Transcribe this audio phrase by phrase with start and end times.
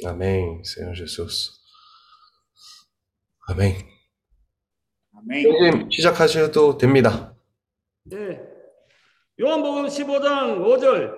[0.00, 1.60] Amém, Senhor Jesus.
[3.48, 3.76] Amém.
[5.14, 5.42] 아멘.
[5.42, 7.34] 선생님 시작하셔도 됩니다.
[8.04, 8.40] 네.
[9.40, 11.14] 요한복음 15장 5절.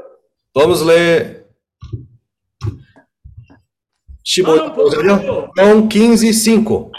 [0.54, 1.44] Vamos ler
[4.24, 5.50] 15절요?
[5.56, 6.92] João 15, 5.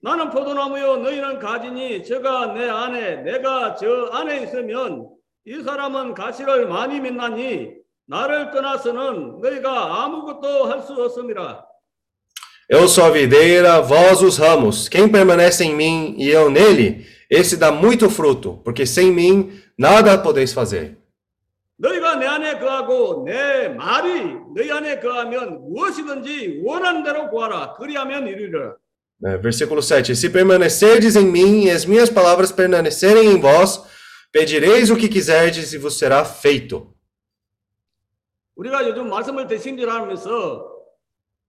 [0.00, 5.08] 나는 포도나무요 너희는 가지니 저가 내 안에 내가 저 안에 있으면
[5.44, 7.75] 이 사람은 가시를 많이 맺나니
[8.07, 11.65] 나를 떠나서는 너희가 아무것도 할 수 없음이라.
[12.69, 14.87] Eu sou a videira, vós os ramos.
[14.87, 20.17] Quem permanece em mim e eu nele, esse dá muito fruto, porque sem mim nada
[20.17, 20.97] podeis fazer.
[21.77, 27.73] 너희가 내 안에 거하고 내 말이 너희 안에 거하면 무엇이든지 원하는 대로 구하라.
[27.73, 28.75] 그리하면 이루리라.
[29.23, 30.15] É, versículo 7.
[30.15, 33.81] Se permanecerdes em mim e as minhas palavras permanecerem em vós,
[34.31, 36.87] pedireis o que quiserdes e vos será feito.
[38.55, 40.71] 우리가 요즘 말씀을 대신질하면서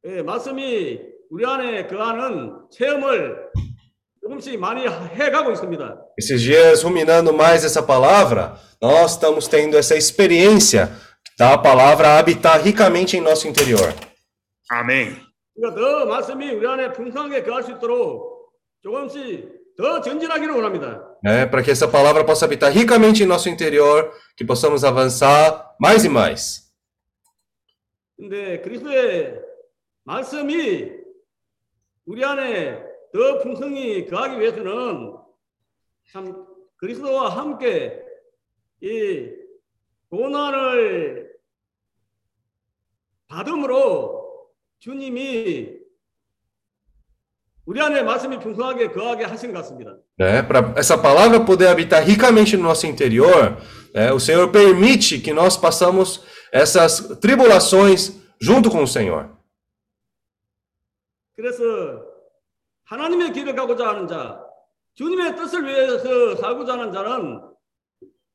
[0.04, 3.50] 예, 말씀이 우리 안에 거하는 체험을
[4.22, 5.98] 조금씩 많이 해가고 있습니다.
[6.18, 10.88] Esses dias, ruminando mais essa palavra, nós estamos tendo essa experiência
[11.38, 13.92] da palavra habitar ricamente em nosso interior.
[14.70, 15.16] 아멘.
[15.54, 18.52] 그러니까 더 말씀이 우리 안에 풍성하게 거할 수 있도록
[18.82, 21.00] 조금씩 더 전진하기를 원합니다.
[21.24, 26.04] né, para que essa palavra possa habitar ricamente em nosso interior, que possamos avançar mais
[26.04, 26.62] e mais.
[28.17, 29.39] 근데 그리스도의
[30.03, 30.91] 말씀이
[32.05, 35.15] 우리 안에 더 풍성히 거하기 위해서는
[36.11, 36.45] 참
[36.77, 38.01] 그리스도와 함께
[38.81, 39.29] 이
[40.09, 41.31] 고난을
[43.27, 45.77] 받음으로 주님이.
[50.17, 50.41] Né?
[50.41, 53.57] Para essa palavra poder habitar ricamente no nosso interior,
[53.93, 59.30] né, o Senhor permite que nós passamos essas tribulações junto com o Senhor.
[61.34, 61.64] 그래서
[62.84, 64.40] 하나님의 길을 가고자 하는 자,
[64.94, 67.40] 주님의 뜻을 위해서 살고자 하는 자는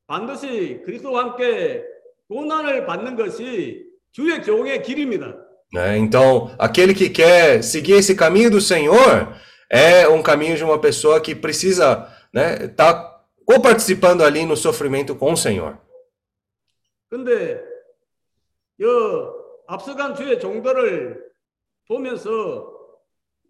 [0.08, 1.84] 반드시 그리스도와 함께
[2.28, 5.47] 고난을 받는 것이 주의 종의 길입니다.
[5.74, 5.97] né?
[5.97, 9.35] Então, aquele que quer seguir esse caminho do Senhor
[9.69, 15.16] é um caminho de uma pessoa que precisa estar né, tá coparticipando ali no sofrimento
[15.16, 15.78] com o Senhor.
[17.09, 17.63] 근데
[18.82, 19.34] 여
[19.66, 21.22] 앞서간 주의 종들을
[21.88, 22.72] 보면서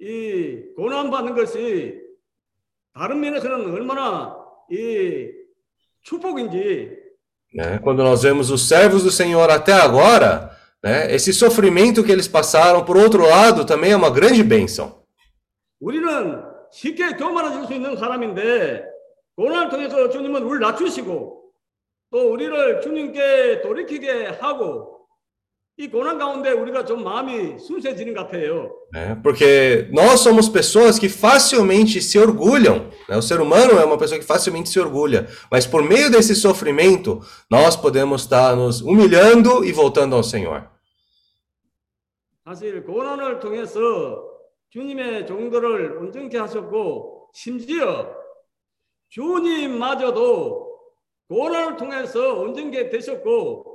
[0.01, 2.01] 이 고난 받는 것이
[2.95, 4.37] 다른 면에서는 얼마나
[4.71, 5.31] 이
[6.03, 7.03] 축복인지
[7.55, 7.79] né?
[7.83, 10.51] Quando nós vemos os servos do Senhor até agora,
[10.83, 15.03] né, esse sofrimento que eles passaram, por outro lado, também é uma grande bênção.
[15.81, 18.85] 우리는 쉽게 교만해질 수 있는 사람인데
[19.37, 21.43] 고난을 통해서 주님은 우리를 낮추시고
[22.11, 24.92] 또 우리를 주님께 돌이키게 하고
[25.80, 28.72] 이 고난 가운데 우리가 좀 마음이 순수해지는 것 같아요.
[28.92, 29.22] Né?
[29.22, 32.90] Porque nós somos pessoas que facilmente se orgulham.
[33.08, 33.16] Né?
[33.16, 35.28] O ser humano é uma pessoa que facilmente se orgulha.
[35.52, 40.68] Mas por meio desse sofrimento, nós podemos estar nos humilhando e voltando ao Senhor.
[42.44, 44.24] 사실 고난을 통해서
[44.70, 48.10] 주님의 종들을 온전케 하셨고 심지어
[49.10, 50.66] 주님마저도
[51.28, 53.71] 고난을 통해서 온전케 되셨고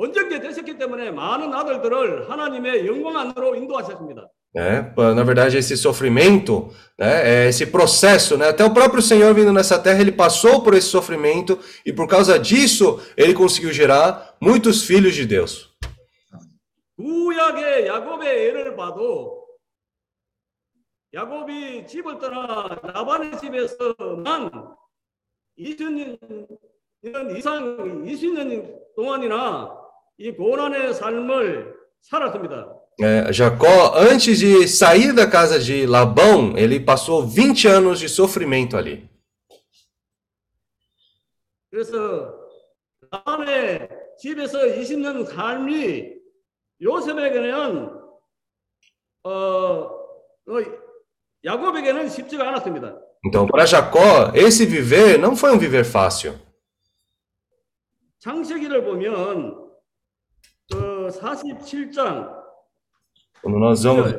[0.00, 4.30] 온전케 되셨기 때문에 많은 아들들을 하나님의 영광 안으로 인도하셨습니다.
[4.54, 4.92] Né?
[4.96, 8.48] Na verdade, esse sofrimento, né, esse processo, né?
[8.48, 12.38] até o próprio Senhor vindo nessa terra, ele passou por esse sofrimento e por causa
[12.38, 15.68] disso ele conseguiu gerar muitos filhos de Deus.
[16.96, 19.46] 구약의 야곱의 예를 봐도
[21.12, 24.50] 야곱이 집을 떠나 라반의 집에서만
[25.58, 26.18] 20년
[27.36, 29.80] 이상 20년 동안이나
[30.19, 32.81] 이 고난의 삶을 살았습니다.
[32.97, 38.77] É, Jacó, antes de sair da casa de Labão, ele passou 20 anos de sofrimento
[38.77, 39.09] ali.
[41.69, 42.33] 그래서
[43.11, 46.13] 라반의 집에서 20년 삶이
[46.81, 47.89] 요셉에게는
[49.23, 50.53] 어, 어,
[51.43, 52.97] 야곱에게는 쉽지가 않았습니다.
[53.25, 56.39] Então, para Jacó, esse viver não foi um viver fácil.
[58.19, 59.58] 창세기를 보면 그
[61.10, 62.40] 47장
[63.42, 64.12] Quando nós vamos.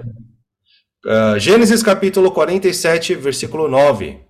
[1.06, 4.26] Uh, Gênesis capítulo 47, versículo 9.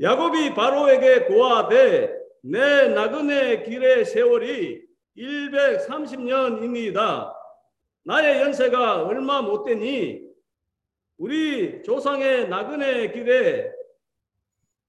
[0.00, 4.84] 야곱이 바로에게 고하되 내 나그네 길의 세월이
[5.16, 7.32] 130년입니다.
[8.04, 10.25] 나의 연세가 얼마 못 되니
[11.17, 13.71] 우리 조상의 나그네 길에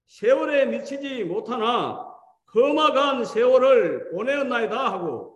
[0.07, 2.05] 세월에 미치지 못하나
[2.53, 5.33] 험악한 세월을 보내었나이다 하고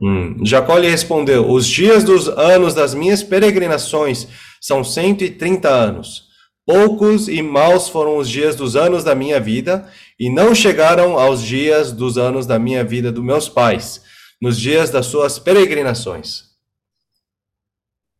[0.00, 4.26] Hum, Jacó lhe respondeu: Os dias dos anos das minhas peregrinações
[4.60, 6.24] são 130 anos.
[6.66, 9.88] Poucos e maus foram os dias dos anos da minha vida,
[10.18, 14.02] e não chegaram aos dias dos anos da minha vida dos meus pais,
[14.40, 16.54] nos dias das suas peregrinações.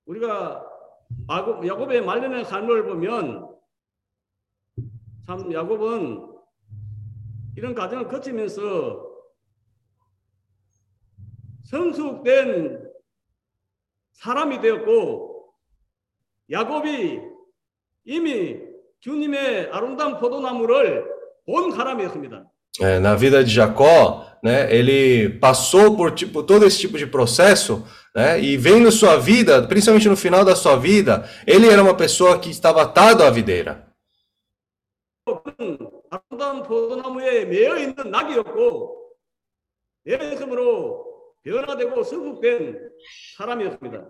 [0.07, 0.63] 우리가
[1.30, 3.48] 야곱- 야곱의 말년의 삶을 보면
[5.28, 6.26] 참 야곱은
[7.56, 9.08] 이런 과정을 거치면서
[11.66, 12.90] 성숙된
[14.14, 15.54] 사람이 되었고
[16.52, 17.20] 야곱이
[18.06, 18.58] 이미
[19.02, 21.06] 주님의 아름다운 포도나무를
[21.46, 22.46] 본 사람이었습니다.
[22.82, 27.86] É, na vida de Jacó, né, ele passou por tipo, todo esse tipo de processo,
[28.15, 32.39] né, e vendo sua vida, principalmente no final da sua vida, ele era uma pessoa
[32.39, 33.85] que estava atado à videira.
[36.11, 39.15] 아름다운 포도나무에 매여 있는 낙이었고
[40.05, 42.91] 내 있음으로 변화되고 성숙된
[43.37, 44.05] 사람이었습니다.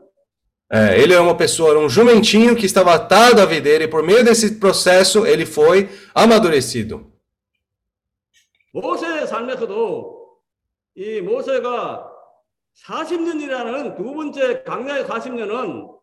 [0.72, 4.02] É, ele era uma pessoa, era um jumentinho que estava atado à videira, e por
[4.02, 7.12] meio desse processo ele foi amadurecido.
[8.72, 10.40] 모세의 삶에서도
[10.96, 12.07] 이 모세가
[12.86, 15.94] 40년이라는 두 번째 강야의 40년은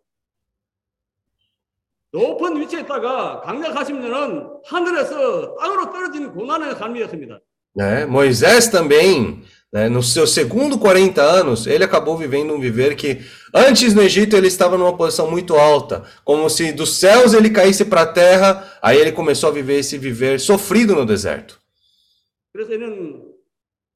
[2.12, 7.40] 높은 위치에 있다가 강야 40년은 하늘에서 땅으로 떨어지는 고난의 삶이었습니다.
[7.74, 8.06] Né?
[8.06, 13.22] Moisés também, né, nos seus segundo 40 anos, ele acabou vivendo um viver que
[13.54, 17.86] antes no Egito ele estava numa posição muito alta, como se dos céus ele caísse
[17.86, 21.58] para a terra, aí ele começou a viver esse viver sofrido no deserto.
[22.52, 23.25] 그래서 이는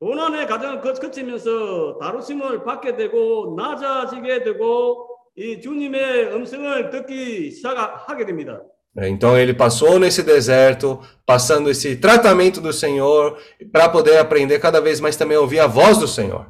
[0.01, 5.07] 고난의 과정을 거- 거치면서 다루심을 받게 되고 낮아지게 되고
[5.37, 8.61] 이 주님의 음성을 듣기 시작하게 됩니다.
[8.97, 13.37] Então ele passou nesse deserto, passando esse tratamento do Senhor,
[13.73, 16.47] para poder aprender cada vez mais também a ouvir a voz do Senhor.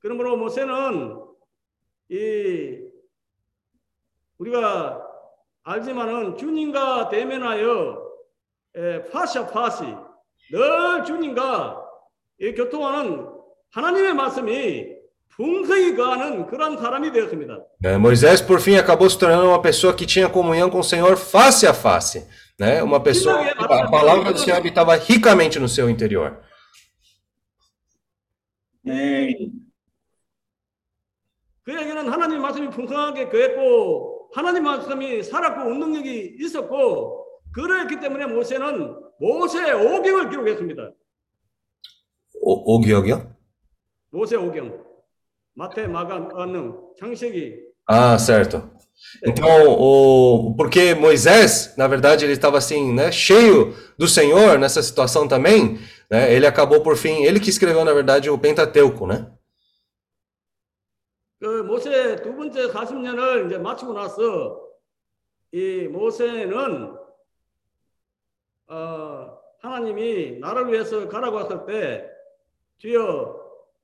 [0.00, 1.18] 그러므로 모세는
[2.10, 2.78] 이
[4.38, 5.02] 우리가
[5.64, 8.02] 알지만은 주님과 대면하여
[8.76, 9.82] 에, 파샤 파시
[10.52, 11.82] 늘 주님과
[12.38, 13.26] 이 교통하는
[13.70, 14.96] 하나님의 말씀이
[15.28, 17.58] 풍성히 거하는 그런 사람이 되었습니다.
[17.82, 17.96] né?
[17.98, 21.66] Moisés, por fim, acabou se tornando uma pessoa que tinha comunhão com o Senhor face
[21.66, 22.26] a face.
[22.58, 22.82] Né?
[22.82, 26.38] Uma pessoa que a palavra do Senhor habitava ricamente no seu interior.
[28.86, 29.50] 아멘.
[31.64, 40.30] 그에게는 하나님 말씀이 풍성하게 거했고 하나님 말씀이 살았고 운동력이 있었고 그랬기 때문에 모세는 모세 오경을
[40.30, 40.92] 기록했습니다.
[42.48, 43.34] O 기억이요?
[44.10, 44.84] 모세 오경
[45.54, 48.68] 마태 마가 마능 창세기 Ah, certo.
[49.24, 49.46] Então,
[49.78, 55.78] o, porque Moisés, na verdade, ele estava assim, né, cheio do Senhor nessa situação também,
[56.10, 59.30] né, ele acabou por fim, ele que escreveu, na verdade, o Pentateuco, né?
[61.38, 64.60] 그 모세 두 번째 40년을 이제 마치고 나서
[65.52, 66.96] 이 모세는
[68.68, 72.15] 어, 하나님이 나를 위해서 가라고 했을 때
[72.79, 73.35] 주여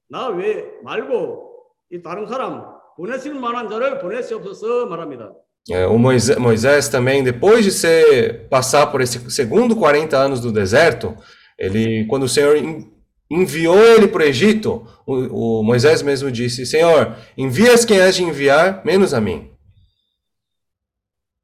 [0.10, 1.54] 나 왜 말고
[1.92, 2.66] 이 다른 사람
[2.96, 5.32] 보내실 만한 자를 보내시옵소서 말합니다.
[5.70, 10.50] É, o Moisés, Moisés também, depois de ser passar por esse segundo 40 anos do
[10.52, 11.16] deserto,
[11.60, 12.90] ele, quando o Senhor en-
[13.30, 18.24] enviou ele para o Egito, o, o Moisés mesmo disse: Senhor, envias quem has de
[18.24, 19.52] enviar, menos a mim.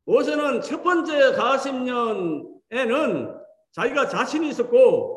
[0.06, 3.36] 모세는 첫 번째 40년에는
[3.74, 5.17] 자기가 자신이 있었고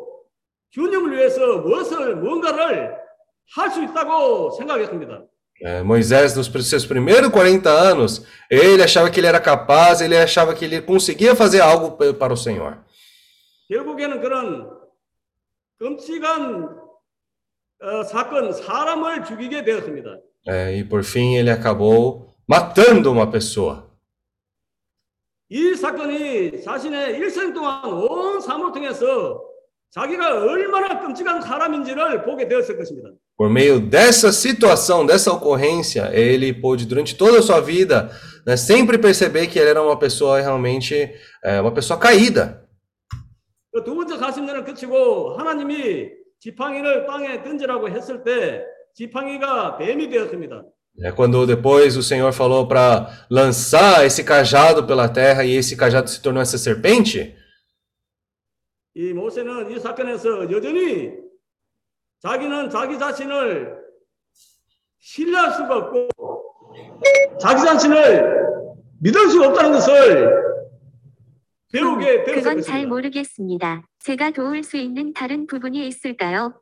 [0.70, 2.94] 주님을 위해서 무엇을 뭔가를
[3.54, 5.22] 할 수 있다고 생각했습니다.
[5.62, 10.52] É, Moisés, nos seus primeiros 40 anos, ele achava que ele era capaz, ele achava
[10.54, 12.76] que ele conseguia fazer algo pe- para o Senhor.
[13.70, 14.68] 결국에는 그런
[15.78, 16.68] 끔찍한
[17.82, 20.18] 어, 사건, 사람을 죽이게 되었습니다.
[20.48, 23.86] É, e por fim, ele acabou matando uma pessoa.
[25.48, 29.40] 이 사건이 자신의 일생 동안 온 삶을 통해서
[29.90, 33.10] 자기가 얼마나 끔찍한 사람인지를 보게 되었을 것입니다.
[33.38, 38.10] Por meio dessa situação, dessa ocorrência, ele pôde, durante toda a sua vida,
[38.46, 41.12] né, sempre perceber que ele era uma pessoa realmente,
[41.44, 42.66] é, uma pessoa caída.
[43.72, 46.08] 그 두 번째 40년을 거치고 하나님이
[46.40, 50.62] 지팡이를 땅에 던지라고 했을 때 지팡이가 뱀이 되었습니다.
[51.04, 56.08] É quando depois o Senhor falou para lançar esse cajado pela terra e esse cajado
[56.08, 57.36] se tornou essa serpente,
[58.93, 61.11] 이 모세는 이 사건에서 여전히
[62.19, 63.77] 자기는 자기 자신을
[64.99, 66.09] 신뢰할 수가 없고
[67.39, 68.41] 자기 자신을
[68.99, 70.41] 믿을 수가 없다는 것을
[71.71, 72.87] 배우게 그건 잘 되었습니다.
[72.87, 73.87] 모르겠습니다.
[73.99, 76.53] 제가 도울 수 있는 다른 부분이 있을까요?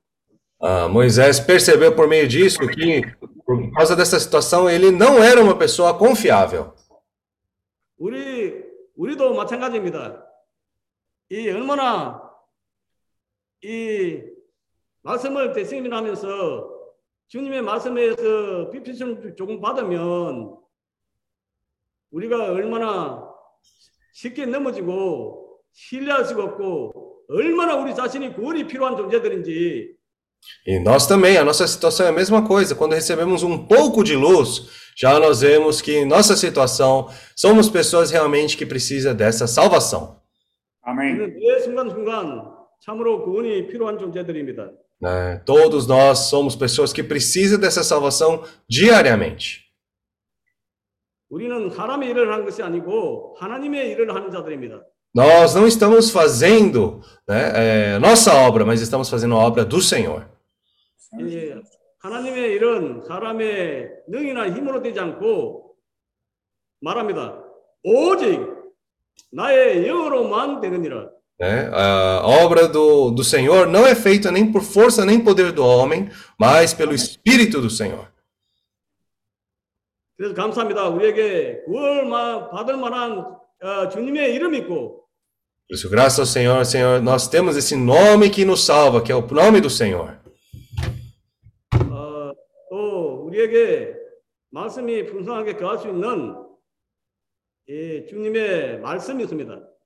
[0.62, 3.02] Ah, Moisés percebeu por meio disso que,
[3.46, 6.74] por causa dessa situação, ele não era uma pessoa confiável.
[7.98, 8.62] 우리
[8.96, 10.29] 우리도 마찬가지입니다.
[11.32, 12.22] 이 얼마나
[13.62, 14.22] 이
[15.04, 16.80] 말씀을 대승이나 하면서
[17.28, 20.58] 주님의 말씀에서 비피좀 조금 받으면
[22.12, 23.24] 우리가 얼마나
[24.14, 30.00] 쉽게 넘어지고 신뢰할 수가 없고 얼마나 우리 자신이 구원이 필요한 존재들인지
[30.66, 32.74] E nós também, a nossa situação é a mesma coisa.
[32.74, 38.10] Quando recebemos um pouco de luz, já nós vemos que em nossa situação somos pessoas
[38.10, 40.19] realmente que precisam dessa salvação.
[40.83, 41.21] 아멘.
[41.21, 44.71] 우리는 매 순간순간 참으로 구원이 필요한 존재들입니다.
[45.01, 45.43] né?
[45.45, 49.65] Todos nós somos pessoas que precisam dessa salvação diariamente.
[51.29, 54.83] 우리는 사람의 일을 하는 것이 아니고 하나님의 일을 하는 자들입니다.
[55.17, 60.27] Nós não estamos fazendo né, é, nossa obra, mas estamos fazendo a obra do Senhor.
[61.29, 61.55] 예,
[62.01, 65.77] 하나님의 일은 사람의 능이나 힘으로 되지 않고
[66.81, 67.41] 말합니다.
[67.85, 68.41] 오직
[69.33, 71.11] 나의 영으로만 되느니라.
[71.41, 71.69] Né?
[71.73, 76.09] A obra do, do Senhor não é feita nem por força nem poder do homem,
[76.39, 78.07] mas pelo Espírito do Senhor.
[80.17, 80.89] 그래서 감사합니다.
[80.91, 83.19] 우리에게 구원을 마- 받을 만한
[83.63, 85.03] 어, 주님의 이름이 있고
[85.67, 89.15] Por isso, graças ao Senhor, Senhor, nós temos esse nome que nos salva, que é
[89.15, 90.19] o nome do Senhor.
[91.91, 92.31] 어,
[92.71, 93.95] 또 우리에게
[94.51, 96.37] 말씀이 풍성하게 거할 수 있는
[97.72, 98.04] E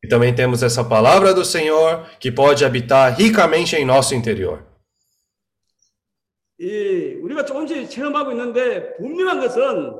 [0.10, 4.64] também temos essa palavra do Senhor que pode habitar ricamente em nosso interior.
[6.60, 10.00] 이 우리가 조금씩 체험하고 있는데 분명한 것은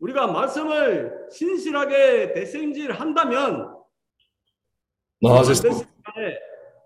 [0.00, 3.72] 우리가 말씀을 신실하게 대생질 한다면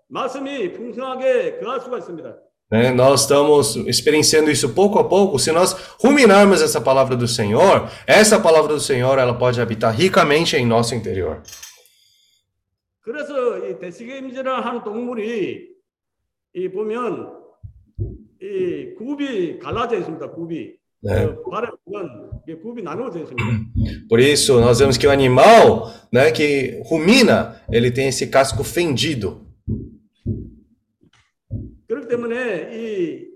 [0.07, 2.46] 말씀이 풍성하게 거할 수가 있습니다.
[2.70, 5.38] né, nós estamos experienciando isso pouco a pouco.
[5.38, 10.56] Se nós ruminarmos essa palavra do Senhor, essa palavra do Senhor ela pode habitar ricamente
[10.56, 11.42] em nosso interior.
[13.02, 15.68] 그래서 이 대식임질을 하는 동물이
[16.54, 17.32] 이 보면
[18.40, 20.30] 이 굽이 갈라져 있습니다.
[20.30, 21.26] 굽이 네.
[21.26, 24.06] 그 발에 보면 이게 굽이 나누어져 있습니다.
[24.08, 29.45] Por isso, nós vemos que o animal né, que rumina, ele tem esse casco fendido.
[32.07, 33.27] 그렇기 때문에 이,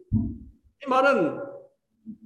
[0.83, 1.37] 이 말은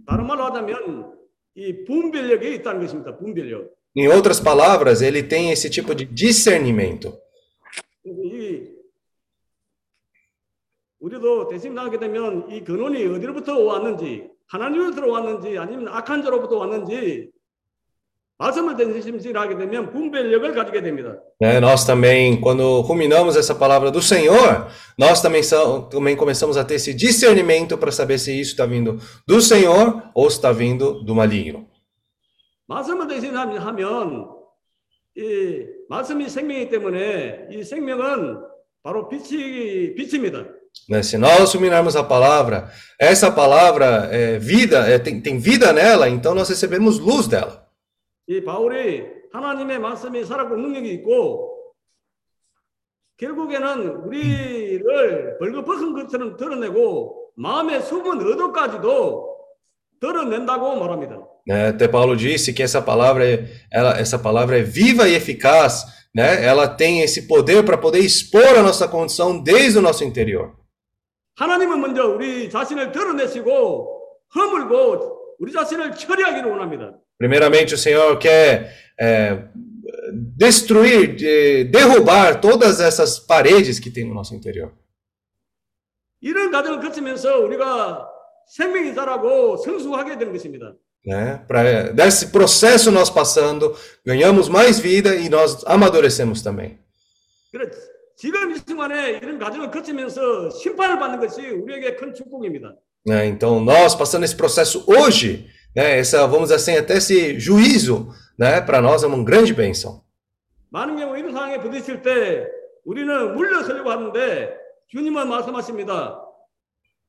[0.08, 1.14] 다른 말로 하자면
[1.56, 3.18] 이 분별력이 있다는 것입니다.
[3.18, 3.74] 분별력.
[3.98, 7.20] Em outras palavras, ele tem esse tipo de discernimento.
[8.06, 8.75] 이
[11.00, 17.32] 우리도 대신 나게 되면 이 근원이 어디로부터 왔는지 하나님으로부터 왔는지 아니면 악한 자로부터 왔는지
[21.42, 26.65] É, nós também, quando ruminamos essa palavra do Senhor, nós também, são, também começamos a
[26.65, 31.01] ter esse discernimento para saber se isso está vindo do Senhor ou se está vindo
[31.06, 31.70] do maligno.
[40.89, 46.10] Né, se nós ruminarmos a palavra, essa palavra é vida, é, tem, tem vida nela,
[46.10, 47.64] então nós recebemos luz dela.
[48.27, 51.74] 이 바울이 하나님의 말씀이 살아있고 능력이 있고
[53.17, 59.36] 결국에는 우리를 벌거벗은 것처럼 드러내고 마음의 숨은 의도까지도
[60.00, 61.22] 드러낸다고 말합니다.
[61.48, 61.67] Né?
[61.67, 66.44] Até Paulo disse que essa palavra, é, ela, essa palavra é viva e eficaz, né?
[66.44, 70.53] ela tem esse poder para poder expor a nossa condição desde o nosso interior.
[71.38, 73.88] 하나님은 먼저 우리 자신을 드러내시고
[74.34, 76.98] 허물고 우리 자신을 처리하기를 원합니다.
[77.19, 79.45] Primeiramente, o Senhor quer é,
[80.37, 84.73] destruir, de- derrubar todas essas paredes que tem no nosso interior.
[86.23, 88.07] 이런 과정을 거치면서 우리가
[88.49, 90.75] 생명이 자라고 성숙하게 되는 것입니다.
[91.07, 91.42] Né?
[91.49, 96.78] Pra, desse processo nós passando, ganhamos mais vida e nós amadurecemos também.
[97.50, 97.71] 그래
[98.16, 102.75] 지금 이 순간에 이런 과정을 거치면서 심판을 받는 것이 우리에게 큰 축복입니다.
[103.07, 103.26] né?
[103.28, 105.99] Então, nós passando esse processo hoje, né?
[105.99, 108.61] essa, vamos dizer assim, até esse juízo, né?
[108.61, 110.02] para nós é uma grande bênção.
[110.73, 112.47] 많은 경우 이런 상황에 부딪힐 때
[112.85, 114.54] 우리는 물러서려고 하는데
[114.88, 116.21] 주님은 말씀하십니다.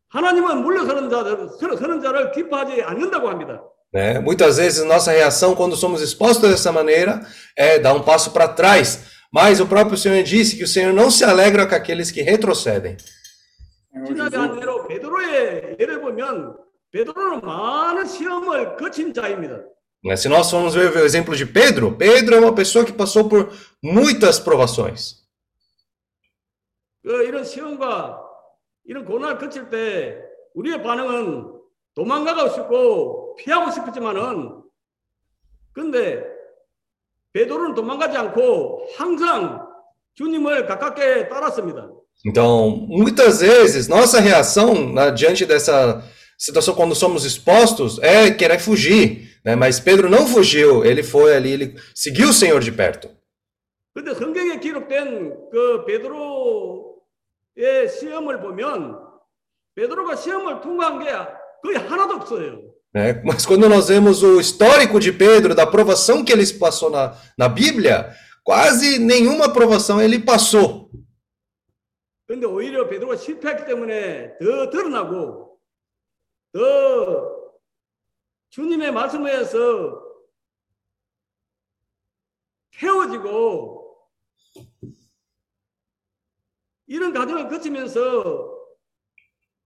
[0.10, 3.62] 하나님은 물러서는 자를 서- 서는 자를 기뻐하지 않는다고 합니다.
[3.93, 4.19] Né?
[4.19, 7.21] Muitas vezes nossa reação quando somos expostos dessa maneira
[7.57, 11.12] é dar um passo para trás, mas o próprio Senhor disse que o Senhor não
[11.12, 12.98] se alegra com aqueles que retrocedem.
[14.07, 16.55] 지난해 한 예로 베드로의 예를 보면
[16.91, 19.62] 베드로는 많은 시험을 거친 자입니다.
[20.03, 20.15] Né?
[20.15, 23.51] Se nós formos ver o exemplo de Pedro, Pedro é uma pessoa que passou por
[23.83, 25.21] muitas provações.
[27.03, 28.19] 그 이런 시험과
[28.86, 30.17] 이런 고난을 거칠 때
[30.53, 31.62] 우리의 반응은
[31.95, 34.62] 도망가고 싶고 피하고 싶었지만은
[35.74, 36.24] 근데
[37.33, 39.67] 베드로는 도망가지 않고 항상
[40.15, 41.89] 주님을 가깝게 따랐습니다.
[42.24, 46.03] Então, muitas vezes, nossa reação né, diante dessa
[46.38, 49.31] situação, quando somos expostos, é querer fugir.
[49.43, 49.55] Né?
[49.55, 53.10] Mas Pedro não fugiu, ele foi ali, ele seguiu o Senhor de perto.
[53.93, 56.89] 근데 성경에 기록된 그 베드로의
[57.89, 58.98] 시험을 보면
[59.75, 61.12] 베드로가 시험을 통과한 게
[61.62, 62.62] 거의 하나도 없어요.
[62.93, 63.21] Né?
[63.24, 67.48] Mas quando nós vemos o histórico de Pedro, da provação que ele passou na, na
[67.50, 70.89] Bíblia, quase nenhuma provação ele passou.
[72.27, 75.44] 근데 오히려 베드로가 실패했기 때문에 더 드러나고
[76.56, 77.52] 더
[78.48, 80.02] 주님의 말씀에 의해서
[82.78, 84.08] 태워지고
[86.86, 88.56] 이런 과정을 거치면서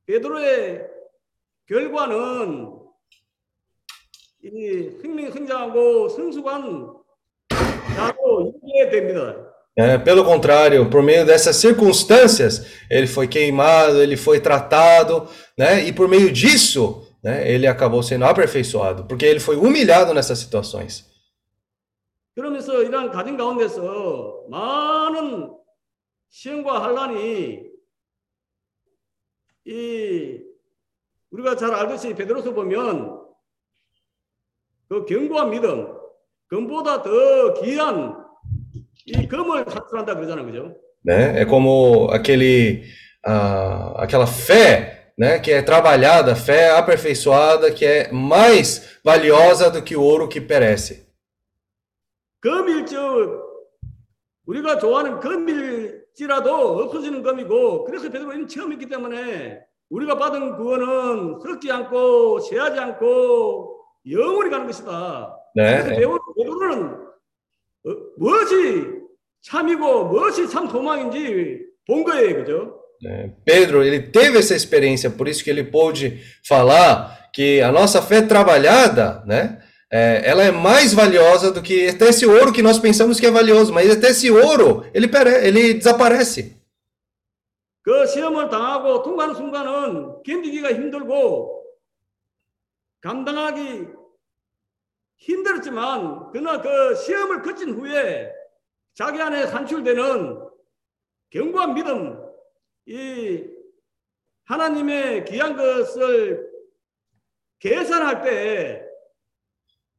[0.06, 0.88] 베드로의
[1.66, 2.76] 결과는
[4.42, 7.04] 이 생명이 성장하고 성숙한
[7.94, 9.49] 자로 이루게 됩니다.
[9.77, 15.27] É, pelo contrário, por meio dessas circunstâncias, ele foi queimado, ele foi tratado,
[15.57, 15.83] né?
[15.85, 21.05] E por meio disso, né, ele acabou sendo aperfeiçoado, porque ele foi humilhado nessas situações.
[22.35, 25.55] 그러면서 이러한 가정 가운데서 많은
[26.29, 27.63] 시험과 환란이
[29.65, 30.39] 이
[31.31, 33.25] 우리가 잘 알듯이 베드로서 보면
[34.89, 35.97] 그 견고한 믿음,
[36.47, 38.23] 금보다 더 귀한
[39.18, 40.74] 이 금을 사출한다 그러잖아요, 그죠?
[41.04, 41.40] Né?
[41.40, 42.82] É como aquele,
[43.24, 49.96] ah, aquela fé, né, que é trabalhada, fé aperfeiçoada, que é mais valiosa do que
[49.96, 51.06] o ouro que perece.
[52.40, 53.40] 금일즉
[54.46, 62.78] 우리가 좋아하는 금일지라도 없어지는 금이고 그래서 베드로는 있기 때문에 우리가 받은 구원은 썩지 않고 쇠하지
[62.78, 63.76] 않고
[64.10, 65.36] 영원히 가는 것이다.
[65.56, 65.82] Né?
[65.82, 66.94] 그래서 베드로- 베드로는
[67.86, 68.99] 어, 무엇이
[69.41, 72.81] 참이고 무엇이 참 소망인지 본 거예요, 그죠?
[73.05, 78.01] É, Pedro, ele teve essa experiência, por isso que ele pôde falar que a nossa
[78.01, 79.61] fé trabalhada, né,
[79.91, 83.31] é, ela é mais valiosa do que até esse ouro que nós pensamos que é
[83.31, 86.55] valioso, mas até esse ouro, ele, pere- ele desaparece.
[87.83, 91.61] 그 시험을 당하고 통과하는 순간은 견디기가 힘들고
[93.01, 93.85] 감당하기
[95.17, 98.31] 힘들었지만 그러나 그 시험을 거친 후에
[98.99, 100.39] 자기 안에 산출되는
[101.31, 102.17] 견고한 믿음,
[102.87, 103.43] 이
[104.45, 106.47] 하나님의 귀한 것을
[107.59, 108.83] 계산할 때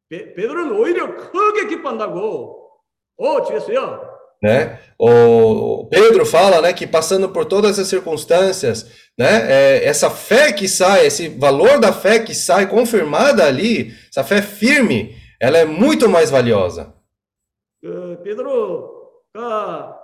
[0.09, 2.71] 베- 베드로는 오히려 크게 기뻐한다고.
[3.19, 4.15] 어, 주였어요.
[4.43, 4.79] né?
[4.99, 8.87] O Pedro fala, né, que passando por todas as circunstâncias,
[9.19, 14.23] né, é, essa fé que sai, esse valor da fé que sai confirmada ali, essa
[14.23, 16.95] fé firme, ela é muito mais valiosa.
[17.81, 19.99] 그 베드로가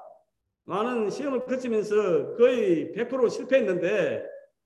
[0.65, 4.25] 많은 시험을 거치면서 거의 100% 실패했는데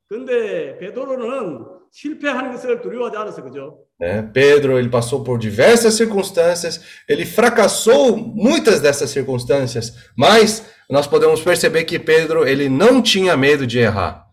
[0.09, 3.87] 근데 베드로는 실패하는 것을 두려워하지 않았어 그죠?
[3.99, 4.31] né?
[4.33, 11.85] Pedro, ele passou por diversas circunstâncias, ele fracassou muitas dessas circunstâncias, mas nós podemos perceber
[11.85, 14.27] que Pedro, ele não tinha medo de errar.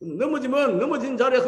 [0.00, 1.46] 넘어지면 넘어진 자리에서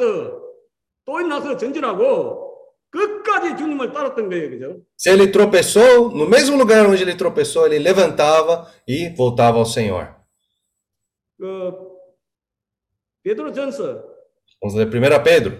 [1.07, 2.46] 또 일어나서 전진하고
[2.91, 4.81] 끝까지 주님을 따랐던 거예요 그죠?
[4.97, 10.15] Se ele tropeçou, no mesmo lugar onde ele tropeçou, ele levantava e voltava ao Senhor.
[11.39, 11.73] 그
[13.25, 14.05] 베드로 전서
[14.61, 15.59] Vamos ler 1 Pedro.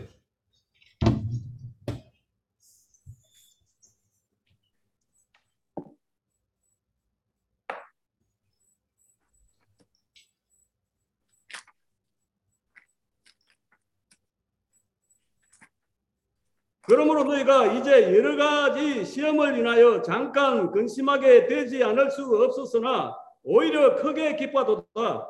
[16.88, 24.38] 그러므로 너희가 이제 여러 가지 시험을 인하여 잠깐 근심하게 되지 않을 수 없었으나 오히려 크게
[24.38, 25.28] 기뻐하도다.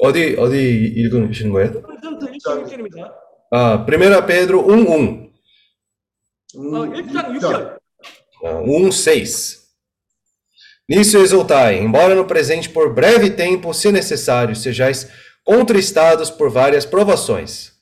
[0.00, 0.58] 어디 어디
[0.96, 1.72] 읽으시는 거예요?
[2.02, 3.14] 전서 1장 6절입니다.
[3.50, 5.30] Ah, 1 Pedro 1:1.
[6.56, 7.78] 어, 1장 6절.
[8.44, 9.68] Ah, 1:6.
[10.90, 15.08] Nisso exultai, embora no presente por breve tempo, se necessário, sejais
[15.44, 17.72] contristados por várias provações.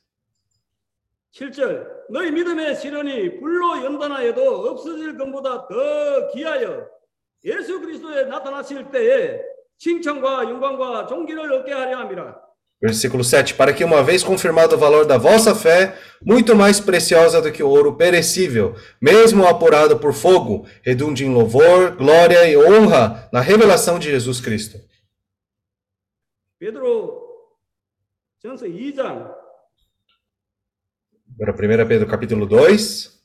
[1.32, 6.87] 7절 너희 믿음의 시련이 불로 연단하여도 없어질 것보다 더 귀하여
[7.43, 9.41] 예수 그리스도에 나타나실 때에
[9.77, 12.51] 칭찬과 영광과 존귀를 얻게 하려 함이라.
[12.81, 17.39] Versículo 7: Para que, uma vez confirmado o valor da vossa fé, muito mais preciosa
[17.39, 23.29] do que o ouro perecível, mesmo apurado por fogo, redunde em louvor, glória e honra
[23.31, 24.79] na revelação de Jesus Cristo.
[26.59, 27.21] 베드로
[28.39, 29.34] 전서 2장
[31.35, 33.21] Agora, 1 Pedro capítulo 2,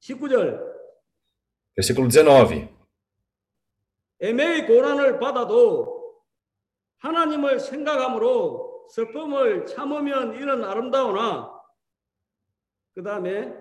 [0.00, 0.58] 19절
[1.76, 2.68] versículo 19.
[4.20, 6.22] 애매의 고난을 받아도
[6.98, 11.50] 하나님을 생각함으로 슬픔을 참으면 이는 아름다우나
[12.94, 13.52] 그 다음에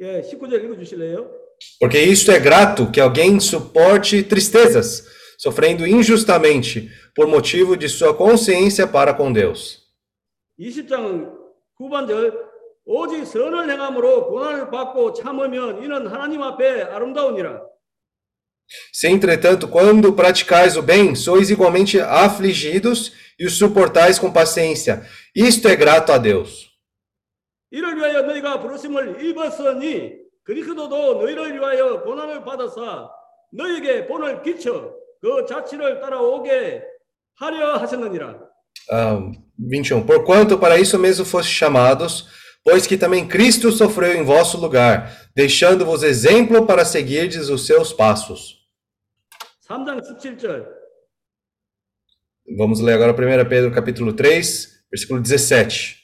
[0.00, 1.42] 예 19절 읽어주실래요?
[1.78, 5.06] Porque isto é grato que alguém suporte tristezas,
[5.38, 9.82] sofrendo injustamente, por motivo de sua consciência para com Deus.
[10.58, 11.35] 20장
[11.79, 12.47] 9반절
[12.85, 17.67] 오직 선을 행함으로 고난을 받고 참으면 이는 하나님 앞에 아름다우니라
[18.91, 25.03] Se, entretanto, quando praticais o bem, sois igualmente afligidos e o suportais com paciência.
[25.33, 26.67] Isto é grato a Deus.
[27.71, 33.09] 이를 위하여 너희가 부르심을 입었으니 그리스도도 너희를 위하여 고난을 받아사
[33.53, 36.83] 너희에게 본을 끼쳐 그 자치를 따라오게
[37.35, 38.46] 하려 하셨느니라.
[38.90, 39.18] Ah,
[39.58, 40.04] 21.
[40.04, 42.28] Porquanto para isso mesmo foste chamados,
[42.64, 48.60] pois que também Cristo sofreu em vosso lugar, deixando-vos exemplo para seguirdes os seus passos.
[49.68, 50.66] 3장 17절
[52.58, 56.02] Vamos ler agora 1 Pedro capítulo 3, versículo 17.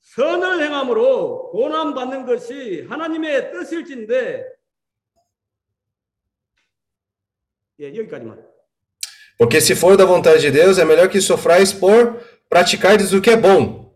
[0.00, 4.44] 선을 행함으로 고난 받는 것이 하나님의 뜻일진데
[7.80, 8.50] 예, 여기까지만.
[9.38, 13.30] Porque se for da vontade de Deus, é melhor que sofrais por praticardes o que
[13.30, 13.90] é bom.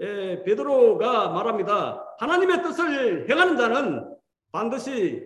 [0.00, 2.04] 예, 베드로가 말합니다.
[2.18, 4.04] 하나님의 뜻을 행하는 자는
[4.52, 5.22] 반드시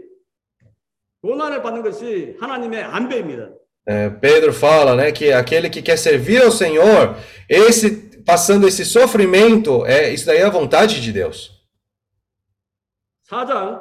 [1.22, 3.50] 고난을 받는 것이 하나님의 안배입니다.
[3.86, 7.16] É, Pedro fala, né, que aquele que quer servir ao Senhor,
[7.48, 11.60] esse passando esse sofrimento, é isso daí é a vontade de Deus.
[13.28, 13.80] 4장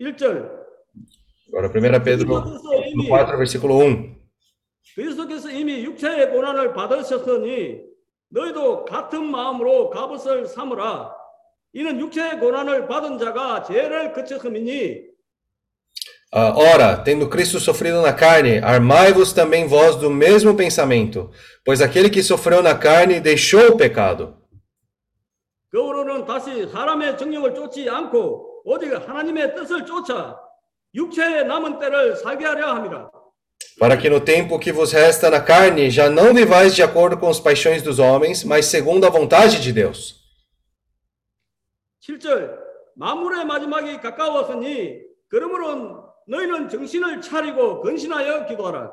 [0.00, 0.50] 1절
[1.48, 2.26] Agora 1 Pedro
[2.90, 4.16] capítulo 4, versículo 1.
[4.94, 7.80] 그리스도께서 이미 육체의 고난을 받으셨으니
[8.30, 11.12] 너희도 같은 마음으로 값을 삼으라.
[11.72, 15.16] 이는 육체의 고난을 받은 자가 죄를 그쳤음이니
[16.32, 21.30] Ah, ora, tendo Cristo sofrido na carne, armai-vos também vós do mesmo pensamento,
[21.64, 24.36] pois aquele que sofreu na carne deixou o pecado,
[25.70, 30.36] 그으로는 다시 사람의 정령을 쫓지 않고 오직 하나님의 뜻을 쫓아
[30.94, 33.10] 육체의 남은 때를 살게 하려 함이라.
[33.78, 37.28] para que no tempo que vos resta na carne já não vivais de acordo com
[37.28, 40.24] as paixões dos homens, mas segundo a vontade de Deus.
[42.00, 42.56] 7절
[42.94, 48.92] 만물의 마지막이 가까웠으니 그러므로 너희는 정신을 차리고 근신하여 기도하라.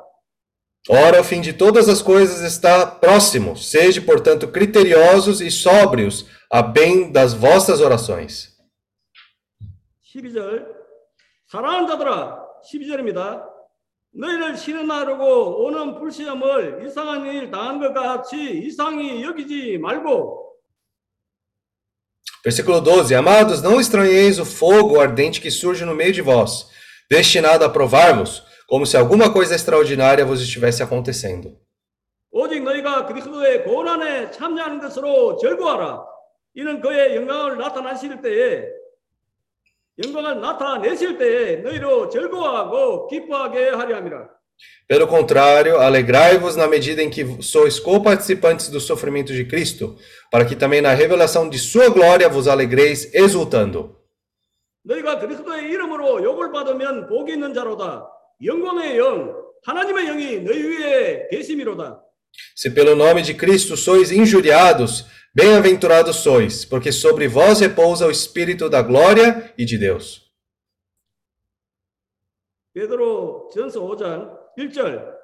[0.90, 3.56] Ora, o fim de todas as coisas está próximo.
[3.56, 8.52] Sede, portanto, criteriosos e sóbrios a bem das vossas orações.
[10.14, 10.66] 12절
[11.49, 13.43] 사랑하는 자들아 12절입니다.
[14.11, 20.47] 너희를 신은하려고 오는 불시험을 이상한 일 당한 것 같이 이상히 여기지 말고
[22.43, 26.69] Versículo 12: Amados, não estranheis o fogo ardente que surge no meio de vós,
[27.09, 31.57] destinado a provar-vos, como se alguma coisa extraordinária vos estivesse acontecendo.
[32.31, 36.05] 오직 너희가 그리스도의 고난에 참여하는 것으로 즐거워하라.
[36.53, 38.78] 이는 그의 영광을 나타나실 때에
[40.02, 44.28] 영광을 나타내실 때에 너희로 즐거워하고 기뻐하게 하려 함이라.
[44.88, 49.96] Pelo contrário, alegrai-vos na medida em que sois co-participantes do sofrimento de Cristo,
[50.30, 53.96] para que também na revelação de sua glória vos alegreis exultando.
[54.84, 58.06] 너희가 그리스도의 이름으로 욕을 받으면 복이 있는 자로다.
[58.44, 62.00] 영광의 영, 하나님의 영이 너희 위에 계심이로다.
[62.54, 65.06] Se pelo nome de Cristo sois injuriados,
[65.39, 70.27] bem-aventurados sois, porque sobre vós repousa o Espírito da glória e de Deus.
[72.73, 75.17] 베드로 전서 5장 1절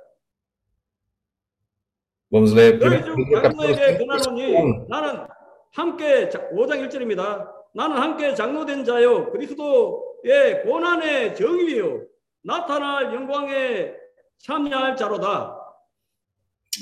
[2.32, 4.86] Vamos ler 너희 1중 Pedro capítulo 장로에게 5, versículo 그나노니 1.
[4.90, 5.28] 나는
[5.74, 7.52] 함께 자- 5장 1절입니다.
[7.74, 12.04] 나는 함께 장로된 자요 그리스도의 고난의 정의요
[12.44, 13.94] 나타날 영광에
[14.40, 15.55] 참여할 자로다.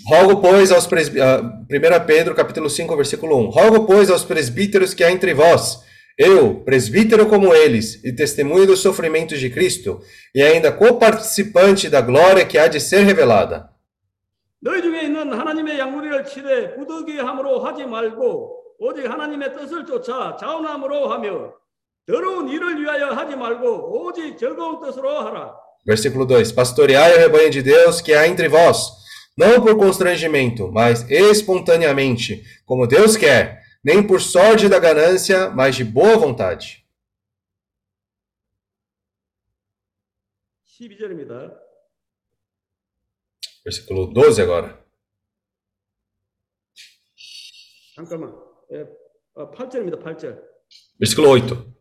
[0.07, 1.21] Rogo, pois, aos presbí...
[1.21, 3.51] 1 Pedro, capítulo 5, versículo 1.
[3.51, 5.83] Rogo, pois, aos presbíteros que há entre vós,
[6.19, 10.01] eu, presbítero como eles, e testemunho dos sofrimentos de Cristo,
[10.35, 13.71] e ainda coparticipante da glória que há de ser revelada.
[14.61, 21.55] 너희 중에 있는 하나님의 양무리를 치되 부득이함으로 하지 말고 오직 하나님의 뜻을 쫓아 자원함으로 하며
[22.05, 25.55] 더러운 일을 위하여 하지 말고 오직 즐거운 뜻으로 하라.
[25.87, 28.91] Versículo 2: Pastoreai o rebanho de Deus que há entre vós,
[29.37, 35.85] não por constrangimento, mas espontaneamente, como Deus quer, nem por sorte da ganância, mas de
[35.85, 36.85] boa vontade.
[40.81, 41.57] 12절입니다.
[43.65, 44.89] Versículo 12 agora.
[47.95, 48.33] 잠깐만.
[48.73, 48.87] 예,
[49.35, 50.03] 어, 8절입니다.
[50.03, 50.41] 8절.
[51.01, 51.75] Versículo 8.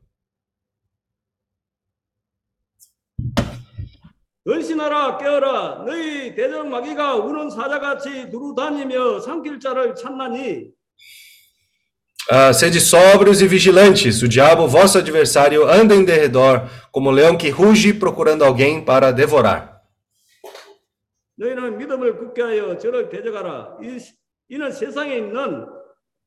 [4.45, 10.71] 열심하라 깨어라 너희 대적 마귀가 우는 사자같이 두루다니며 삼킬 자를 찾나니
[12.29, 17.37] Ah, sede sóbrios e vigilantes, o diabo, vosso adversário, anda em derredor, como um leão
[17.37, 19.81] que ruge procurando alguém para devorar.
[21.37, 23.97] 너희는 믿음을 굳게 하여 저를 대적하라 이,
[24.49, 25.67] 이는 세상에 있는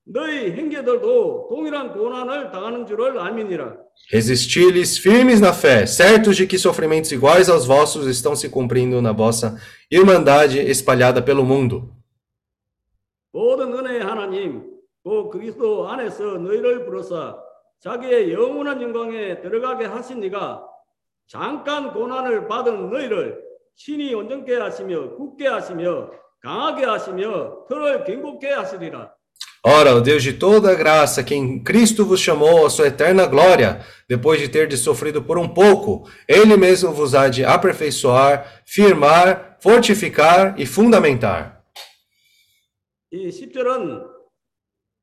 [0.08, 7.12] 너희 형제들도 동일한 고난을 당하는 줄을 알미니라 Resisti-lhes firmes na fé, certos de que sofrimentos
[7.12, 9.58] iguais aos vossos estão se cumprindo na vossa
[9.89, 11.91] irmandade espalhada pelo mundo.
[13.32, 14.70] 모든 은혜의 하나님
[15.04, 17.38] 또 그리스도 안에서 너희를 부르사
[17.80, 20.63] 자기의 영원한 영광에 들어가게 하신 이가
[21.28, 23.41] 잠깐 고난을 받은 너희를
[23.76, 29.14] 신이 온전케 하시며 굳게 하시며 강하게 하시며 털을 견고케 하시리라
[29.64, 33.27] Ora, o Deus de toda a graça, que em Cristo vos chamou à sua eterna
[33.27, 39.59] glória, depois de ter sofrido por um pouco, ele mesmo vos há de aperfeiçoar, firmar,
[39.61, 41.61] fortificar e fundamentar.
[43.12, 44.07] 이 10절은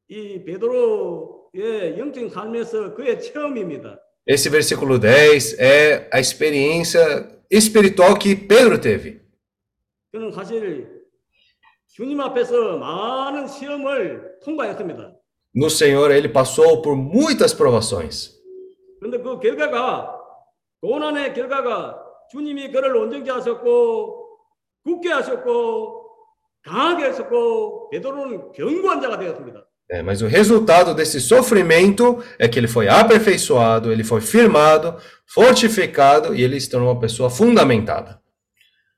[0.07, 3.99] 이 베드로의 영적 삶에서 그의 체험입니다.
[4.25, 6.99] Esse versículo 10 é a experiência
[7.51, 9.21] espiritual que Pedro teve.
[10.11, 11.00] 그는 사실
[15.53, 18.37] No Senhor, ele passou por muitas provações.
[18.99, 20.15] 그런데 그 결과가
[20.81, 24.27] 고난의 결과가 주님이 그를 온전케 하셨고
[24.83, 26.05] 굳게 하셨고
[26.63, 29.63] 강하게 하셨고 베드로는 견고한 자가 되었습니다.
[29.89, 36.35] É, mas o resultado desse sofrimento é que ele foi aperfeiçoado, ele foi firmado, fortificado
[36.35, 38.19] e ele se tornou uma pessoa fundamentada.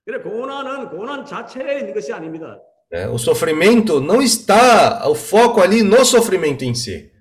[0.04, 2.60] 그래 고난은 고난 자체에 있는 것이 아닙니다.
[2.92, 3.08] né?
[3.08, 7.12] O sofrimento não está, o foco ali no sofrimento em si.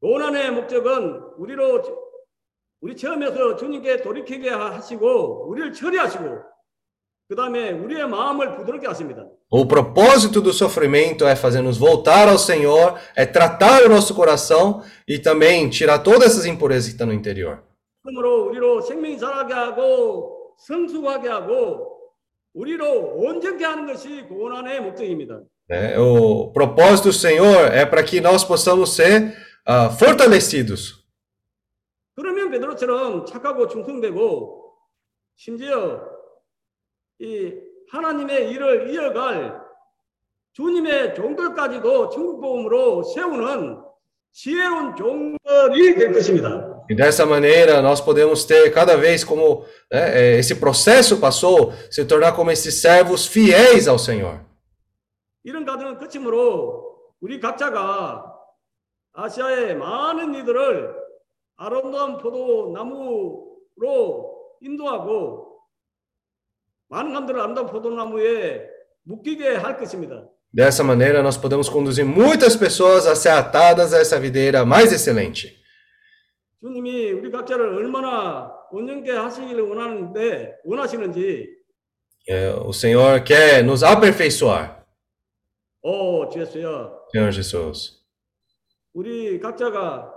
[0.00, 1.82] 고난의 목적은 우리로
[2.80, 6.24] 우리 처음에서 주님께 돌이키게 하시고 우리를 처리하시고
[7.28, 9.26] 그 다음에 우리의 마음을 부드럽게 하십니다.
[9.50, 15.18] O propósito do sofrimento é fazer-nos voltar ao Senhor, é tratar o nosso coração e
[15.18, 17.58] também tirar todas essas impurezas que estão no interior.
[18.02, 21.91] 그러므로 우리로 생명이 자라게 하고 성숙하게 하고
[22.53, 25.41] 우리로 온전케 하는 것이 고난의 목적입니다.
[25.69, 25.97] né?
[25.97, 29.33] O propósito do Senhor é para que nós possamos ser
[29.65, 31.03] ah, fortalecidos.
[32.15, 34.71] 그러면 베드로처럼 착하고 충성되고
[35.35, 36.01] 심지어
[37.19, 37.53] 이
[37.89, 39.59] 하나님의 일을 이어갈
[40.53, 43.81] 주님의 종들까지도 천국 복음으로 세우는
[44.31, 46.72] 지혜로운 종들이 될 것입니다.
[46.88, 52.04] E dessa maneira nós podemos ter cada vez como né, eh, esse processo passou, se
[52.04, 54.40] tornar como esses servos fiéis ao Senhor.
[55.44, 58.34] 이런 과정을 거침으로 우리 각자가
[59.12, 60.94] 아시아의 많은 이들을
[61.56, 63.48] 아름다운 포도나무로
[64.60, 65.58] 인도하고
[66.88, 68.66] 많은 사람들을 아름다운 포도나무에
[69.02, 70.24] 묶이게 할 것입니다.
[70.50, 75.54] Dessa maneira nós podemos conduzir muitas pessoas a ser atadas a essa videira mais excelente.
[76.63, 81.57] 주님이 우리 각자를 얼마나 온전케 하시기를 원하는데 원하시는지
[82.63, 84.81] o Senhor quer nos aperfeiçoar,
[85.81, 87.01] 어 주였어요.
[87.13, 88.01] Senhor Jesus.
[88.93, 90.09] 우리 각자가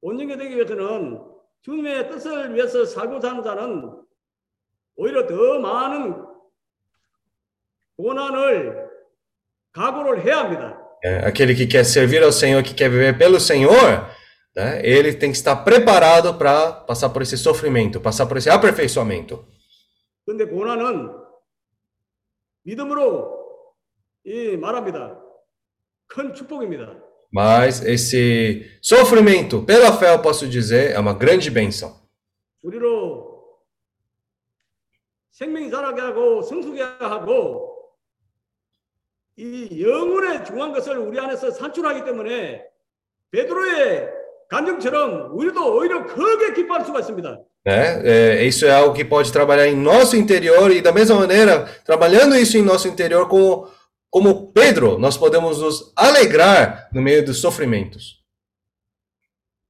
[0.00, 1.20] 온전케 되기 위해서는
[1.60, 3.92] 주님의 뜻을 위해서 살고 사는 자는
[4.96, 6.24] 오히려 더 많은
[7.98, 8.88] 고난을
[9.72, 10.78] 각오를 해야 합니다.
[11.04, 14.08] Aquele que quer servir ao Senhor, que quer viver pelo Senhor,
[14.57, 19.45] né, ele tem que estar preparado para passar por esse sofrimento, passar por esse aperfeiçoamento.
[20.25, 21.11] 그런데 고난은
[22.63, 23.43] 믿음으로
[24.25, 25.19] 이 말합니다.
[26.07, 26.95] 큰 축복입니다.
[27.35, 31.99] Mas esse sofrimento, pela fé, eu posso dizer, é uma grande bênção.
[32.63, 33.59] 우리로
[35.31, 37.91] 생명이 자라게 하고 성숙하게 하고
[39.35, 42.63] 이 영혼의 중요한 것을 우리 안에서 산출하기 때문에
[43.31, 44.16] 베드로의
[44.49, 47.39] 간증처럼 우리도 오히려 크게 기뻐할 수가 있습니다.
[47.65, 48.01] Né?
[48.03, 52.35] É, isso é algo que pode trabalhar em nosso interior e da mesma maneira, trabalhando
[52.35, 53.69] isso em nosso interior como,
[54.09, 58.21] como Pedro, nós podemos nos alegrar no meio dos sofrimentos.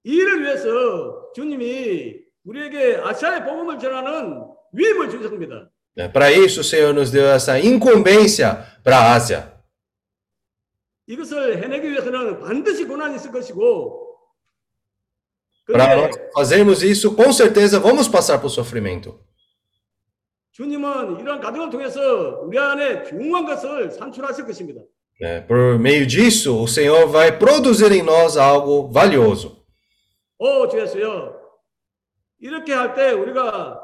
[0.06, 4.43] 이 일을 위해서 주님이 우리에게 아시아의 복음을 전하는
[4.74, 5.69] 위임을 주셨습니다.
[5.96, 9.54] É, Para isso, o Senhor nos deu essa incumbência para a Ásia.
[11.08, 14.07] 이것을 해내기 위해서는 반드시 고난이 있을 것이고
[15.67, 19.19] Para 그런데 nós fazermos isso, com certeza vamos passar por sofrimento.
[20.52, 24.82] 주님은 이러한 과정을 통해서 우리 안에 중요한 것을 산출하실 것입니다.
[25.22, 25.46] né?
[25.48, 29.63] Por meio disso, o Senhor vai produzir em nós algo valioso.
[30.38, 31.34] 오, 주 예수여.
[32.39, 33.80] 이렇게 할 때 우리가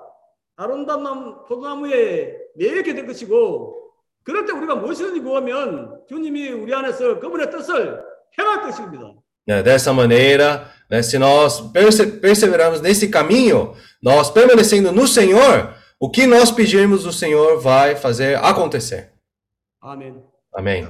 [0.58, 7.50] 아름다운 나무- 포도나무에 매이게 될 것이고, 그럴 때 우리가 무엇이든지 구하면 주님이 우리 안에서 그분의
[7.50, 8.04] 뜻을
[8.38, 9.14] 행할 것입니다.
[9.48, 9.64] né?
[9.64, 16.25] Dessa maneira, né, se nós perse perseverarmos nesse caminho, nós permanecendo no Senhor, o que
[16.25, 19.13] nós pedirmos do Senhor vai fazer acontecer.
[19.81, 20.23] 아멘.
[20.55, 20.87] Amém.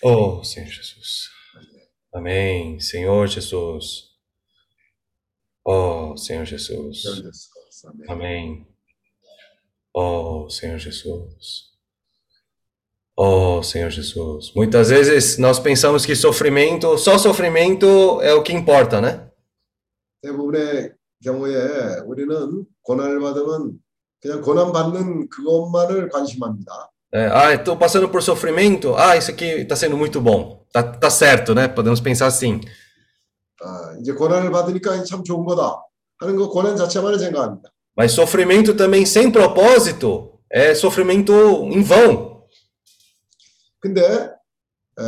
[0.00, 1.28] Oh, Senhor Jesus.
[2.14, 2.78] Amém.
[2.78, 4.10] Senhor Jesus.
[5.64, 7.02] Oh, Senhor Jesus.
[8.08, 8.64] Amém.
[9.92, 11.75] Oh, Senhor Jesus.
[13.15, 14.51] Oh, Senhor Jesus.
[14.55, 19.27] Muitas vezes nós pensamos que sofrimento, só sofrimento é o que importa, né?
[20.21, 23.73] 대부분의 경우에 우리는 고난을 받으면
[24.21, 26.91] 그냥 고난 받는 그것만을 관심합니다.
[27.13, 28.95] É, ah, estou passando por sofrimento.
[28.95, 30.65] Ah, isso aqui está sendo muito bom.
[30.71, 31.67] Tá, tá certo, né?
[31.67, 32.61] Podemos pensar assim.
[33.61, 35.83] 아, 이제 고난을 받으니까 참 좋은 거다
[36.19, 37.69] 하는 거 고난 자체만을 생각합니다.
[37.97, 41.33] Mas sofrimento também sem propósito é sofrimento
[41.65, 42.34] em vão.
[43.79, 44.01] 근데
[44.99, 45.03] 에,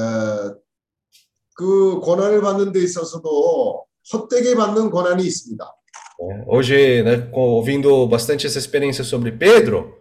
[1.55, 5.63] 그 고난을 받는 데 있어서도 헛되게 받는 고난이 있습니다.
[6.19, 6.43] né?
[6.47, 9.97] Hoje, né, com- ouvindo bastante essa experiência sobre Pedro,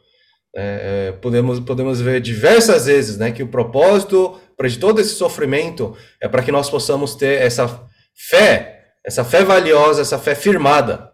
[0.55, 5.14] é, é, podemos, podemos ver diversas vezes né, que o propósito para de todo esse
[5.14, 7.66] sofrimento é para que nós possamos ter essa
[8.14, 11.11] fé, essa fé valiosa, essa fé firmada.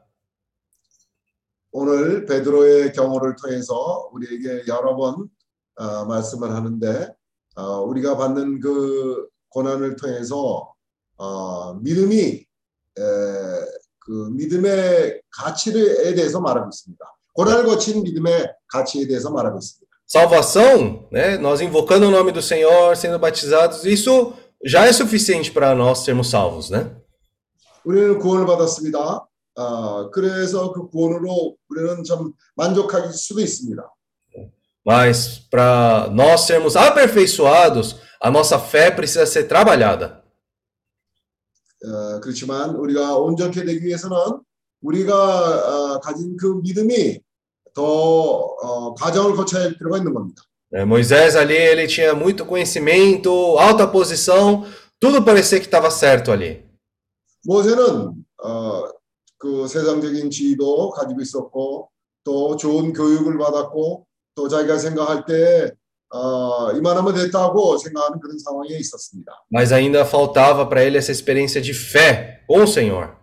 [1.70, 5.28] 오늘 베드로의 경우를 통해서 우리에게 여러 번
[5.76, 7.14] 어, 말씀을 하는데
[7.55, 10.73] 어, 우리가 받는 그 고난을 통해서
[11.17, 13.01] 어, 믿음이 에,
[13.99, 17.05] 그 믿음의 가치에 대해서 말하고 있습니다.
[17.33, 19.83] 고난을 거친 믿음의 가치에 대해서 말하고 있습니다.
[20.05, 25.73] Salvação, né, nós invocando o nome do Senhor, sendo batizados, isso já é suficiente para
[25.73, 26.91] nós sermos salvos, né?
[27.85, 29.25] 우리는 구원을 받았습니다.
[29.55, 33.83] 아, 그래서 그 구원으로 우리는 좀 만족할 수도 있습니다.
[34.84, 40.22] Mas para nós sermos aperfeiçoados, a nossa fé precisa ser trabalhada.
[41.84, 44.16] 어, 그렇지만 우리가 온전케 되기 위해서는
[44.82, 47.20] 우리가 어, 가진 그 믿음이
[47.72, 50.42] 더 어, 과정을 거쳐야 할 필요가 있는 겁니다.
[50.70, 50.84] né?
[50.84, 54.66] Moisés ali, ele tinha muito conhecimento, alta posição,
[55.00, 56.66] tudo parecia que estava certo ali.
[57.44, 58.84] 모세는 어,
[59.38, 61.90] 그 세상적인 지위도 가지고 있었고
[62.24, 65.72] 또 좋은 교육을 받았고 또 자기가 생각할 때
[66.10, 69.32] 어, 이만하면 됐다고 생각하는 그런 상황에 있었습니다.
[69.52, 73.14] Mas ainda faltava para ele essa experiência de fé com o Senhor.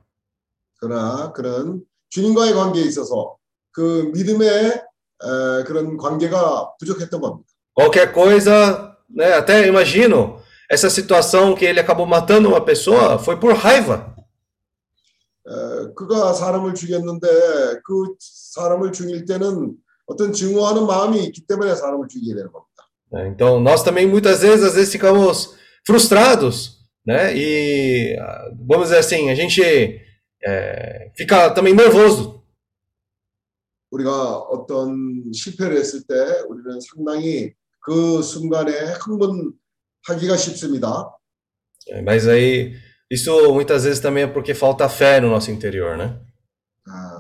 [0.80, 3.38] 그러나 그런 주님과의 관계에 있어서
[3.72, 7.50] 그 믿음의 에, 그런 관계가 부족했던 겁니다.
[7.74, 13.54] Qualquer coisa, né, até imagino, essa situação que ele acabou matando uma pessoa foi por
[13.54, 14.14] raiva.
[15.48, 17.28] 에, 그가 사람을 죽였는데
[17.84, 19.76] 그 사람을 죽일 때는
[20.10, 22.76] 어떤 증오하는 마음이 있기 때문에 사람을 죽이게 되는 겁니다.
[23.12, 23.28] né?
[23.30, 27.36] Então, nós também muitas vezes, às vezes, ficamos frustrados, né?
[27.36, 29.62] E ah, vamos dizer assim, a gente
[30.44, 32.44] é, fica também nervoso.
[33.92, 36.16] 우리가 어떤 실패를 했을 때
[36.50, 41.12] 우리는 상당히 그 순간에 흥분하기가 쉽습니다.
[41.88, 42.74] É, Mas aí,
[43.10, 46.20] isso muitas vezes também é porque falta fé no nosso interior, né?
[46.88, 47.19] 아, 어,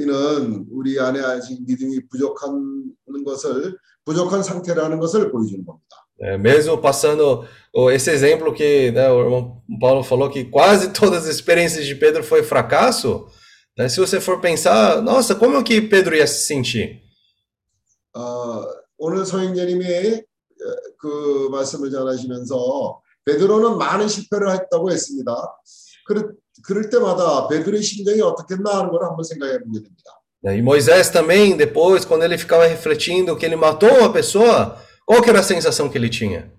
[0.00, 2.92] 이는 우리 안에 아직 믿음이 부족한
[3.24, 6.06] 것을 부족한 상태라는 것을 보여주는 겁니다.
[6.18, 7.46] É, mesmo passando
[7.92, 12.24] esse exemplo que né, o irmão Paulo falou que quase todas as experiências de Pedro
[12.24, 13.26] foi fracasso,
[13.76, 13.86] né?
[13.86, 17.02] Se você for pensar, nossa, como é que Pedro ia se sentir?
[18.14, 18.64] 어,
[18.96, 19.26] 오늘 어,
[20.98, 25.34] 그 말씀을 전하시면서 베드로는 많은 실패를 했다고 했습니다.
[26.06, 26.34] 그럴,
[26.65, 30.21] 그럴 때마다 베드로의 심정이 어떻겠나 하는 걸 한번 생각해 보게 됩니다.
[30.43, 30.57] né?
[30.57, 35.29] E Moisés também, depois, quando ele ficava refletindo que ele matou uma pessoa, qual que
[35.29, 36.51] era a sensação que ele tinha?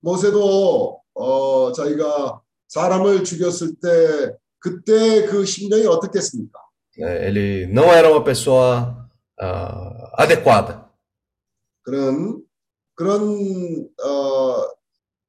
[0.00, 6.58] 모세도 어, 자기가 사람을 죽였을 때 그때 그 심정이 어떻겠습니까?
[6.98, 7.26] né?
[7.26, 9.08] Ele não era uma pessoa
[9.40, 10.84] ah, adequada.
[11.82, 12.42] 그런
[12.94, 14.68] 그런 어,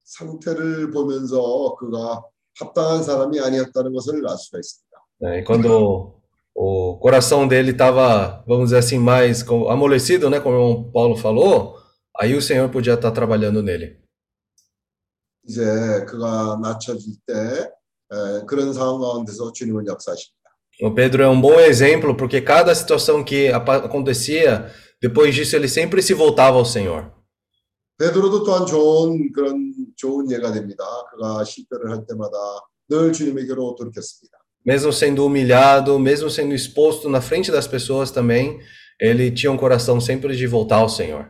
[0.03, 2.23] 상태를 보면서 그가
[2.59, 4.95] 합당한 사람이 아니었다는 것을 알 수가 있습니다.
[5.21, 5.39] né?
[5.39, 6.13] E quando
[6.53, 11.15] o coração dele estava, vamos dizer assim, mais co- amolecido, né, como o irmão Paulo
[11.17, 11.75] falou,
[12.17, 13.99] aí o Senhor podia estar trabalhando nele.
[15.47, 17.33] 이제 그가 낮춰질 때
[18.11, 20.35] 에, 그런 상황 가운데서 주님은 역사하십니다.
[20.83, 24.69] O Pedro é um bom exemplo, porque cada situação que apa- acontecia,
[25.01, 27.11] depois disso ele sempre se voltava ao Senhor.
[27.97, 30.83] 베드로도 또한 좋은 그런 좋은 예가 됩니다.
[31.11, 32.37] 그가 실패를 할 때마다
[32.89, 34.37] 늘 주님에게로 돌이켰습니다.
[34.65, 38.59] Mesmo sendo humilhado, mesmo sendo exposto na frente das pessoas também,
[38.99, 41.29] ele tinha um coração sempre de voltar ao Senhor.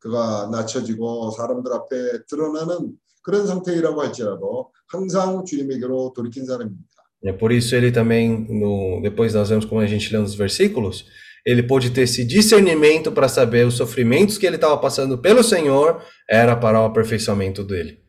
[0.00, 6.94] 그가 낮춰지고 사람들 앞에 드러나는 그런 상태이라고 할지라도 항상 주님에게로 돌이킨 사람입니다.
[7.26, 11.06] É por isso ele também, no, depois nós vemos como a gente lê nos versículos,
[11.44, 16.02] ele pôde ter esse discernimento para saber os sofrimentos que ele estava passando pelo Senhor
[16.28, 18.02] era para o aperfeiçoamento dele.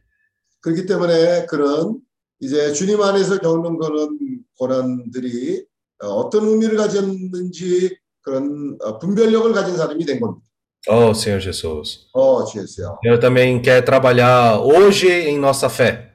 [0.62, 2.00] 그렇기 때문에 그런
[2.40, 4.18] 이제 주님 안에서 겪는 그런
[4.58, 5.66] 고난들이
[6.02, 10.46] 어, 어떤 의미를 가졌는지 그런 어, 분별력을 가진 사람이 된 겁니다.
[10.88, 12.08] Oh, Senhor Jesus.
[12.14, 13.00] 어, 주였어요.
[13.04, 16.14] Eu também quero trabalhar hoje em nossa fé.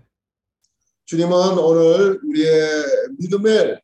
[1.06, 2.84] 주님은 오늘 우리의
[3.18, 3.80] 믿음을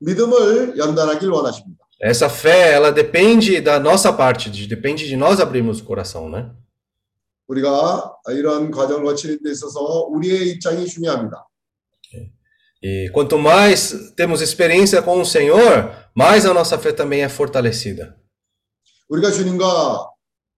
[0.00, 1.84] 믿음을 연단하길 원하십니다.
[2.00, 6.50] Essa fé, ela depende da nossa parte, de- depende de nós abrirmos o coração, né?
[7.48, 9.80] 우리가 이런 과정을 거치는 데 있어서
[10.10, 11.46] 우리의 입장이 중요합니다.
[12.82, 18.14] E quanto mais temos experiência com o Senhor, mais a nossa fé também é fortalecida.
[19.08, 20.10] 우리가 주님과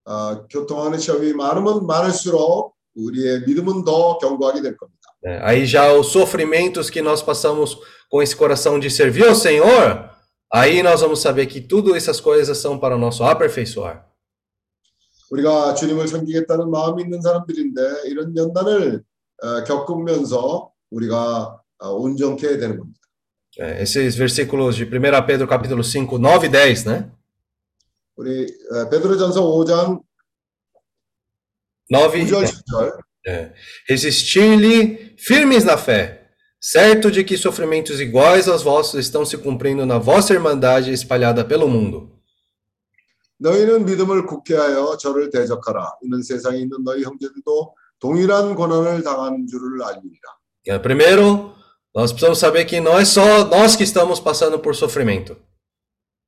[0.08, 4.96] 어, 교통하는 시험이 많으면 많을수록 우리의 믿음은 더 견고하게 될 겁니다.
[5.22, 5.38] né?
[5.42, 7.76] Aí já os sofrimentos que nós passamos
[8.10, 10.09] com esse coração de servir ao Senhor,
[10.52, 14.04] aí nós vamos saber que tudo essas coisas são para o nosso aperfeiçoar.
[15.30, 19.02] 우리가 주님을 섬기겠다는 마음이 있는 사람들인데 이런 연단을
[19.42, 23.00] 어, 겪으면서 우리가 어, 온전케 되는 겁니다.
[23.58, 27.10] É, esses versículos de 1 Pedro capítulo 5, 9 e 10, né?
[28.14, 30.00] 우리 어, 베드로전서 5장
[31.90, 32.62] 9 e 9절 10.
[32.62, 33.52] 10절 É.
[33.88, 36.19] Resistir-lhe firmes na fé,
[36.60, 41.68] certo de que sofrimentos iguais aos vossos estão se cumprindo na vossa irmandade espalhada pelo
[41.68, 42.16] mundo.
[43.38, 45.98] 너희는 믿음을 굳게 하여 저를 대적하라.
[46.02, 50.36] 이는 세상에 있는 너희 형제들도 동일한 고난을 당하는 줄을 알리라.
[50.68, 51.54] É, primeiro,
[51.94, 55.36] nós precisamos saber que não é só nós que estamos passando por sofrimento.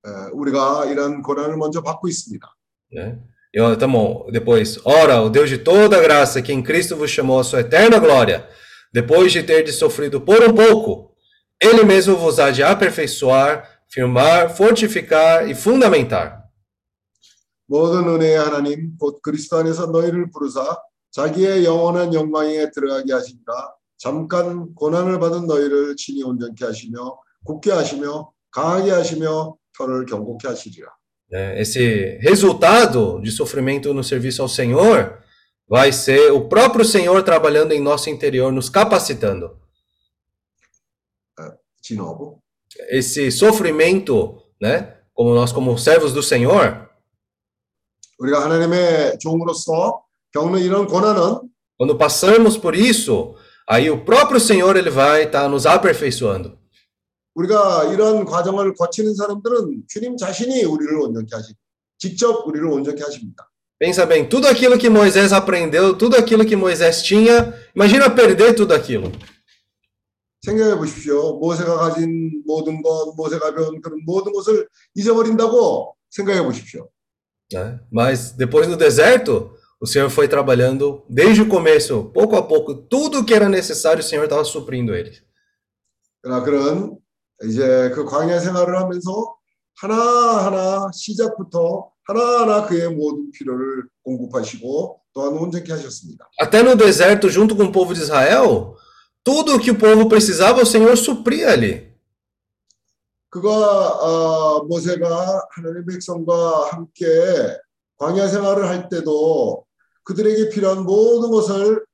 [0.06, 2.46] 에, 우리가 이런 고난을 먼저 받고 있습니다.
[2.92, 3.18] Né?
[3.54, 4.26] E, ó, tá bom.
[4.30, 7.98] Depois, ora, o Deus de toda graça, que em Cristo vos chamou à sua eterna
[7.98, 8.46] glória,
[8.92, 11.14] depois de ter sofrido por um pouco,
[11.60, 16.38] Ele mesmo vos há de aperfeiçoar, firmar, fortificar e fundamentar.
[17.66, 20.78] 모든 은혜의 하나님 곧 그리스도 안에서 너희를 부르사
[21.10, 28.92] 자기의 영원한 영광에 들어가게 하시니라 잠깐 고난을 받은 너희를 친히 온전케 하시며 굳게 하시며 강하게
[28.92, 30.88] 하시며 혀를 경고케 하시리라.
[31.30, 31.60] né?
[31.60, 35.18] Esse resultado de sofrimento no serviço ao Senhor
[35.68, 39.58] vai ser o próprio Senhor trabalhando em nosso interior, nos capacitando.
[41.82, 42.40] 진호부.
[42.90, 44.96] Esse sofrimento, né?
[45.14, 46.88] Como nós, como servos do Senhor,
[48.18, 53.36] 우리가 하나님의 종으로서 겪는 이런 고난은 quando passamos por isso,
[53.68, 56.58] aí o próprio Senhor ele vai estar nos aperfeiçoando.
[57.34, 61.54] 우리가 이런 과정을 거치는 사람들은 주님 자신이 우리를 온전케 하시
[61.96, 63.48] 직접 우리를 온전케 하십니다.
[63.78, 68.74] Pensa bem, tudo aquilo que Moisés aprendeu, tudo aquilo que Moisés tinha, imagina perder tudo
[68.74, 69.12] aquilo.
[70.40, 71.38] 생각해 보십시오.
[71.38, 76.88] 모세가 가진 모든 것, 모세가 배운 그런 모든 것을 잊어버린다고 생각해 보십시오.
[77.52, 77.80] né?
[77.90, 79.50] Mas depois no deserto,
[79.80, 84.00] o Senhor foi trabalhando desde o começo, pouco a pouco, tudo o que era necessário,
[84.00, 85.22] o Senhor estava suprindo eles.
[86.20, 86.98] 그러나 그런
[87.44, 89.36] 이제 그 광야 생활을 하면서
[89.80, 96.28] 하나하나 시작부터 하나하나 그의 모든 필요를 공급하시고 또한 온전케 하셨습니다.
[96.40, 98.76] Até no deserto, junto com o povo de Israel,
[99.24, 101.88] tudo o que o povo precisava, o Senhor supria ali.
[103.30, 107.06] 그가 어, 모세가 하나님의 백성과 함께
[107.98, 109.64] 광야 생활을 할 때도
[110.04, 111.84] 그들에게 필요한 모든 것을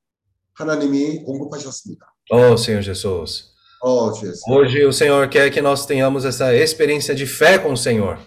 [0.52, 2.14] 하나님이 공급하셨습니다.
[2.30, 3.52] Oh, Senhor Jesus.
[3.82, 4.54] 어, 주였어요.
[4.54, 8.18] Hoje o Senhor quer que nós tenhamos essa experiência de fé com o Senhor.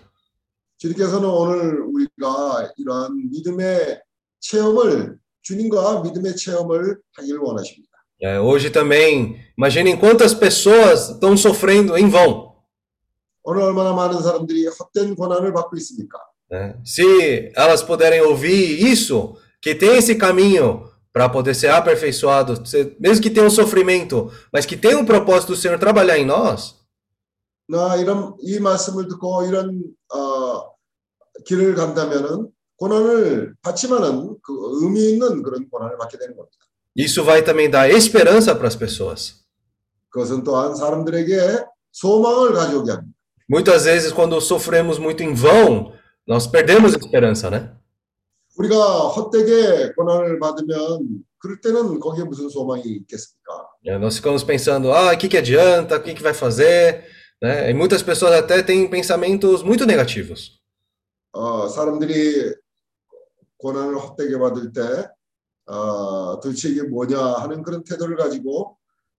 [0.81, 4.01] 주님께서는 오늘 우리가 이러한 믿음의
[4.39, 7.87] 체험을 주님과 믿음의 체험을 하기를 원하십니다.
[8.19, 12.55] É, hoje também, imaginem quantas pessoas estão sofrendo em vão.
[13.43, 16.19] 오늘 얼마나 많은 사람들이 헛된 고난을 받고 있습니까?
[16.49, 16.75] né?
[16.83, 23.21] Se elas puderem ouvir isso, que tem esse caminho para poder ser aperfeiçoado, ser- mesmo
[23.23, 26.75] que tenha um sofrimento, mas que tenha um propósito do Senhor trabalhar em nós,
[27.69, 29.83] 나 이런 이 말씀을 듣고 이런
[30.13, 30.70] 어,
[31.45, 36.57] 길을 간다면은 고난을 받지만은 그 의미 있는 그런 고난을 받게 되는 겁니다.
[36.95, 39.45] isso vai também dar esperança para as pessoas.
[40.09, 43.13] 그것은 또한 사람들에게 소망을 가져오게 합니다.
[43.49, 45.93] Muitas vezes, quando sofremos muito em vão,
[46.27, 47.71] nós perdemos a esperança, né?
[48.57, 48.75] 우리가
[49.09, 53.69] 헛되게 고난을 받으면 그럴 때는 거기에 무슨 소망이 있겠습니까?
[53.85, 57.05] É, Nós ficamos pensando, ah, o que que adianta, o que que vai fazer,
[57.41, 57.69] né?
[57.69, 60.59] E muitas pessoas até têm pensamentos muito negativos.
[61.32, 62.54] 어, 사람들이
[63.58, 64.82] 고난을 헛되게 받을 때
[65.66, 68.76] 어, 도대체 이게 뭐냐 하는 그런 태도를 가지고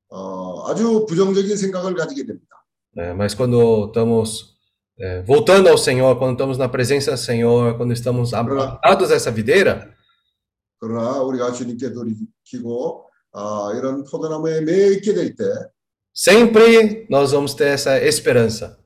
[0.09, 2.53] 어, 아주 부정적인 생각을 가지게 됩니다.
[2.95, 3.14] né?
[3.14, 4.55] Mas quando estamos
[4.99, 9.32] é, voltando ao Senhor, quando estamos na presença do Senhor, quando estamos abraçados a essa
[9.32, 9.91] videira,
[10.80, 15.43] 그러나 우리가 주님께 돌이키고 아, 이런 포도나무에 매여 있게 될 때
[16.14, 18.78] sempre nós vamos ter essa esperança.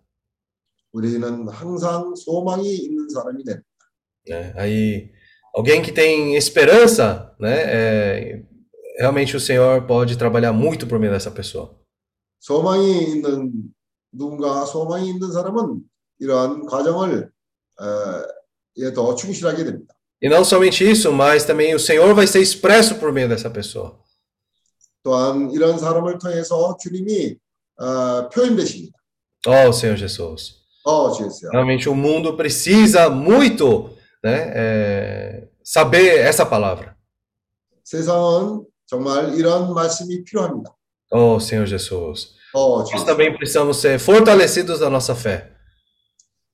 [0.96, 3.66] 우리는 항상 소망이 있는 사람이 됩니다.
[4.28, 4.52] né?
[4.56, 5.10] Aí,
[5.54, 7.56] alguém que tem esperança, né?
[7.64, 8.42] é,
[8.98, 11.76] realmente o Senhor pode trabalhar muito por meio dessa pessoa.
[12.40, 13.52] 소망이 있는
[14.12, 15.80] 누군가 소망이 있는 사람은
[16.18, 17.30] 이러한 과정을
[17.80, 19.94] 에, 에 더 충실하게 됩니다.
[20.20, 23.98] E não somente isso, mas também o Senhor vai ser expresso por meio dessa pessoa.
[25.02, 27.36] 또한 이런 사람을 통해서 주님이
[27.76, 28.96] 어, 표현되십니다.
[29.46, 30.55] Oh, Senhor Jesus.
[30.86, 31.50] 어, 주였어요.
[31.52, 33.90] Realmente o mundo precisa muito,
[34.22, 36.96] né, é, saber essa palavra.
[37.84, 40.74] 세상은 정말 이런 말씀이 필요합니다.
[41.10, 42.34] Oh, Senhor Jesus.
[42.54, 43.06] 어, Nós 주였어요.
[43.06, 45.52] também precisamos ser fortalecidos na nossa fé.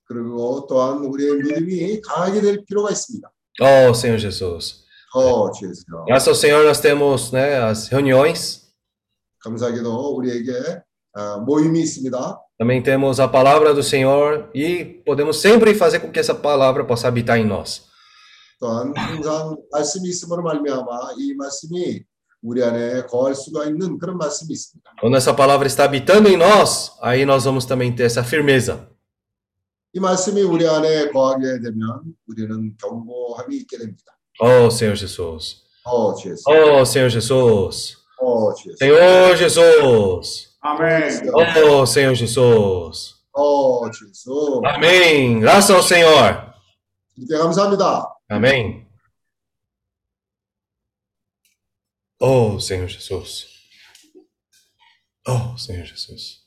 [0.04, 3.30] 그리고 또한 우리의 믿음이 강하게 될 필요가 있습니다.
[3.60, 4.84] Oh, Senhor Jesus.
[5.14, 6.04] 어, 주였어요.
[6.06, 8.68] Graças ao Senhor nós temos, né, as reuniões.
[9.40, 10.82] 감사하게도 우리에게 어,
[11.46, 12.40] 모임이 있습니다.
[12.58, 17.08] Também temos a palavra do Senhor e podemos sempre fazer com que essa palavra possa
[17.08, 17.86] habitar em nós.
[18.60, 22.02] 또한 항상 말씀이 있음으로 말미암아 이 말씀이
[22.42, 24.94] 우리 안에 거할 수가 있는 그런 말씀이 있습니다.
[25.00, 28.88] Quando essa palavra está habitando em nós, aí nós vamos também ter essa firmeza.
[29.94, 34.18] 이 말씀이 우리 안에 거하게 되면 우리는 경고함이 있게 됩니다.
[34.40, 35.62] Oh, Senhor Jesus.
[35.84, 36.78] 어, 주였어요.
[36.78, 37.96] Oh, Senhor Jesus.
[38.20, 38.76] 어, 주였어요.
[38.78, 40.48] Senhor Jesus.
[40.63, 41.09] Amém.
[41.33, 43.15] Oh, Senhor Jesus.
[43.35, 44.61] Oh, Jesus.
[44.63, 45.41] Amém.
[45.41, 46.55] Graças ao Senhor.
[48.29, 48.87] Amém.
[52.17, 53.47] Oh, Senhor Jesus.
[55.27, 56.41] Oh, Senhor Jesus.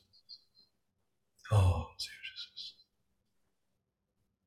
[1.51, 2.75] Oh, Senhor Jesus.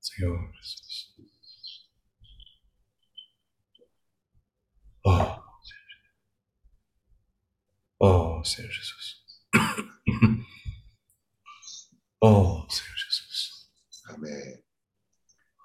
[0.01, 1.11] Senhor Jesus.
[5.07, 5.13] Oh,
[5.63, 6.11] Senhor Jesus.
[8.01, 9.00] Oh, Senhor Jesus.
[12.23, 13.71] Oh, Senhor Jesus.
[14.09, 14.63] 아멘.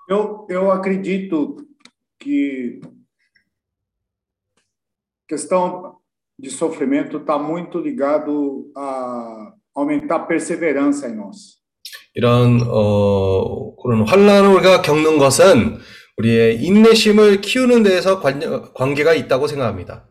[0.07, 1.57] Eu, eu acredito
[2.19, 2.79] que
[5.27, 5.97] questão
[6.37, 11.61] de sofrimento está muito ligado a aumentar a perseverança em nós.
[12.13, 15.77] 이런 어, 그런 환란을 우리가 겪는 것은
[16.17, 18.39] 우리의 인내심을 키우는 데에서 관,
[18.73, 20.07] 관계가 있다고 생각합니다.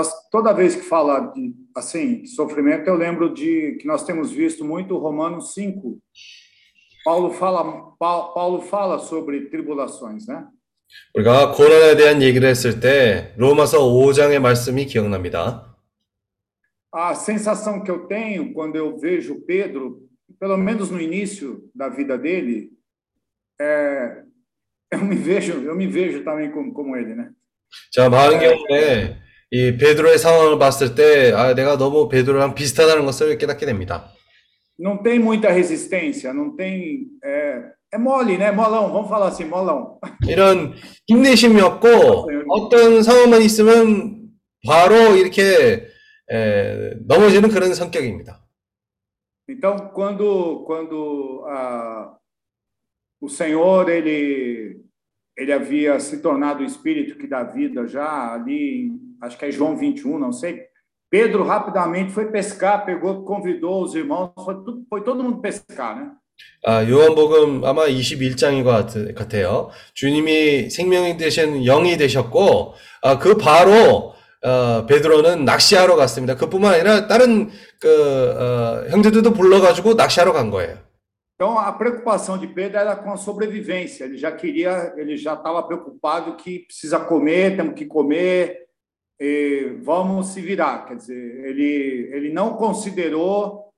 [0.00, 4.64] nós, toda vez que fala de assim sofrimento, eu lembro de que nós temos visto
[4.64, 5.98] muito Romanos 5.
[7.04, 10.46] Paulo fala, Paulo, Paulo fala sobre tribulações, né?
[11.14, 15.74] 우리가 고난에 대한 얘기를 했을 때 로마서 5장의 말씀이 기억납니다.
[16.92, 20.00] A sensação que eu tenho quando eu vejo Pedro,
[20.38, 22.70] pelo menos no início da vida dele,
[23.60, 24.22] é,
[24.90, 27.30] eu me vejo, eu me vejo também como, como ele, né?
[27.90, 29.16] 자, 많은 경우에
[29.51, 34.09] 이 베드로의 상황을 봤을 때 아, 내가 너무 베드로랑 비슷하다는 것을 깨닫게 됩니다.
[34.79, 37.05] Não tem muita resistência, não tem.
[37.23, 37.61] É,
[37.93, 38.51] é mole, né?
[38.51, 39.99] Molão, vamos falar assim, molão.
[40.27, 40.73] 이런
[41.05, 44.31] 인내심이 없고 어떤 상황만 있으면
[44.65, 45.85] 바로 이렇게
[46.31, 48.41] 에, 넘어지는 그런 성격입니다.
[49.49, 52.15] Então, quando, quando ah,
[53.19, 54.79] o Senhor ele,
[55.37, 58.89] ele havia se tornado o Espírito que dá vida já ali,
[59.22, 60.62] acho que é João 21, não sei.
[61.10, 66.10] Pedro rapidamente foi pescar, pegou, convidou os irmãos, foi, tudo- foi todo mundo pescar, né?
[66.64, 69.70] 아, 요한복음 아마 21장인 것 같, 같아요.
[69.94, 74.12] 주님이 생명이 되신 영이 되셨고, 아, 그 바로,
[74.44, 76.36] 어, 베드로는 낚시하러 갔습니다.
[76.36, 77.48] 그뿐만 아니라 다른,
[77.80, 80.76] 그, 어, 형제들도 불러가지고 낚시하러 간 거예요.
[81.38, 84.04] Então a preocupação de Pedro era com a sobrevivência.
[84.04, 88.66] Ele já queria, ele já estava preocupado que precisa comer, temos que comer,
[89.20, 90.86] e vamos se virar.
[90.86, 93.70] Quer dizer, ele ele não considerou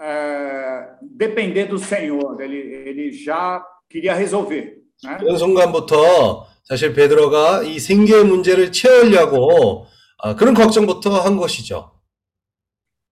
[0.00, 2.40] é, depender do Senhor.
[2.40, 4.82] Ele ele já queria resolver.
[5.04, 5.16] Né?
[5.18, 9.86] 그런 순간부터 사실 베드로가 이 생계 문제를 채우려고
[10.18, 11.90] 아, 그런 걱정부터 한 것이죠.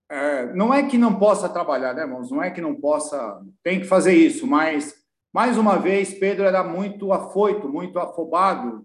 [0.08, 2.30] É, não é que não possa trabalhar, né, irmãos?
[2.30, 4.94] Não é que não possa, tem que fazer isso, mas
[5.32, 8.84] mais uma vez Pedro era muito afoito, muito afobado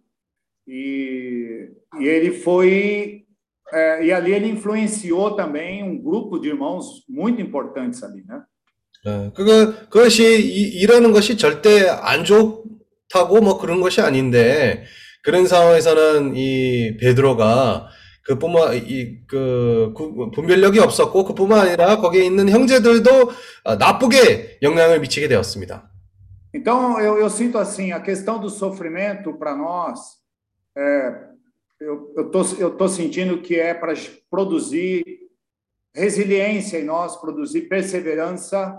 [0.71, 1.69] e,
[2.01, 3.25] e ele foi
[3.73, 8.41] é, e ali ele influenciou também um grupo de irmãos muito importantes ali, né?
[9.07, 14.85] 어, 그거, 그것이, 이, 이러는 것이 절대 안 좋다고 뭐 그런 것이 아닌데,
[15.23, 17.89] 그런 상황에서는 이 베드로가
[18.25, 23.11] 그뿐만, 이, 그, 구- 분별력이 없었고, 그뿐만 아니라 거기에 있는 형제들도
[23.65, 25.89] 아, 나쁘게 영향을 미치게 되었습니다.
[26.53, 30.20] Então eu, eu sinto assim a questão do sofrimento para nós,
[30.78, 31.26] é,
[31.80, 33.94] eu eu tô, eu tô sentindo que é para
[34.30, 35.04] produzir
[35.94, 38.78] resiliência em nós, produzir perseverança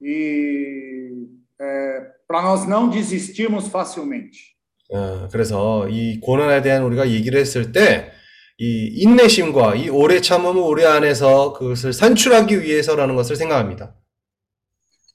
[0.00, 1.26] e
[1.60, 4.56] é, para nós não desistirmos facilmente.
[4.88, 8.12] 어, 그래서 이 고난에 대한 우리가 얘기를 했을 때,
[8.58, 13.94] 이 인내심과 이 오래 참음을 우리 안에서 그것을 산출하기 위해서라는 것을 생각합니다.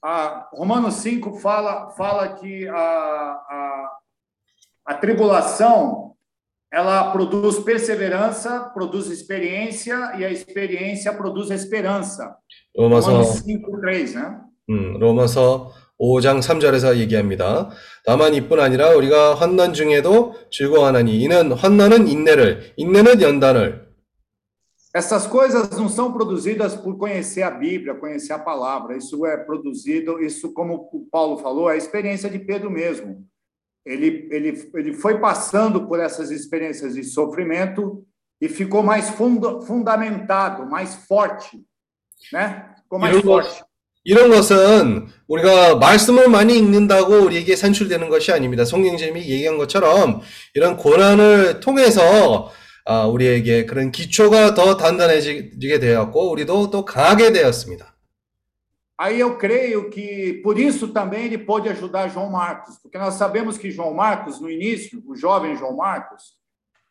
[0.04, 3.90] A Romanos 5 fala, fala que a, a,
[4.86, 6.12] a tribulação
[6.72, 12.34] ela produz perseverança, produz experiência e a experiência produz esperança.
[12.74, 14.40] 로마서 Romanos 5, 3, né?
[14.70, 15.70] 음, 로마서
[16.00, 17.70] 5장 3절에서 얘기합니다.
[18.06, 23.92] 다만 이뿐 아니라 우리가 환난 중에도 즐거워하나니 이는 환난은 인내를, 인내는 연단을.
[24.94, 28.96] Essas coisas não são produzidas por conhecer a Bíblia, conhecer a palavra.
[28.96, 33.24] Isso é produzido, isso, como o Paulo falou, é a experiência de Pedro mesmo.
[33.87, 38.03] Ele, ele, ele foi passando por essas experiências de sofrimento
[38.41, 41.57] e ficou mais funda, fundamentado, mais forte,
[42.31, 42.75] né?
[42.83, 43.63] Ficou mais forte.
[44.03, 48.63] 이런 것은 우리가 말씀을 많이 읽는다고 우리에게 산출되는 것이 아닙니다.
[48.63, 50.21] 송경재님이 얘기한 것처럼
[50.53, 52.49] 이런 고난을 통해서
[52.85, 57.96] 아, 우리에게 그런 기초가 더 단단해지게 되었고 우리도 또 강하게 되었습니다.
[58.98, 63.58] Aí eu creio que por isso também ele pôde ajudar João Marcos, porque nós sabemos
[63.58, 66.34] que João Marcos, no início, o jovem João Marcos,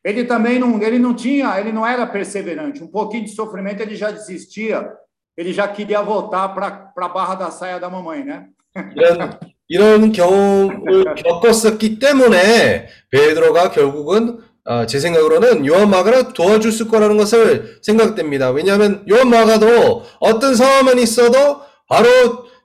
[0.03, 2.83] ele também não, ele não tinha, ele não era perseverante.
[2.83, 4.91] Um pouquinho de sofrimento ele já desistia,
[5.37, 8.47] ele já queria voltar para a barra da saia da mamãe, né?
[8.95, 17.79] 이런 이런 경험을 겪었었기 때문에 베드로가 결국은 아, 제 생각으로는 요한 마가를 도와줬을 거라는 것을
[17.81, 18.51] 생각됩니다.
[18.51, 22.07] 왜냐하면 요한 마가도 어떤 상황만 있어도 바로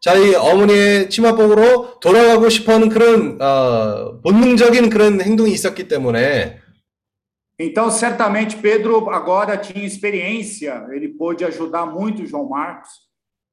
[0.00, 6.60] 자기 어머니의 치마복으로 돌아가고 싶어하는 그런 아, 본능적인 그런 행동이 있었기 때문에
[7.58, 12.90] Então, certamente, Pedro agora tinha experiência, ele pôde ajudar muito João Marcos,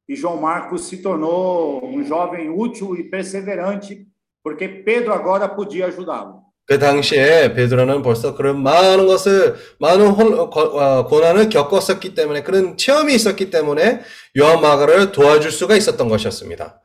[0.10, 4.06] e João Marcos se tornou um jovem útil e perseverante,
[4.44, 6.42] porque Pedro agora podia ajudá-lo.
[6.69, 12.77] 그 당시에 베드로는 벌써 그런 많은 것을 많은 혼- 고- 어, 고난을 겪었었기 때문에 그런
[12.77, 14.03] 체험이 있었기 때문에
[14.39, 16.83] 요한 마가를 도와줄 수가 있었던 것이었습니다.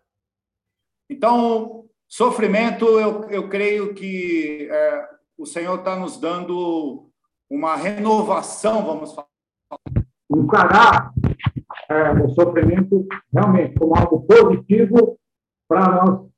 [1.11, 5.01] Então, sofrimento, eu, eu creio que é,
[5.37, 7.09] o Senhor está nos dando
[7.51, 9.27] uma renovação, vamos falar.
[10.31, 11.11] encarar
[11.91, 15.19] é, o sofrimento realmente como algo positivo
[15.67, 16.29] para nós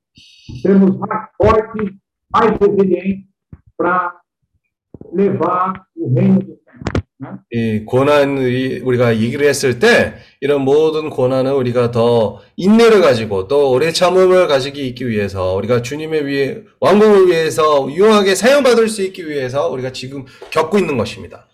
[0.64, 1.91] sermos mais fortes,
[2.34, 3.34] mais resilientes
[3.78, 4.19] para
[5.13, 7.05] levar o reino do Senhor.
[7.17, 7.38] Né?
[7.49, 13.91] 이 고난이 우리가 얘기를 했을 때 이런 모든 고난은 우리가 더 인내를 가지고 또 오래
[13.91, 19.93] 참음을 가지기 있기 위해서 우리가 주님의 위해 왕국을 위해서 유용하게 사용받을 수 있기 위해서 우리가
[19.93, 21.47] 지금 겪고 있는 것입니다.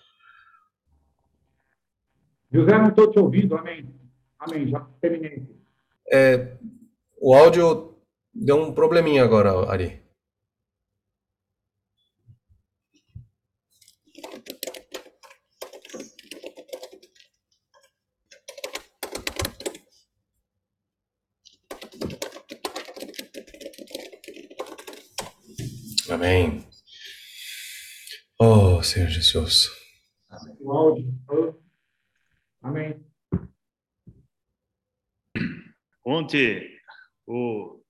[2.54, 3.88] José, não estou te ouvindo, amém?
[4.38, 5.48] Amém, já terminei.
[6.12, 6.58] É,
[7.22, 7.96] o áudio
[8.34, 10.01] deu um probleminha agora, Ari.
[26.11, 26.65] Amém.
[28.39, 29.71] Oh, Senhor Jesus.
[30.61, 31.15] O áudio.
[32.63, 32.97] Amém.
[36.05, 36.69] Ontem
[37.27, 37.81] o,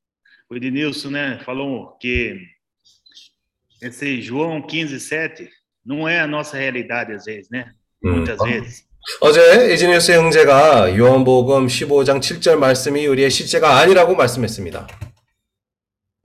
[0.49, 2.41] o Ednilson né, falou que
[3.83, 5.51] esse João 15, 7
[5.85, 7.73] não é a nossa realidade às vezes, né?
[8.05, 8.87] 음, Muitas vezes.
[9.21, 9.41] 어제
[9.73, 14.87] 에지니우스 형제가 요한복음 15장 7절 말씀이 우리의 실제가 아니라고 말씀했습니다.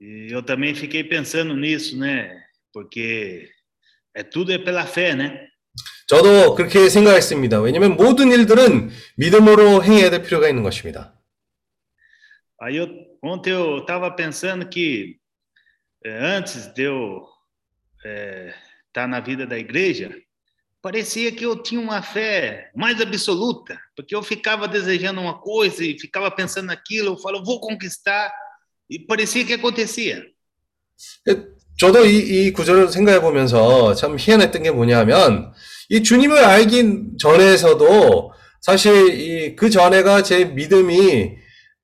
[0.00, 2.42] E eu também fiquei pensando nisso, né?
[2.72, 3.48] Porque
[4.14, 5.48] é tudo é pela fé, né?
[6.06, 7.60] 저도 그렇게 생각했습니다.
[7.60, 11.18] 왜냐하면 모든 일들은 믿음으로 행해야 될 필요가 있는 것입니다.
[12.60, 12.86] Aí eu,
[13.22, 15.16] ontem eu estava pensando que
[16.04, 17.26] eh, antes de eu
[18.88, 20.14] estar na vida da igreja,
[20.80, 25.98] parecia que eu tinha uma fé mais absoluta, porque eu ficava desejando uma coisa e
[25.98, 28.32] ficava pensando naquilo, eu falo, vou conquistar,
[28.89, 30.23] E parecia que acontecia.
[31.79, 32.17] 저도 이,
[32.47, 35.53] 이 구절을 생각해 보면서 참 희한했던 게 뭐냐면,
[35.89, 41.37] 이 주님을 알기 전에서도 사실 이 그 전에가 제 믿음이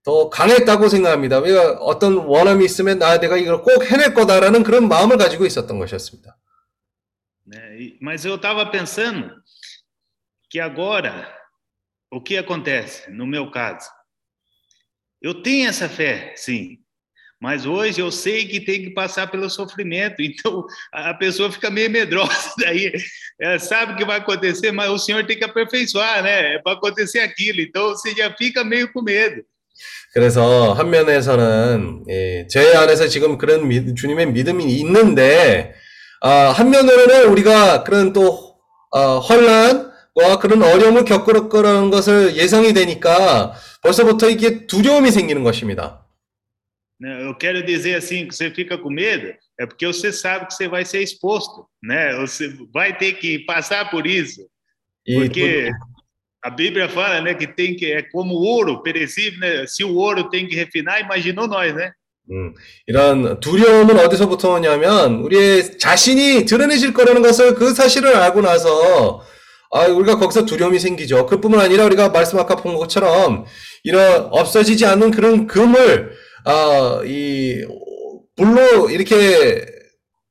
[0.03, 1.37] 더 강했다고 생각합니다.
[1.39, 6.37] 왜냐 어떤 원함이 있으면 나 내가 이걸 꼭 해낼 거다라는 그런 마음을 가지고 있었던 것이었습니다.
[7.79, 9.29] E- Mas eu estava pensando
[10.49, 11.27] que agora,
[12.11, 13.89] o que acontece no meu caso?
[15.21, 16.79] Eu tenho essa fé, sim,
[17.43, 21.89] mas hoje eu sei que tem que passar pelo sofrimento, então a pessoa fica meio
[21.89, 22.89] medrosa, daí
[23.37, 26.55] ela sabe o que vai acontecer, mas o Senhor tem que aperfeiçoar, né?
[26.55, 29.43] É para acontecer aquilo, então você já fica meio com medo.
[30.13, 35.73] 그래서 한 면에서는 예, 제 안에서 지금 그런 믿- 주님의 믿음이 있는데
[36.21, 38.55] 아, 한면으로는 우리가 그런 또
[38.93, 46.02] 아, 혼란과 그런 어려움을 겪을 거라는 것을 예상이 되니까 벌써부터 이게 두려움이 생기는 것입니다.
[47.01, 50.67] Eu quero dizer assim que você fica com medo, é porque você sabe que você
[50.67, 52.15] vai ser exposto, né?
[52.17, 54.41] Você vai ter que passar por isso.
[55.05, 55.69] 이 Porque
[56.43, 59.65] a Bíblia fala, né, que tem que é como ouro perecível, né?
[59.67, 61.91] Se o ouro tem que refinar, imaginou nós, né?
[62.31, 62.53] 음,
[62.87, 69.21] 이런 두려움은 어디서부터 오냐면 우리의 자신이 드러내질 거라는 것을 그 사실을 알고 나서
[69.71, 71.25] 아, 우리가 거기서 두려움이 생기죠.
[71.25, 73.45] 그뿐만 아니라 우리가 말씀 아까 본 것처럼
[73.83, 76.13] 이런 없어지지 않는 그런 금을
[76.45, 77.65] 아, 이
[78.35, 79.65] 불로 이렇게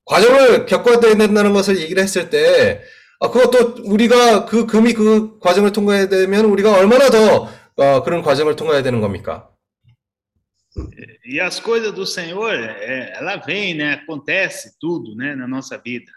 [0.05, 2.83] 과정을 겪어야 된다는 것을 얘기를 했을 때
[3.21, 8.57] 아, 그것도 우리가 그 금이 그 과정을 통과해야 되면 우리가 얼마나 더 어, 그런 과정을
[8.57, 9.49] 통과해야 되는 겁니까?
[11.25, 13.93] E as coisas do Senhor, ela vem, né?
[13.93, 16.11] Acontece tudo, né, na nossa vida.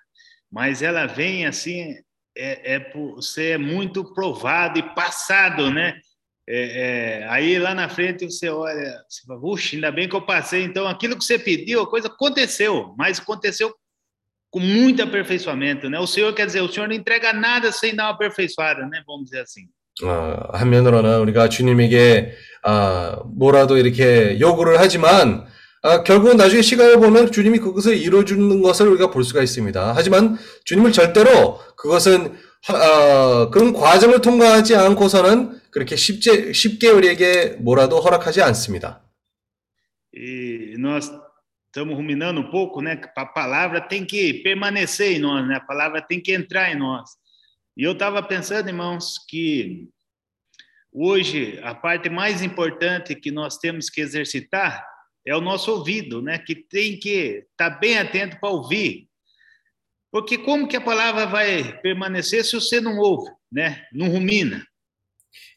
[0.50, 1.94] Mas ela vem assim,
[2.36, 6.00] é, é por ser muito provado e passado, né?
[6.48, 10.22] É, é, aí lá na frente você olha, você fala, puxa, ainda bem que eu
[10.22, 10.64] passei.
[10.64, 13.74] Então aquilo que você pediu, a coisa aconteceu, mas aconteceu
[14.52, 16.00] com muito aperfeiçoamento, né?
[16.00, 19.02] O Senhor quer dizer, o Senhor não entrega nada sem dar uma aperfeiçoada, né?
[19.08, 19.68] Vamos dizer assim.
[20.04, 22.34] 어, 한면으로는 우리가 주님에게
[22.64, 25.46] 아, 뭐라도 이렇게 요구를 하지만
[25.82, 29.94] 아, 결국은 나중에 시간을 보면 주님이 그것을 이루어주는 것을 우리가 볼 수가 있습니다.
[29.96, 38.01] 하지만 주님을 절대로 그것은 하- 아, 그런 과정을 통과하지 않고서는 그렇게 쉽게, 쉽게 우리에게 뭐라도
[38.01, 39.03] 허락하지 않습니다.
[40.13, 41.11] E nós
[41.67, 42.97] estamos ruminando um pouco, né?
[42.97, 45.57] Que a palavra tem que permanecer em nós, né?
[45.57, 47.11] A palavra tem que entrar em nós.
[47.77, 49.89] E eu estava pensando, irmãos, que
[50.93, 54.85] hoje a parte mais importante que nós temos que exercitar
[55.25, 56.39] é o nosso ouvido, né?
[56.39, 59.09] Que tem que estar bem atento para ouvir.
[60.11, 63.87] Porque como que a palavra vai permanecer se você não ouve, né?
[63.93, 64.67] Não rumina?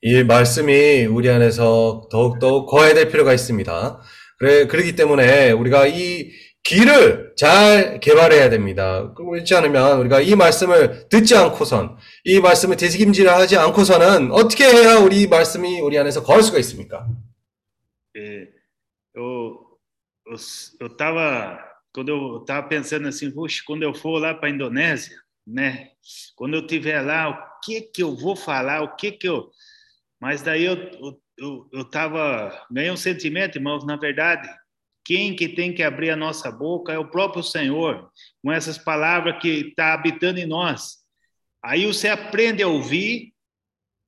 [0.03, 4.01] 이 말씀이 우리 안에서 더욱더 거해야 될 필요가 있습니다.
[4.39, 6.31] 그래, 그렇기 때문에 우리가 이
[6.65, 9.15] 귀를 잘 개발해야 됩니다.
[9.15, 15.27] 그렇지 않으면 우리가 이 말씀을 듣지 않고선, 이 말씀을 되새김질 하지 않고서는 어떻게 해야 우리
[15.27, 17.09] 말씀이 우리 안에서 거할 수가 있습니까?
[18.17, 18.49] É,
[19.15, 19.79] eu,
[20.27, 20.37] eu,
[20.81, 21.59] eu tava,
[21.93, 25.17] quando eu tava pensando assim, puxa, quando eu for lá para Indonésia,
[25.47, 25.93] né?
[26.37, 29.51] Quando eu estiver lá, o que que eu vou falar, o que que eu...
[30.20, 34.50] Mas daí eu, eu, eu, eu tava, ganhei um sentimento, irmãos, na verdade,
[35.04, 38.10] quem que tem que abrir a nossa boca é o próprio Senhor,
[38.42, 41.00] com essas palavras que está habitando em nós.
[41.64, 43.34] Aí você aprende a ouvir,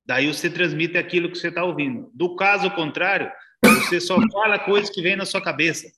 [0.06, 2.10] daí você transmite aquilo que você está ouvindo.
[2.14, 3.30] Do caso contrário,
[3.64, 5.90] você só fala coisas que vem na sua cabeça.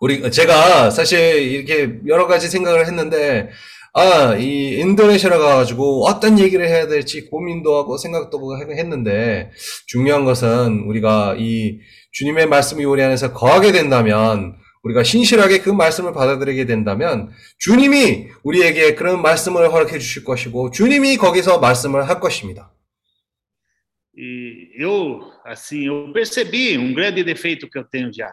[0.00, 3.50] 우리, 제가 사실 이렇게 여러 가지 생각을 했는데,
[3.93, 9.51] 아, 이 인도네시아로 가가지고 어떤 얘기를 해야 될지 고민도 하고 생각도 하고 했는데,
[9.87, 11.79] 중요한 것은 우리가 이
[12.11, 19.21] 주님의 말씀이 우리 안에서 거하게 된다면, 우리가 신실하게 그 말씀을 받아들이게 된다면, 주님이 우리에게 그런
[19.21, 22.71] 말씀을 허락해 주실 것이고, 주님이 거기서 말씀을 할 것입니다.
[24.21, 28.29] E eu, assim, eu percebi um grande defeito que eu tenho já.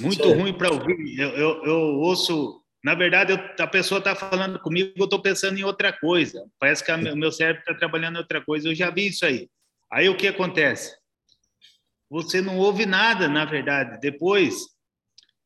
[0.00, 0.96] Muito ruim para ouvir.
[1.18, 5.57] Eu, eu, eu ouço na verdade, eu, a pessoa está falando comigo, eu estou pensando
[5.57, 6.45] em outra coisa.
[6.59, 8.69] Parece que a, o meu cérebro está trabalhando em outra coisa.
[8.69, 9.49] Eu já vi isso aí.
[9.91, 10.95] Aí o que acontece?
[12.09, 13.99] Você não ouve nada, na verdade.
[13.99, 14.55] Depois,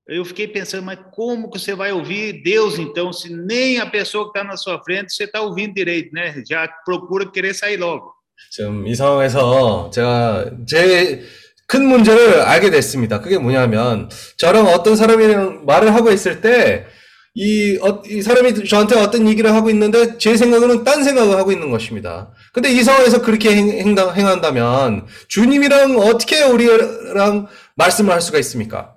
[0.07, 4.25] eu fiquei pensando, mas como que você vai ouvir Deus, então, se nem a pessoa
[4.25, 6.43] que está na sua frente você está ouvindo direito, né?
[6.49, 8.13] Já procura querer sair logo.
[8.51, 11.21] 지금 이 상황에서 제가 제
[11.69, 13.21] 큰 문제를 알게 됐습니다.
[13.21, 16.87] 그게 뭐냐면 저랑 어떤 사람이랑 말을 하고 있을 때
[17.36, 21.70] 이, 어, 이 사람이 저한테 어떤 얘기를 하고 있는데 제 생각으로는 딴 생각을 하고 있는
[21.70, 22.32] 것입니다.
[22.52, 28.96] 근데 이 상황에서 그렇게 행, 행한다면 주님이랑 어떻게 우리랑 말씀을 할 수가 있습니까?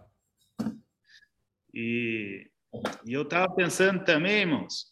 [1.73, 2.45] E,
[3.05, 4.85] e eu estava pensando também, irmãos,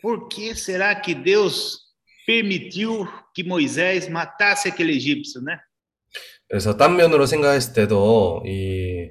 [0.00, 1.78] por que será que Deus
[2.26, 5.58] permitiu que Moisés matasse aquele egípcio, né?
[6.48, 9.10] 그래서 딴 면으로 생각했을 때도 이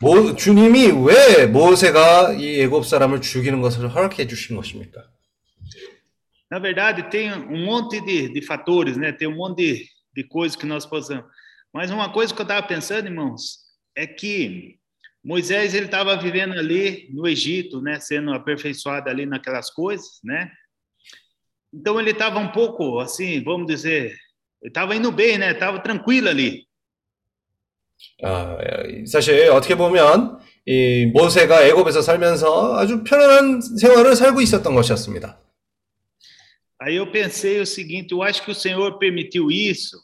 [0.00, 5.08] 모, 주님이 왜 모세가 이 애굽 사람을 죽이는 것을 허락해 주신 것입니까?
[6.50, 9.10] Na verdade, tem um monte de, de fatores, né?
[9.10, 11.24] Tem um monte de, de coisas que nós possamos.
[11.72, 13.58] Mas uma coisa que eu estava pensando, irmãos,
[13.96, 14.76] é que
[15.24, 18.00] Moisés ele estava vivendo ali no Egito, né?
[18.00, 20.50] Sendo aperfeiçoado ali naquelas coisas, né?
[21.72, 24.14] Então ele estava um pouco assim, vamos dizer,
[24.60, 25.52] ele estava indo bem, né?
[25.52, 26.65] Estava tranquilo ali.
[28.22, 28.56] 아,
[29.06, 35.38] 사실 어떻게 보면 이 모세가 애굽에서 살면서 a주 편안한 생활을 살고 있었던 것이었습니다.
[36.84, 39.96] Aí eu pensei o seguinte, eu acho que o Senhor permitiu isso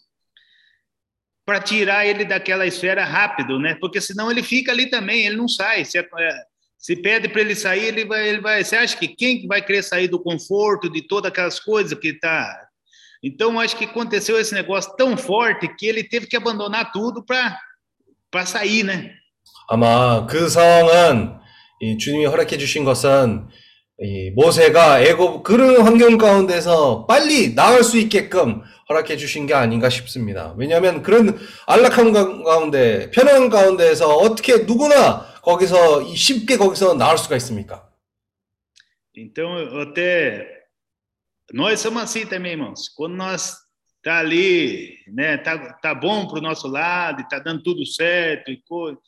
[1.45, 3.75] para tirar ele daquela esfera rápido, né?
[3.81, 5.85] Porque senão ele fica ali também, ele não sai.
[5.85, 5.99] Se,
[6.77, 8.63] se pede para ele sair, ele vai, ele vai.
[8.63, 12.69] Você acha que quem vai querer sair do conforto de todas aquelas coisas que está?
[13.23, 17.59] Então acho que aconteceu esse negócio tão forte que ele teve que abandonar tudo para
[18.34, 19.12] para sair, né?
[19.70, 21.36] 아마 그 상황은
[21.80, 23.48] 이 주님이 허락해 주신 것은
[24.02, 30.56] 이 모세가 애굽 그런 환경 가운데서 빨리 나올 수 있게끔 허락해 주신 게 아닌가 싶습니다.
[30.58, 37.88] 왜냐하면 그런 안락한 가운데 편안한 가운데에서 어떻게 누구나 거기서 쉽게 거기서 나올 수가 있습니까?
[39.16, 39.48] Então
[39.80, 40.44] até
[41.54, 42.90] nós somos assim também, irmãos.
[42.98, 43.63] Quando nós
[44.04, 45.38] tá ali, né?
[45.38, 49.00] Tá, tá bom para o nosso lado, está dando tudo certo e coisa,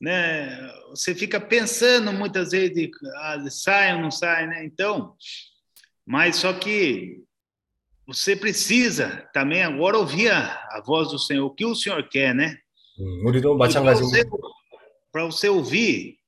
[0.00, 0.58] né?
[0.88, 4.64] Você fica pensando muitas vezes, ah, sai ou não sai, né?
[4.64, 5.14] Então,
[6.06, 7.22] mas só que
[8.06, 12.34] você precisa também agora ouvir a, a voz do Senhor, o que o Senhor quer,
[12.34, 12.58] né?
[15.12, 16.18] Para você, você ouvir,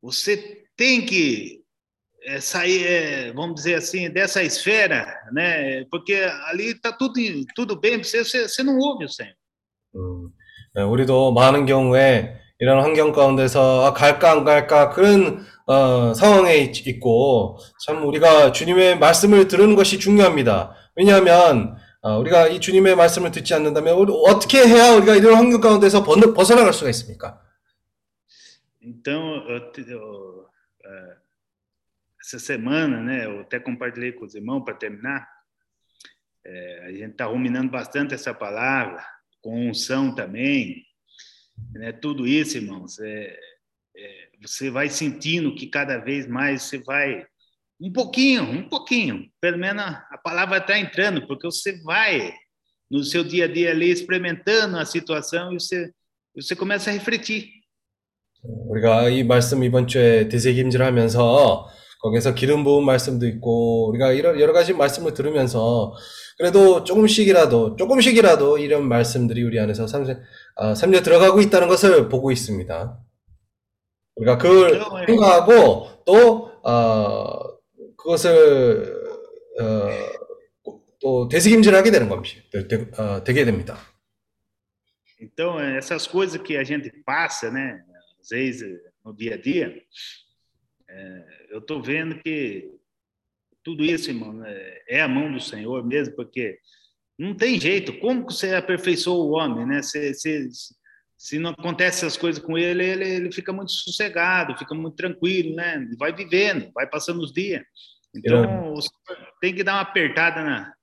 [0.00, 1.61] você tem que
[2.24, 5.84] é, sair, é, vamos dizer assim, dessa esfera, né?
[5.90, 6.14] Porque
[6.46, 7.14] ali está tudo
[7.54, 9.34] tudo bem, você, você, não ouve o Senhor.
[9.94, 10.30] 음,
[10.74, 16.86] 네, 우리도 많은 경우에 이런 환경 가운데서 아, 갈까 안 갈까 그런 어, 상황에 있,
[16.86, 20.74] 있고 참 우리가 주님의 말씀을 들은 것이 중요합니다.
[20.96, 26.04] 왜냐하면 어, 우리가 이 주님의 말씀을 듣지 않는다면 우리 어떻게 해야 우리가 이런 환경 가운데서
[26.04, 27.40] 벗어나갈 수가 있습니까?
[28.84, 29.14] Então,
[29.48, 30.42] eu, eu,
[32.21, 35.27] essa semana, né, eu até compartilhei com os irmãos para terminar,
[36.45, 39.05] é, a gente está ruminando bastante essa palavra,
[39.41, 40.83] com unção também,
[41.73, 43.37] né, tudo isso, irmãos, é,
[43.95, 47.25] é, você vai sentindo que cada vez mais você vai,
[47.79, 52.33] um pouquinho, um pouquinho, pelo menos a palavra está entrando, porque você vai
[52.89, 55.91] no seu dia a dia ali experimentando a situação e você,
[56.35, 57.57] você começa a refletir.
[58.43, 61.69] 우리가 이 말씀 이번 주에 되새김질하면서
[62.02, 65.94] 거기서 기름 부은 말씀도 있고 우리가 이런 여러 가지 말씀을 들으면서
[66.36, 70.04] 그래도 조금씩이라도 조금씩이라도 이런 말씀들이 우리 안에서 삼,
[70.56, 72.98] 아, 삼려 들어가고 있다는 것을 보고 있습니다.
[74.16, 77.38] 우리가 그걸 생각하고 또 어,
[77.96, 79.00] 그것을
[79.60, 79.88] 어,
[81.00, 82.42] 또 되새김질하게 되는 겁니다.
[82.68, 83.78] 되, 어, 되게 됩니다.
[85.20, 87.80] Então essas coisas que a gente passa, né,
[88.20, 88.64] às vezes
[89.04, 89.72] no dia a dia,
[90.90, 92.69] é, eu estou vendo que
[93.63, 96.57] tudo isso, irmão, é, é a mão do Senhor mesmo, porque
[97.17, 97.99] não tem jeito.
[97.99, 99.81] Como que você aperfeiçoa o homem, né?
[99.81, 100.49] Se, se,
[101.17, 105.55] se não acontece essas coisas com ele, ele, ele fica muito sossegado, fica muito tranquilo,
[105.55, 105.85] né?
[105.97, 107.63] Vai vivendo, vai passando os dias.
[108.15, 108.73] Então,
[109.41, 110.73] tem que dar uma apertada na,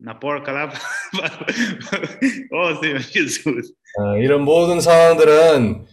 [0.00, 0.72] na porca lá.
[2.52, 3.72] oh, Senhor Jesus.
[3.96, 5.86] 아, 이런 모든 상황들은 어,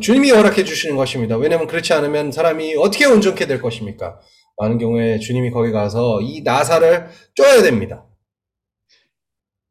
[0.00, 1.36] 주님이 허락해 주시는 것입니다.
[1.36, 4.20] 왜냐하면 그렇지 않으면 사람이 어떻게 온전케 될 것입니까?
[4.58, 8.04] 많은 경우에 주님이 거기 가서 이 나사를 쪼야 됩니다.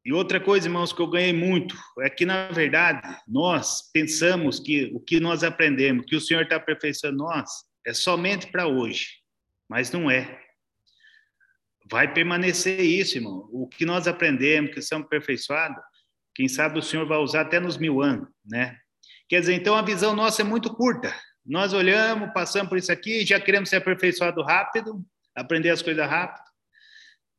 [0.06, 4.90] E outra coisa, irmãos, que eu ganhei muito é que, na verdade, nós pensamos que
[4.96, 7.50] o que nós aprendemos, que o Senhor está aperfeiçoando nós,
[7.86, 9.06] é somente para hoje,
[9.68, 10.40] mas não é.
[11.92, 13.50] Vai permanecer isso, irmão.
[13.52, 15.84] O que nós aprendemos, que somos aperfeiçoados,
[16.34, 18.78] quem sabe o Senhor vai usar até nos mil anos, né?
[19.33, 21.11] Quer dizer, então a visão nossa é muito curta.
[21.43, 25.03] Nós olhamos, passamos por isso aqui, já queremos ser aperfeiçoado rápido,
[25.35, 26.45] aprender as coisas rápido.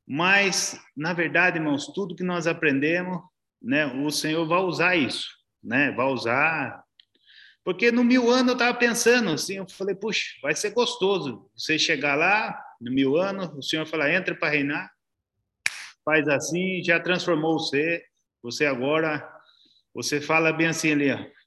[0.03, 3.21] Mas, na verdade, irmãos, tudo que nós aprendemos,
[3.61, 5.27] né, o Senhor vai usar isso,
[5.63, 5.91] né?
[5.91, 6.83] Vai usar.
[7.63, 11.77] Porque no mil anos eu estava pensando assim, eu falei, puxa, vai ser gostoso você
[11.77, 14.91] chegar lá, no mil anos, o Senhor fala, entra para reinar,
[16.03, 18.03] faz assim, já transformou você,
[18.41, 19.31] você agora,
[19.93, 21.42] você fala bem assim ali, ó,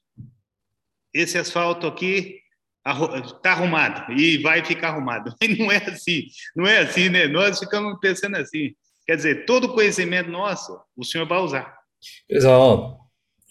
[1.19, 2.39] esse asfalto aqui
[2.85, 5.33] está arrumado e vai ficar arrumado.
[5.41, 6.23] Mas não é assim,
[6.55, 7.27] não é assim, né?
[7.27, 8.73] Nós ficamos pensando assim.
[9.05, 11.77] Quer dizer, todo conhecimento nosso, o Senhor vai usar.
[12.27, 12.99] 그래서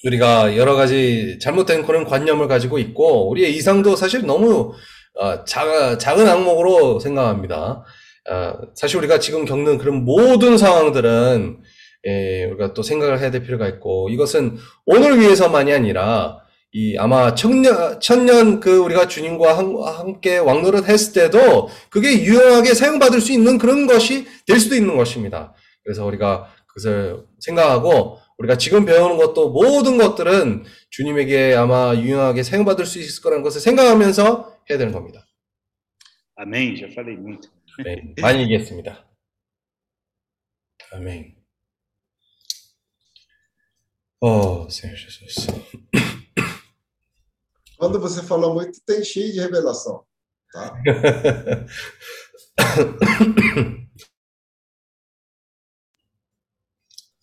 [0.04, 4.74] 우리가 여러 가지 잘못된 그런 관념을 가지고 있고 우리의 이상도 사실 너무
[5.14, 7.84] 어, 작, 작은 항목으로 생각합니다.
[8.30, 11.58] 어, 사실 우리가 지금 겪는 그런 모든 상황들은
[12.06, 16.45] 예, 우리가 또 생각을 해야 될 필요가 있고 이것은 오늘 위해서만이 아니라
[16.76, 23.22] 이 아마 천년 천년 그 우리가 주님과 한, 함께 왕노릇 했을 때도 그게 유용하게 사용받을
[23.22, 25.54] 수 있는 그런 것이 될 수도 있는 것입니다.
[25.82, 32.98] 그래서 우리가 그것을 생각하고 우리가 지금 배우는 것도 모든 것들은 주님에게 아마 유용하게 사용받을 수
[32.98, 35.26] 있을 거라는 것을 생각하면서 해야 되는 겁니다.
[36.92, 37.48] Falei muito.
[37.86, 39.02] 네, 많이 얘기했습니다.
[40.92, 41.36] 아멘.
[44.20, 45.46] Oh, Senhor Jesus.
[47.77, 50.05] Quando você fala muito, tem cheio de revelação.
[50.51, 50.77] Tá?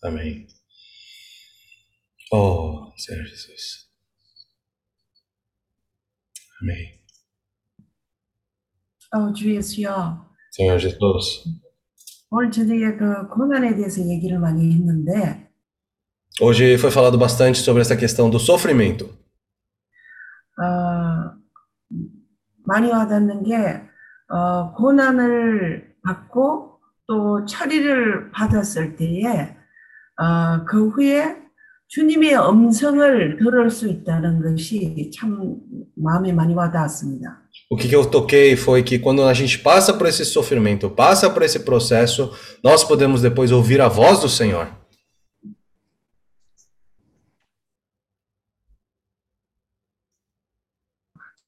[0.03, 0.47] Amém.
[2.31, 3.87] Oh, Senhor Jesus.
[6.61, 6.99] Amém.
[9.11, 11.43] 어, 주 예수여, Senhor Jesus.
[12.29, 15.49] 오늘 저녁에 그 고난에 대해서 얘기를 많이 했는데,
[16.41, 19.09] Hoje foi falado bastante sobre essa questão do sofrimento.
[20.60, 21.32] 어,
[22.64, 23.82] 많이 와닿는 게,
[24.28, 29.56] 어, 고난을 받고 또 처리를 받았을 때에,
[30.16, 31.44] 어, 그 후에
[31.88, 35.56] 주님의 음성을 들을 수 있다는 것이 참
[35.96, 37.42] 마음에 많이 와닿았습니다.
[37.70, 41.42] O que, eu toquei foi que quando a gente passa por esse sofrimento, passa por
[41.42, 42.32] esse processo,
[42.62, 44.66] nós podemos depois ouvir a voz do Senhor.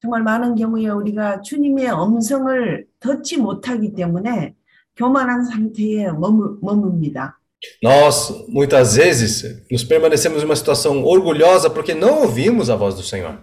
[0.07, 4.55] 정말 많은 경우에 우리가 주님의 음성을 듣지 못하기 때문에
[4.95, 7.33] 교만한 상태에 머무, 머뭅니다.
[7.83, 13.03] Nós, muitas vezes, nos permanecemos em uma situação orgulhosa porque não ouvimos a voz do
[13.03, 13.37] Senhor.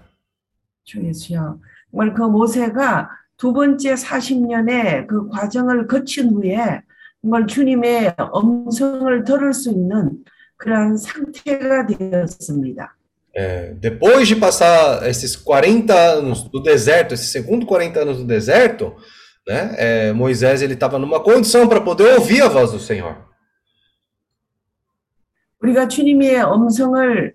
[0.85, 1.59] 주 예수여.
[1.91, 6.81] 정말 그 모세가 두 번째 40년의 그 과정을 거친 후에
[7.21, 10.25] 정말 주님의 음성을 들을 수 있는
[10.57, 12.97] 그러한 상태가 되었습니다.
[13.37, 18.95] É, depois de passar esses 40 anos do deserto, esse segundo 40 anos do deserto,
[19.47, 23.17] né, é, Moisés ele estava numa condição para poder ouvir a voz do Senhor.
[25.61, 27.35] 우리가 주님의 음성을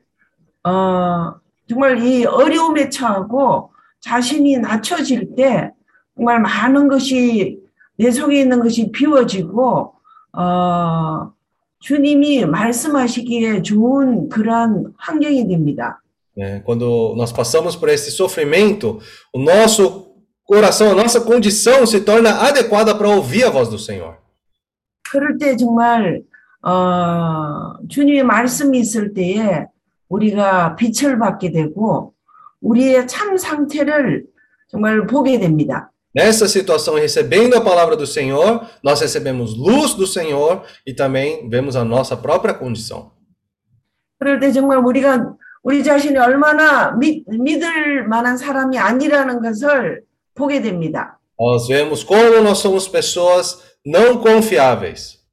[0.63, 1.33] 어,
[1.67, 5.71] 정말 이 어려움에 처하고 자신이 낮춰질 때
[6.15, 7.59] 정말 많은 것이
[7.97, 9.93] 내 속에 있는 것이 비워지고
[10.33, 11.33] 어,
[11.79, 16.01] 주님이 말씀하시기에 좋은 그러한 환경이 됩니다.
[16.35, 16.61] né?
[16.65, 18.99] Quando nós passamos por esse sofrimento,
[19.33, 20.13] o nosso
[20.45, 24.17] coração, a nossa condição se torna adequada para ouvir a voz do Senhor.
[25.11, 26.21] 그럴 때 정말
[26.61, 29.65] 어, 주님의 말씀이 있을 때에
[30.07, 32.13] 우리가 빛을 받게 되고
[32.61, 34.25] 우리의 참 상태를
[34.67, 35.91] 정말 보게 됩니다.
[36.14, 41.74] Nessa situação, recebendo a palavra do Senhor, nós recebemos luz do Senhor e também vemos
[41.74, 43.12] a nossa própria condição.
[44.18, 45.34] 그럴 때 정말 우리가
[45.64, 50.02] 우리 자신이 얼마나 믿, 믿을 만한 사람이 아니라는 것을
[50.34, 51.18] 보게 됩니다.
[51.36, 55.24] Nós vemos como nós somos pessoas não confiáveis.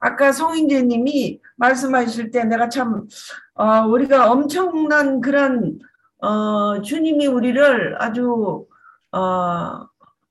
[0.00, 3.06] 아까 송인재님이 말씀하실 때 내가 참
[3.54, 5.78] 어, 우리가 엄청난 그런
[6.22, 8.66] 어, 주님이 우리를 아주
[9.13, 9.87] 어,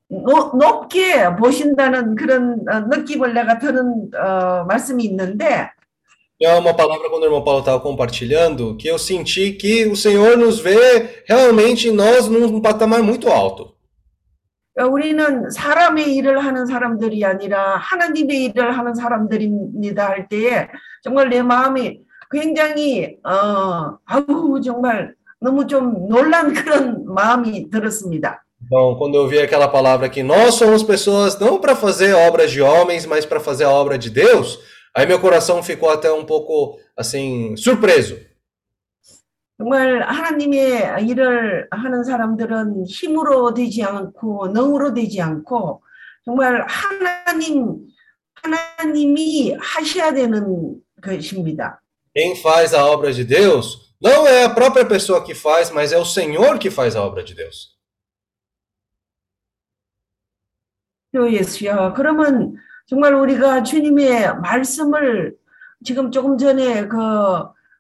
[0.09, 5.71] 노- 높게 보신다는 그런 어, 느낌을 내가 들은 어, 말씀이 있는데
[6.45, 10.37] É uma palavra quando o irmão Paulo estava compartilhando que eu senti que o Senhor
[10.37, 13.77] nos vê realmente nós num patamar muito alto.
[14.81, 20.69] 어, 우리는 사람의 일을 하는 사람들이 아니라 하나님의 일을 하는 사람들입니다 할 때에
[21.05, 28.42] 정말 내 마음이 굉장히 어 아우 정말 너무 좀 놀란 그런 마음이 들었습니다.
[28.64, 32.62] Então, quando eu vi aquela palavra que nós somos pessoas não para fazer obras de
[32.62, 34.60] homens, mas para fazer a obra de Deus,
[34.96, 38.18] aí meu coração ficou até um pouco assim surpreso.
[39.60, 45.82] 정말 하나님의 일을 하는 사람들은 힘으로 되지 않고 능으로 되지 않고
[46.24, 47.88] 정말 하나님
[48.36, 51.82] 하나님이 하셔야 되는 것입니다.
[52.14, 55.98] Quem faz a obra de Deus não é a própria pessoa que faz, mas é
[55.98, 57.78] o Senhor que faz a obra de Deus.
[61.15, 61.93] 주 예수여.
[61.95, 62.57] 그러면
[62.87, 65.35] 정말 우리가 주님의 말씀을
[65.85, 66.99] 지금 조금 전에 그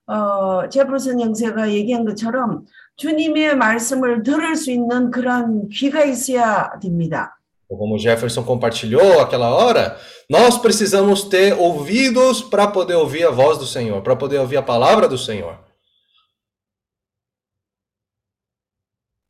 [0.06, 2.66] 어, 제프슨 형제가 얘기한 것처럼
[2.96, 7.38] 주님의 말씀을 들을 수 있는 그러한 귀가 있어야 됩니다.
[7.68, 9.96] Como Jefferson compartilhou aquela hora,
[10.28, 14.62] nós precisamos ter ouvidos para poder ouvir a voz do Senhor, para poder ouvir a
[14.62, 15.56] palavra do Senhor.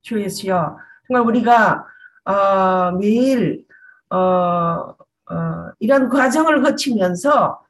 [0.03, 0.77] 주 예수여.
[1.07, 1.87] 정말 우리가
[2.25, 3.65] 어, 매일
[4.13, 4.95] 어,
[5.31, 7.61] 어, 이런 과정을 거치면서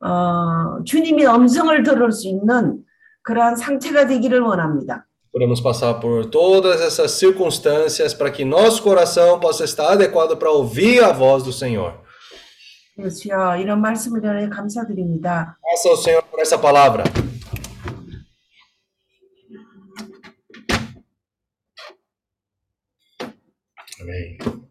[0.00, 2.84] 어, 주님의 음성을 들을 수 있는
[3.22, 5.04] 그러한 상태가 되기를 원합니다.
[5.30, 11.04] Podemos passar por todas essas circunstâncias para que nosso coração possa estar adequado para ouvir
[11.04, 12.00] a voz do Senhor.
[12.98, 15.58] 예수여, 이런 말씀을 위하여 감사드립니다.
[15.62, 17.04] Graças ao Senhor por essa palavra.
[24.00, 24.67] Amém.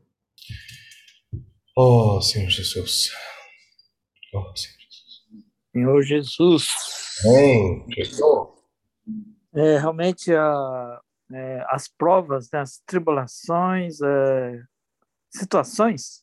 [1.76, 3.10] Oh, Senhor Jesus.
[4.34, 5.22] Oh, Senhor Jesus.
[5.72, 6.68] Senhor Jesus.
[7.24, 7.86] Amém.
[7.88, 8.48] Jesus.
[9.54, 11.00] É, realmente a,
[11.32, 14.62] é, as provas, né, as tribulações, é,
[15.30, 16.22] situações,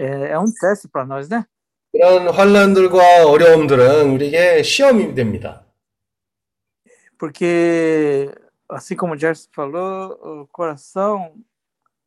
[0.00, 1.46] é, é um teste para nós, né?
[1.94, 5.64] 이런 환란들과 어려움들은 우리에게 시험이 됩니다.
[7.16, 8.34] Porque,
[8.68, 11.32] assim como o Gerson falou, o coração,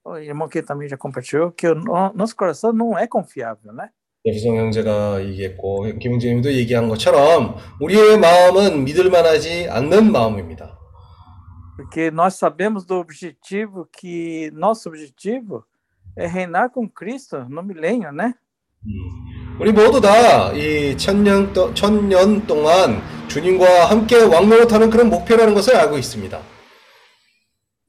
[0.04, 3.90] o irmão que também já compartilhou, que o no- nosso coração não é confiável, né?
[4.24, 10.78] 예수성 형제가 얘기했고 김웅재님도 얘기한 것처럼 우리의 마음은 믿을 만하지 않는 마음입니다.
[11.76, 15.64] Porque nós sabemos do objetivo que nosso objetivo
[16.16, 18.34] é reinar com Cristo no milênio, né?
[19.58, 25.98] 우리 모두 다 이 천년, 도- 천년 동안 주님과 함께 왕노릇하는 그런 목표라는 것을 알고
[25.98, 26.40] 있습니다.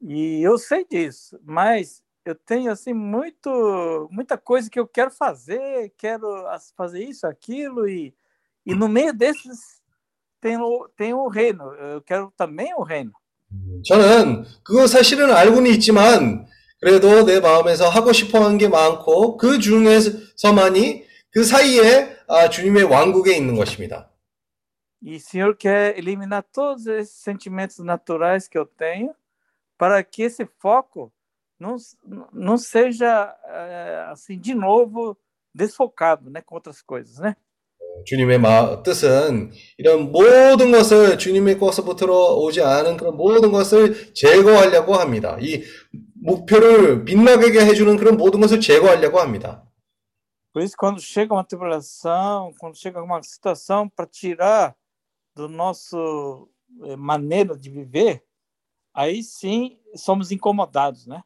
[0.06, 5.91] E eu sei disso, mas eu tenho assim muito muita coisa que eu quero fazer,
[5.97, 8.13] quero as- fazer isso, aquilo e
[8.65, 9.79] e no meio desses
[10.41, 11.73] tem o tem o reino.
[11.73, 13.11] Eu quero também o reino.
[13.85, 16.45] 저는 그거 사실은 알고는 있지만
[16.79, 23.35] 그래도 내 마음에서 하고 싶어 하는 게 많고 그 중에서만이 그 사이에 아, 주님의 왕국에
[23.35, 24.09] 있는 것입니다.
[25.01, 29.15] E o Senhor quer eliminar todos esses sentimentos naturais que eu tenho
[29.77, 31.11] para que esse foco
[31.59, 31.75] não,
[32.31, 35.17] não seja eh, assim de novo
[35.53, 37.35] desfocado, né, com outras coisas, né?
[38.05, 45.37] 주님의 마, 뜻은 이런 모든 것을 주님의 것으로부터 오지 않은 그런 모든 것을 제거하려고 합니다.
[45.41, 45.63] 이
[46.21, 49.65] 목표를 빛나게 해주는 그런 모든 것을 제거하려고 합니다.
[50.51, 54.75] Por isso, quando chega uma tribulação, quando chega uma situação para tirar
[55.35, 56.49] do nosso
[56.85, 58.23] eh, maneira de viver,
[58.93, 61.23] aí sim somos incomodados, né?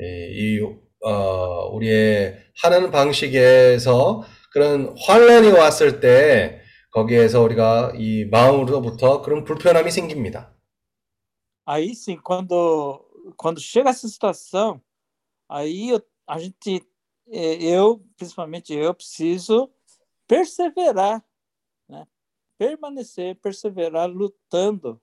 [0.00, 0.60] 예, 이
[1.04, 4.22] 어, 우리의 하는 방식에서
[4.52, 10.54] 그런 환란이 왔을 때 거기에서 우리가 이 마음으로부터 그런 불편함이 생깁니다.
[11.66, 13.00] Aí sim, quando
[13.38, 14.80] quando chega essa situação,
[15.48, 16.86] aí eu- a gente,
[17.32, 19.70] eh, eu principalmente eu preciso
[20.28, 21.24] perseverar,
[21.88, 22.06] né?
[22.58, 25.00] Permanecer, perseverar lutando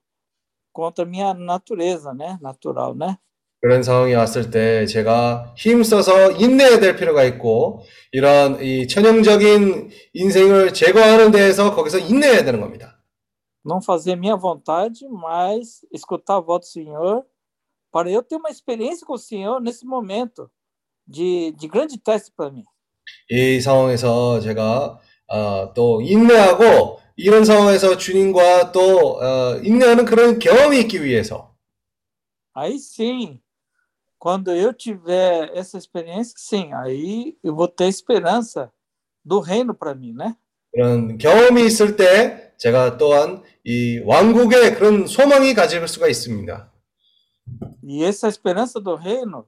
[0.72, 2.38] contra a minha natureza, né?
[2.40, 3.18] Natural, né?
[3.62, 11.30] 그런 상황이 왔을 때 제가 힘써서 인내해야 될 필요가 있고 이런 이 천형적인 인생을 제거하는
[11.30, 12.98] 데에서 거기서 인내해야 되는 겁니다.
[13.64, 17.24] não fazer minha vontade, mas escutar a voz do Senhor,
[17.92, 20.50] para eu ter uma experiência com o Senhor nesse momento
[21.06, 22.64] de, de grande teste para mim.
[23.30, 24.98] 이 상황에서 제가
[25.28, 31.52] 어, 또 인내하고 이런 상황에서 주님과 또 어, 인내하는 그런 경험이 있기 위해서
[32.54, 33.40] Aí sim,
[34.21, 38.71] quando eu tiver essa experiência, sim, aí eu vou ter esperança
[39.23, 40.35] do reino para mim, né?
[40.73, 46.71] 그런 경험이 있을 때 제가 또한 이 왕국의 그런 소망이 가질 수가 있습니다.
[47.83, 49.47] E essa esperança do reino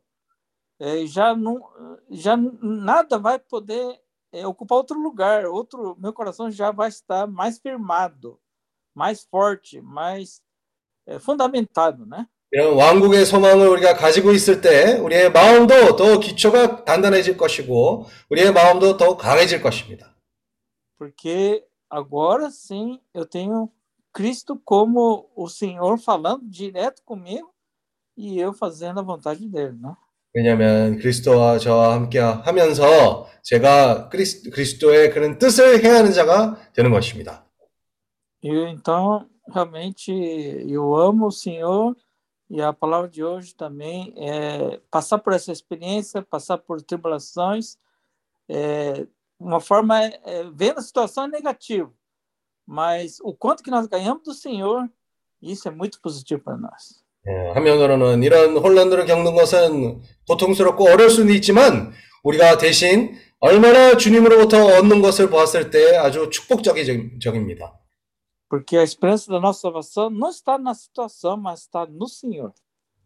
[0.79, 1.61] eh, já não,
[2.09, 3.99] já nada vai poder
[4.31, 8.39] eh, ocupar outro lugar, outro, meu coração já vai estar mais firmado,
[8.95, 10.41] mais forte, mais
[11.05, 12.27] eh, fundamentado, né?
[12.54, 18.96] 이런 왕국의 소망을 우리가 가지고 있을 때 우리의 마음도 더 기초가 단단해질 것이고 우리의 마음도
[18.96, 20.14] 더 강해질 것입니다.
[20.96, 23.70] Porque agora sim eu tenho
[24.16, 27.50] Cristo como o Senhor falando direto comigo
[28.16, 29.92] e eu fazendo a vontade dele, né?
[30.32, 37.44] 왜냐하면 그리스도와 저와 함께 하면서 제가 그리스, 그리스도의 그런 뜻을 행하는 자가 되는 것입니다.
[38.44, 40.12] E então, realmente,
[40.68, 41.96] eu amo o Senhor
[42.50, 47.76] e a palavra de hoje também é passar por essa experiência, passar por tribulações,
[48.48, 49.06] é,
[49.38, 51.92] uma forma é, é, vendo a situação é negativo,
[52.66, 54.88] mas o quanto que nós ganhamos do Senhor,
[55.40, 57.04] isso é muito positivo para nós.
[57.26, 61.92] 예, 한면으로는 이런 혼란들을 겪는 것은 고통스럽고 어려울 수는 있지만
[62.22, 67.78] 우리가 대신 얼마나 주님으로부터 얻는 것을 보았을 때 아주 축복적입니다.
[68.48, 72.52] Porque a esperança da nossa salvação não está na situação, mas está no Senhor.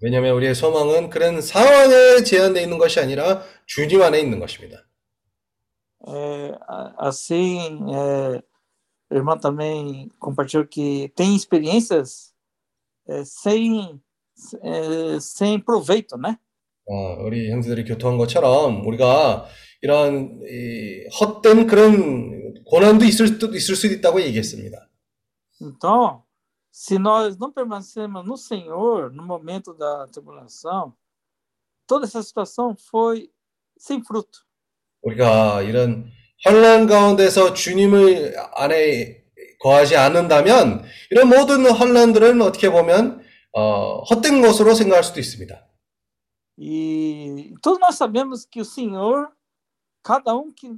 [0.00, 4.84] 왜냐하면 우리의 소망은 그런 상황에 제한되어 있는 것이 아니라 주님 안에 있는 것입니다.
[6.06, 8.40] É, a- assim, é,
[9.10, 12.32] a irmã também compartilhou que tem experiências
[13.08, 14.00] é, sem,
[14.62, 16.38] é, sem proveito, né?
[16.86, 19.46] 어, 우리 형제들이 교통한 것처럼 우리가
[19.82, 24.87] 이런 이, 헛된 그런 고난도 있을 수도 있을 수도 있다고 얘기했습니다.
[25.60, 26.22] Então,
[26.70, 30.94] se nós não permanecemos no Senhor no momento da tribulação,
[31.86, 33.30] toda essa situação foi
[33.76, 34.46] sem fruto.
[35.02, 36.10] 우리가 이런
[36.44, 39.24] 혼란 가운데서 주님을 안에
[39.60, 43.22] 거하지 않는다면 이런 모든 혼란들은 어떻게 보면
[43.52, 45.66] 어, 헛된 것으로 생각할 수도 있습니다.
[46.60, 49.28] E todos nós sabemos que o Senhor,
[50.02, 50.76] cada um que,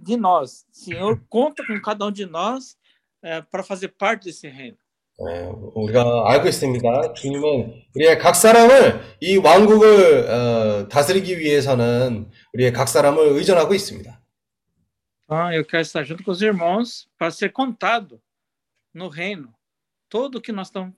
[0.00, 2.76] de nós, Senhor conta com cada um de nós
[3.23, 4.77] é, para fazer parte desse reino.
[5.21, 7.13] 예, 우리가 알고 있습니다.
[7.13, 14.17] 주님은 우리의 각 사람을 이 왕국을 어, 다스리기 위해서는 우리의 각 사람을 의존하고 있습니다.
[15.25, 18.19] Então, eu quero estar junto com os irmãos para ser contado
[18.93, 19.53] no reino
[20.09, 20.95] tudo o que nós estamos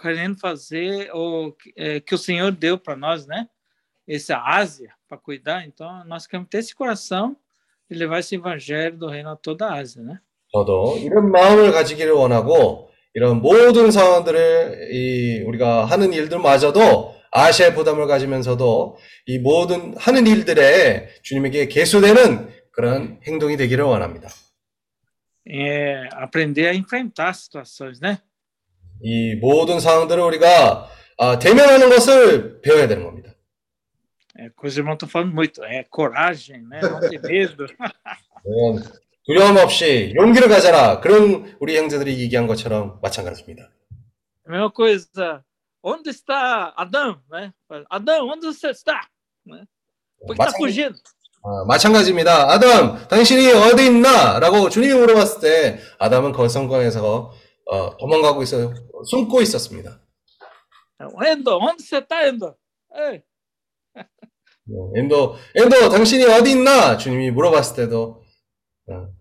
[0.00, 3.48] querendo fazer, ou é, que o Senhor deu para nós, né?
[4.06, 5.64] Essa Ásia para cuidar.
[5.66, 7.36] Então, nós queremos ter esse coração
[7.90, 10.20] e levar esse evangelho do reino a toda a Ásia, né?
[10.53, 18.97] 저도 이런 마음을 가지기를 원하고 이런 모든 상황들을 이 우리가 하는 일들마저도 아시아의 부담을 가지면서도
[19.25, 24.29] 이 모든 하는 일들에 주님에게 계수되는 그런 행동이 되기를 원합니다.
[25.45, 28.19] É, aprender a enfrentar situações, né?
[29.01, 33.33] 이 모든 상황들을 우리가 아, 대면하는 것을 배워야 되는 겁니다.
[34.35, 35.63] É, que os irmãos estão falando muito.
[35.63, 36.79] É coragem, né?
[36.81, 37.65] Não ter medo.
[39.25, 40.99] 두려움 없이 용기를 가져라.
[40.99, 43.69] 그런 우리 형제들이 얘기한 것처럼 마찬가지입니다.
[44.45, 45.43] A mesma coisa.
[45.81, 47.51] Onde está Adão, né?
[47.89, 49.07] Adão, onde você está?
[49.45, 49.65] Né?
[50.25, 50.97] Por que está 마찬가지- fugindo?
[51.41, 52.51] 어, 마찬가지입니다.
[52.51, 54.39] 아담, 당신이 어디 있나?
[54.39, 57.33] 라고 주님이 물어봤을 때 아담은 거성광에서
[57.65, 58.73] 어, 도망가고 있어
[59.09, 59.99] 숨고 있었습니다.
[61.25, 62.55] Endo, onde você está, Endo?
[62.95, 63.21] Ei,
[63.97, 66.95] 어, 엔도, 엔도, 당신이 어디 있나?
[66.97, 68.22] 주님이 물어봤을 때도 어,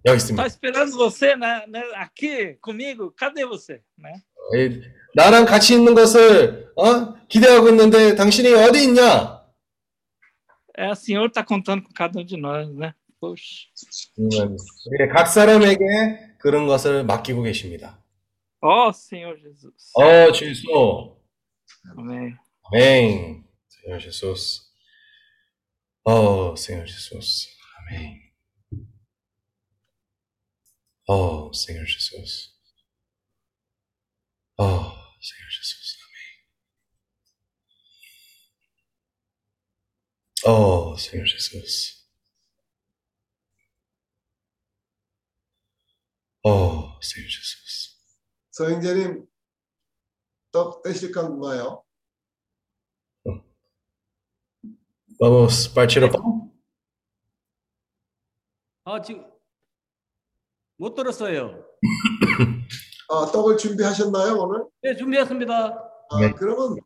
[0.05, 0.47] 여기 있습니다.
[0.47, 3.13] esperando você né, né, aqui comigo.
[3.13, 3.81] Cadê você?
[3.99, 4.23] Né?
[4.55, 4.83] 이,
[5.15, 7.15] 나랑 같이 있는 것을 어?
[7.29, 9.41] 기대하고 있는데 당신이 어디 있냐?
[10.75, 12.95] É, o Senhor está contando com cada um de nós, né?
[13.21, 13.69] Poxa.
[14.17, 14.57] 주님은
[14.87, 15.85] 우리 각 사람에게
[16.39, 18.03] 그런 것을 맡기고 계십니다.
[18.61, 19.93] Ó Senhor Jesus.
[19.95, 21.21] 어, 주소.
[21.97, 22.35] Amém.
[22.73, 23.45] Amém.
[23.69, 24.73] Senhor Jesus.
[26.05, 27.49] Oh, Senhor Jesus.
[27.79, 28.22] Amém.
[31.12, 32.54] Oh, Senhor Jesus.
[34.58, 35.98] Oh, Senhor Jesus.
[40.46, 40.56] Amém.
[40.56, 42.06] Oh, Senhor Jesus.
[46.44, 47.98] Oh, Senhor Jesus.
[48.52, 49.28] 서영재님
[50.52, 51.84] 떡 떼실 건가요?
[55.20, 56.52] Vamos partir ao pão?
[60.83, 61.65] 아, 못 들었어요.
[63.09, 64.65] 아, 떡을 준비하셨나요 오늘?
[64.83, 65.55] 네, 준비했습니다.
[66.11, 66.33] 아, 네.
[66.33, 66.77] 그러면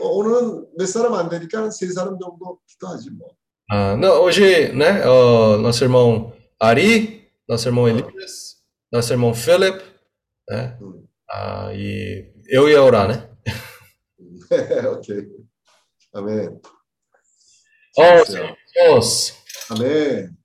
[0.00, 3.28] 어, 오늘은 몇 사람 안 되니까 한세 사람 정도 기도하지 뭐.
[3.72, 8.62] Ah, não, hoje, né, ó, nosso irmão Ari, nosso irmão Elias,
[8.92, 9.82] nosso irmão Philip,
[10.50, 11.02] né, 음.
[11.30, 13.30] ah, e eu e a Ora, né?
[14.94, 15.26] 오케이.
[16.12, 16.60] 아멘.
[17.96, 19.34] Oh, Senhor Jesus!
[19.70, 20.36] 아멘.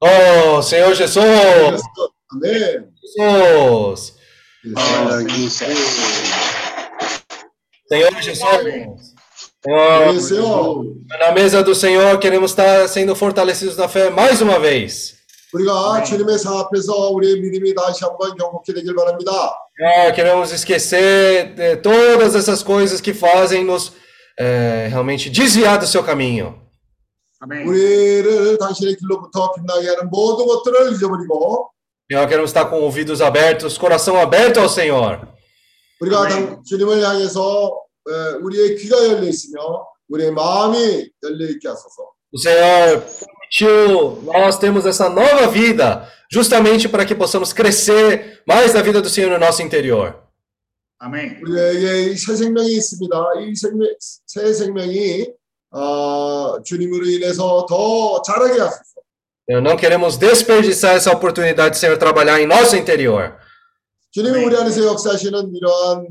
[0.00, 1.18] Oh, Senhor Jesus!
[1.18, 2.11] 아
[2.41, 2.91] 멘.
[3.17, 4.17] Jesus!
[4.75, 5.19] 아,
[7.89, 9.15] Senhor Jesus.
[9.63, 10.83] Senhor, 그래서요.
[11.19, 15.15] na mesa do Senhor queremos estar sendo fortalecidos na fé mais uma vez.
[15.53, 19.31] 우리가 주님의 상 앞에서 우리의 믿음이 다시 한번 경고케 되길 바랍니다.
[19.79, 23.93] Ah, queremos esquecer de todas essas coisas que fazem nos
[24.37, 26.61] eh, realmente desviar do seu caminho.
[27.39, 27.65] Amém.
[27.67, 31.69] 우리를 당신의 길로부터 빛나게 하는 모든 것들을 잊어버리고
[32.11, 35.27] Senhor, queremos estar com ouvidos abertos, coração aberto ao Senhor.
[35.99, 36.29] 우리가 아멘.
[36.29, 42.11] 당- 주님을 향해서 에, 우리의 귀가 열려 있으며 우리의 마음이 열려 있게 하소서.
[42.31, 48.81] O Senhor permitiu nós temos essa nova vida, justamente para que possamos crescer mais na
[48.81, 50.15] vida do Senhor no nosso interior.
[50.99, 51.39] Amém.
[51.43, 53.15] 우리에게 이 새 생명이 있습니다.
[53.41, 53.87] 이 생명,
[54.25, 55.27] 새 생명이
[55.71, 58.90] 어, 주님으로 인해서 더 자라게 하소서.
[59.51, 63.33] Senhor, Não queremos desperdiçar essa oportunidade de Senhor trabalhar em nosso interior.
[64.11, 64.47] 주님이 아멘.
[64.47, 66.07] 우리 안에서 역사하시는 이러한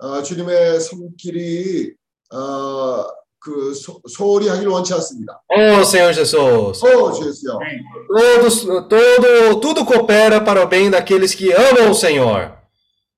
[0.00, 1.92] 어, 주님의 손길이
[2.32, 3.04] 어,
[3.38, 5.40] 그 소, 소홀히 하길 원치 않습니다.
[5.48, 7.52] Oh, Senhor Jesus, 오, 주여.
[7.56, 7.78] Amém.
[8.08, 12.52] todos, todo, tudo coopera para o bem daqueles que amam o Senhor.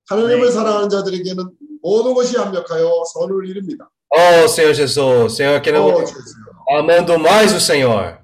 [0.09, 0.51] 하나님을 아멘.
[0.51, 1.49] 사랑하는 자들에게는
[1.81, 3.89] 모든 것이 합력하여 선을 이룹니다.
[4.09, 6.77] Oh, Senhor Jesus, Senhor, 오, queremos 주여.
[6.77, 8.17] amando mais o Senhor.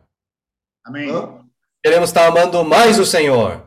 [0.88, 1.12] Amém.
[1.12, 1.44] 어?
[1.84, 3.62] Queremos estar amando mais o Senhor.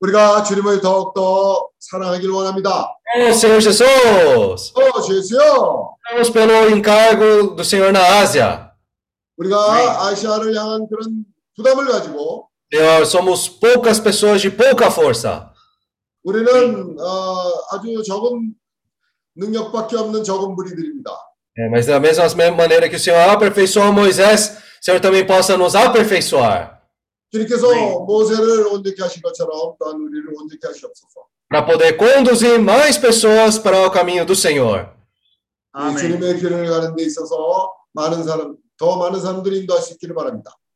[0.00, 2.88] 우리가 주님을 더욱더 사랑하길 원합니다.
[3.14, 5.94] Oh, Senhor Jesus, 오, 주여.
[6.10, 8.72] oramos pelo encargo do Senhor na Ásia.
[9.36, 11.24] 우리가 아시아를 향한 그런
[11.56, 15.52] 부담을 가지고 Senhor, somos poucas pessoas de pouca força.
[16.24, 18.54] 우리는 어, 아주 적은
[19.36, 21.10] 능력밖에 없는 적은 무리들입니다.
[21.58, 25.75] É, mas da mesma maneira que o Senhor aperfeiçoou Moisés, o Senhor também possa nos
[25.75, 26.81] aperfeiçoar.
[31.49, 34.89] Para poder conduzir mais pessoas para o caminho do Senhor.
[35.73, 35.97] Amém.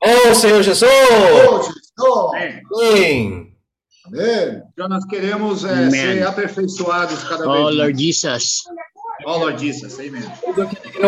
[0.03, 0.91] Oh, Senhor Jesus!
[2.33, 2.61] Amém.
[2.75, 3.57] Amém.
[4.07, 4.61] Amém.
[4.77, 7.63] Nós queremos é, ser aperfeiçoados cada oh, vez.
[7.63, 8.63] mais.
[9.25, 9.93] Oh, Lord Jesus.
[10.43, 10.99] Oh, Lord Jesus.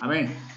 [0.00, 0.28] Amém.
[0.28, 0.49] Amém.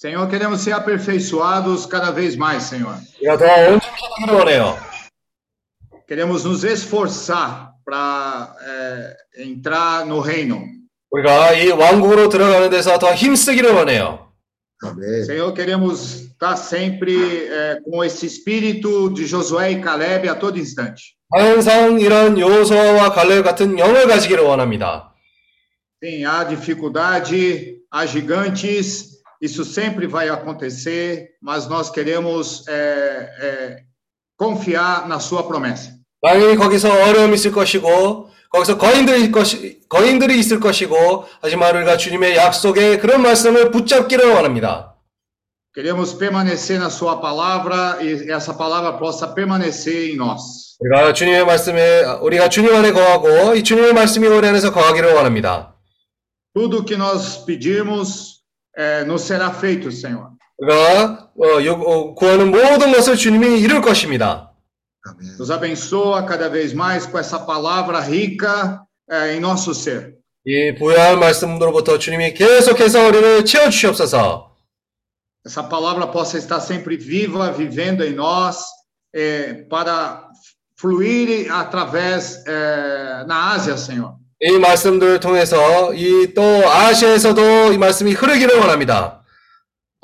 [0.00, 2.96] Senhor, queremos ser aperfeiçoados cada vez mais, Senhor.
[3.20, 4.78] 우리가 더 온전해지기를 원해요.
[6.06, 10.62] Queremos nos esforçar para é, entrar no reino.
[11.10, 14.32] 우리가 이 왕국으로 들어가는 데서 더 힘쓰기를 원해요.
[14.82, 15.24] 아멘.
[15.24, 21.16] Senhor, queremos estar sempre é, com esse espírito de Josué e Caleb a todo instante.
[21.32, 25.14] 항상 이런 요소와 갈렙 같은 영을 가지기를 원합니다.
[26.04, 29.09] Sim, há dificuldade, há gigantes,
[29.40, 32.72] isso sempre vai acontecer, mas nós queremos é,
[33.40, 33.76] é,
[34.36, 35.96] confiar na Sua promessa.
[36.22, 42.36] 당연히 거기서 어려움이 있을 것이고 거기서 거인들이 있을 것이 거인들이 있을 것이고 하지만 우리가 주님의
[42.36, 44.94] 약속에 그런 말씀을 붙잡기를 원합니다.
[45.74, 50.66] Queremos permanecer na Sua palavra e essa palavra possa permanecer em nós.
[50.80, 55.74] 우리가 주님의 말씀에 우리가 주님 안에 거하고 이 주님의 말씀이 우리 안에서 거하기를 원합니다.
[56.54, 58.39] Tudo que nós pedirmos
[58.76, 60.30] é, nos será feito, Senhor.
[60.58, 64.52] 우리가 어, 요- 어, 구하는 모든 것을 주님이 이룰 것입니다.
[65.04, 65.36] 아멘.
[65.38, 70.14] Nos abençoa cada vez mais com essa palavra rica é, em nosso ser.
[70.46, 74.54] 이 부여한 말씀으로부터 주님이 계속해서 우리를 채워 주시옵소서.
[75.44, 78.64] Essa palavra possa estar sempre viva, vivendo em nós,
[79.14, 80.28] é, para
[80.76, 84.16] fluir através é, na Ásia, Senhor.
[84.43, 89.21] 이 말씀들을 통해서 이 또 아시아에서도 이 말씀이 흐르기를 원합니다.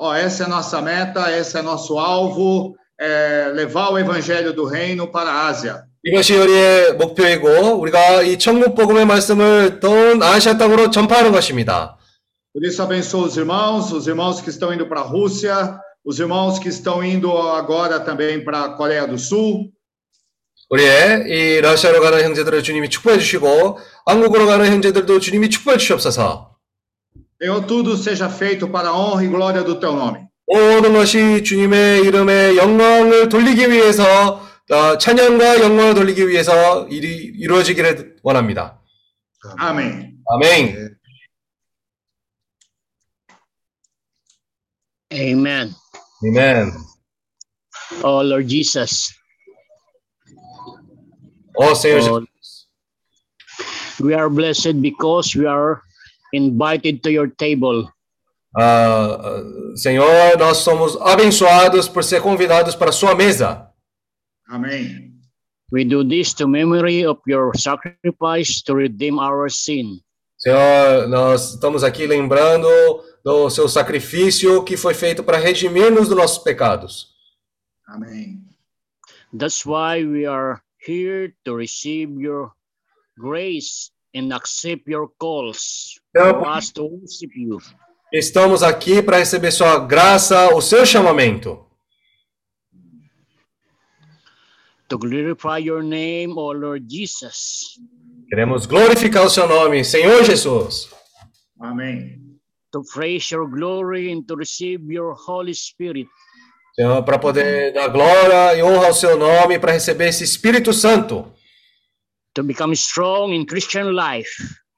[0.00, 4.64] Ó, essa é a nossa meta, esse é nosso alvo, é, levar o evangelho do
[4.64, 5.82] reino para a Ásia.
[6.04, 9.90] 이것이 우리의 목표이고 우리가 이 천국 복음의 말씀을 또
[10.22, 11.96] 아시아 땅으로 전파하는 것입니다.
[12.54, 16.60] Por isso, abençoa os irmãos, os irmãos que estão indo para a Rússia, os irmãos
[16.60, 19.72] que estão indo agora também para a Coreia do Sul.
[20.70, 26.56] 우리의 이 러시아로 가는 형제들을 주님이 축복해 주시고 한국으로 가는 형제들도 주님이 축복해 주시옵소서.
[27.40, 30.26] Senhor, tudo seja feito para a honra e glória do teu nome.
[30.46, 38.82] 모든 것이 주님의 이름에 영광을 돌리기 위해서 어, 찬양과 영광을 돌리기 위해서 일이 이루어지기를 원합니다.
[39.60, 40.18] Amém.
[40.34, 40.98] 아멘.
[45.12, 45.74] Amen.
[46.22, 46.72] 아멘.
[48.02, 49.17] Oh, Lord Jesus.
[51.58, 55.82] 오 Senhor Oh, we are blessed because we are
[56.32, 57.90] invited to your table.
[58.56, 59.42] Ah,
[59.74, 63.68] Senhor, nós somos abençoados por ser convidados para a sua mesa.
[64.48, 65.12] Amém.
[65.70, 70.00] We do this to memory of your sacrifice to redeem our sin.
[70.38, 72.68] Senhor, nós estamos aqui lembrando
[73.24, 77.08] do seu sacrifício que foi feito para redimir-nos dos nossos pecados.
[77.86, 78.40] Amém.
[79.36, 82.52] That's why we are here to receive your
[83.18, 87.58] grace and accept your calls Então, for us to worship you.
[88.12, 91.64] estamos aqui para receber sua graça, o seu chamamento.
[94.88, 97.78] To glorify your name, O Lord Jesus.
[98.28, 100.88] Queremos glorificar o seu nome, Senhor Jesus.
[101.60, 102.18] Amém.
[102.72, 106.08] To praise your glory and to receive your Holy Spirit.
[106.78, 111.34] Senhor, para poder dar glória e honra ao seu nome, para receber esse Espírito Santo.
[112.34, 114.30] To become strong in Christian life.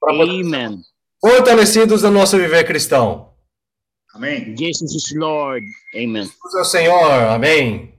[0.09, 0.81] Amen.
[1.23, 3.35] Fortalecidos no nosso viver cristão.
[4.15, 4.57] Amém.
[4.57, 5.63] Jesus is Lord.
[5.93, 6.23] Amen.
[6.23, 7.11] Jesus é o Senhor.
[7.29, 7.93] Amém.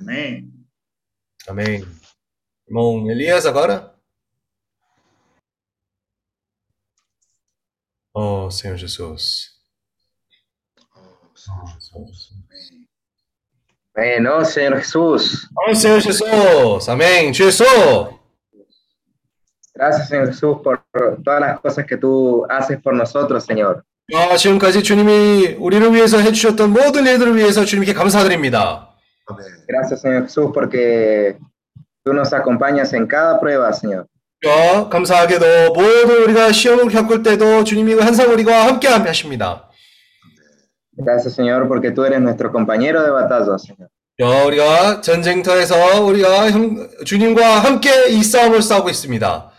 [0.00, 0.52] Amém.
[1.48, 1.84] Amém.
[2.68, 3.98] Irmão Elias, agora?
[8.14, 9.50] Oh, Senhor Jesus.
[11.48, 12.83] Amén,
[14.20, 15.48] ¿no, Señor Jesús?
[15.54, 16.88] Oh, Senhor Jesus.
[16.88, 17.32] Amém.
[17.32, 17.66] Jesus.
[19.74, 20.84] Gracias, Señor Jesús, por
[21.24, 23.82] todas las cosas que tú haces por nosotros, Señor.
[24.12, 28.94] 아, 지금까지 주님이 우리를 위해서 해주셨던 모든 일들을 위해서 주님께 감사드립니다.
[29.26, 29.46] 아멘.
[29.66, 31.38] Gracias, Señor Jesús, porque
[32.04, 34.06] tú nos acompañas en cada prueba, Señor.
[34.46, 39.70] 어, 감사하게도 모든 우리가 시험을 겪을 때도 주님이 항상 우리와 함께 하십니다.
[40.96, 43.88] Gracias, Señor, porque tú eres nuestro compañero de batalla, Señor.
[44.22, 49.50] 어, 우리가 전쟁터에서 우리가 형- 주님과 함께 이 싸움을 싸우고 있습니다.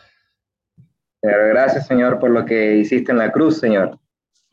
[1.22, 3.98] Gracias, Señor, por lo que hiciste en la cruz, Señor.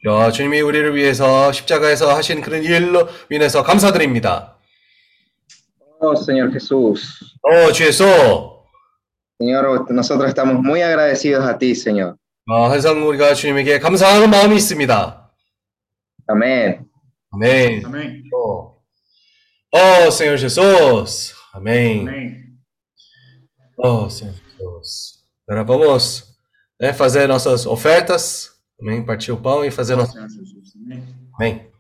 [0.08, 4.56] 어, 주님이 우리를 위해서 십자가에서 하신 그런 일로 인해서 감사드립니다.
[6.00, 7.04] Oh, Señor Jesús.
[7.42, 8.04] 어, 주 예수.
[9.38, 12.16] Señor, nosotros estamos muy agradecidos a ti, Señor.
[12.50, 15.21] 어, 항상 우리가 주님에게 감사하는 마음이 있습니다.
[16.28, 16.86] Amém.
[17.32, 17.84] Amém.
[17.84, 18.22] Amém.
[18.32, 20.10] Oh.
[20.10, 21.34] Senhor Jesus.
[21.52, 22.00] Amém.
[22.00, 22.58] Amém.
[23.78, 25.24] Oh, Senhor Jesus.
[25.48, 26.36] Agora vamos
[26.80, 28.50] né, fazer nossas ofertas.
[28.80, 29.04] Amém.
[29.04, 30.14] Partir o pão e fazer oh, nossas.
[30.14, 30.72] Senhor Jesus.
[30.76, 31.04] Amém.
[31.34, 31.72] Amém.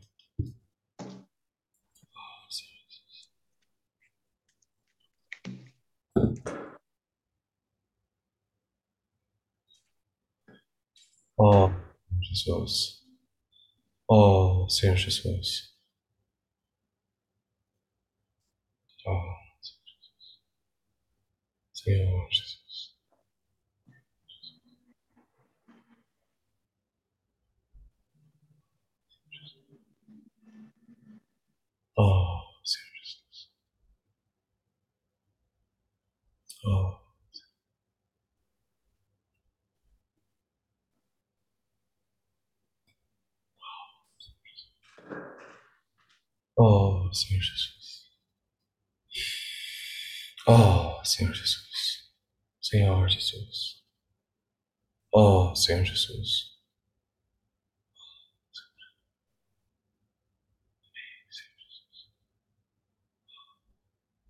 [11.38, 11.70] Oh,
[12.20, 12.91] Jesus.
[14.14, 15.72] Oh, Senhor Jesus.
[19.06, 19.34] Oh,
[21.72, 22.92] Senhor Jesus.
[31.96, 33.48] Oh, Senhor Jesus.
[36.66, 37.01] Oh.
[46.64, 48.04] Oh, Senhor Jesus.
[50.46, 51.66] Oh, Senhor Jesus.
[52.60, 53.82] Senhor Jesus.
[55.12, 56.52] Oh, Senhor Jesus.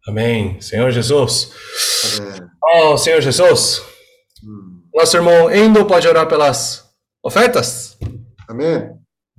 [0.09, 0.59] Amém.
[0.63, 1.53] Senhor Jesus.
[2.19, 2.49] Amém.
[2.65, 3.83] Oh, Senhor Jesus.
[4.43, 4.89] Hum.
[4.95, 6.91] Nosso irmão ainda pode orar pelas
[7.23, 7.99] ofertas.
[8.49, 8.89] Amém.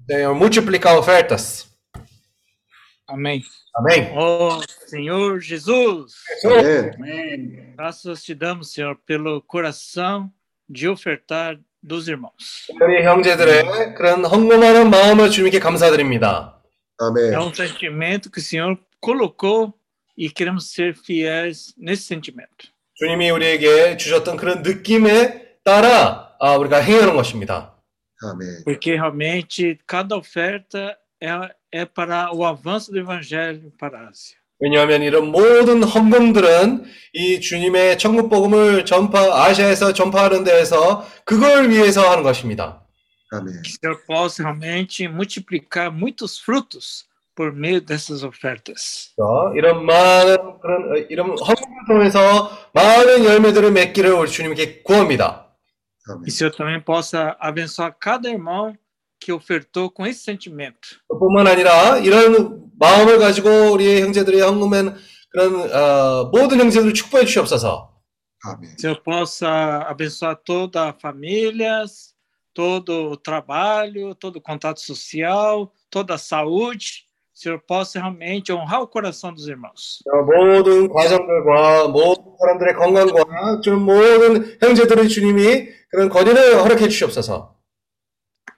[0.08, 1.73] Senhor, multiplicar ofertas.
[3.09, 3.43] Amém.
[3.75, 4.13] Amém.
[4.15, 6.95] Oh, Senhor Jesus, 아멘.
[6.97, 7.75] Amém.
[7.75, 10.31] graças te damos, Senhor, pelo coração
[10.69, 12.69] de ofertar dos irmãos.
[12.81, 16.61] 우리 형제들의 그런 헌금하는 마음을 주님께 감사드립니다.
[17.01, 17.39] É 아멘.
[17.39, 19.73] um sentimento que o Senhor colocou
[20.17, 22.69] e queremos ser fiéis nesse sentimento.
[22.97, 27.75] 주님이 우리에게 주셨던 그런 느낌에 따라 아, 우리가 행하는 것입니다.
[28.23, 28.65] 아멘.
[28.65, 34.38] Porque realmente cada oferta é, é para o avanço do Evangelho para a Ásia.
[34.60, 42.24] 왜냐하면 이런 모든 헌금들은 이 주님의 천국 복음을 전파 아시아에서 전파하는 데에서 그걸 위해서 하는
[42.24, 42.86] 것입니다.
[43.32, 43.62] 아멘.
[43.64, 47.06] Que o Senhor possa realmente multiplicar muitos frutos
[47.36, 49.12] por meio dessas ofertas.
[49.16, 55.48] 그래서 이런 많은 그런 어, 이런 헌금을 통해서 많은 열매들을 맺기를 우리 주님께 구합니다.
[56.08, 56.24] E 아멘.
[56.28, 58.76] o Senhor também possa abençoar cada irmão
[59.23, 61.01] que ofertou com esse sentimento.
[61.09, 64.97] 뿐만 아니라 이런 마음을 가지고 우리 형제들이 헌금한
[65.31, 67.95] 그런 어, 모든 형제들을 축복해 주시옵소서.
[68.45, 68.77] 아멘.
[68.77, 71.85] Que o Senhor possa abençoar toda a família,
[72.55, 77.05] todo o trabalho, todo o contato social, toda a saúde,
[77.35, 80.03] o Senhor possa realmente honrar o coração dos irmãos.
[80.07, 87.59] 어, 모든 과정들과 모든 사람들의 건강과 좀 모든 형제들의 주님이 그런 거리를 허락해 주시옵소서.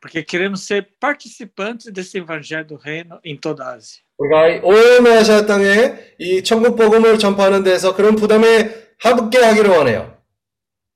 [0.05, 4.03] Porque queremos ser participantes desse evangelho do reino em toda a Ásia.
[4.19, 10.23] 우리가 온 아시아 땅에 이 천국 복음을 전파하는 데서 그런 부담에 함께 하기를 원해요.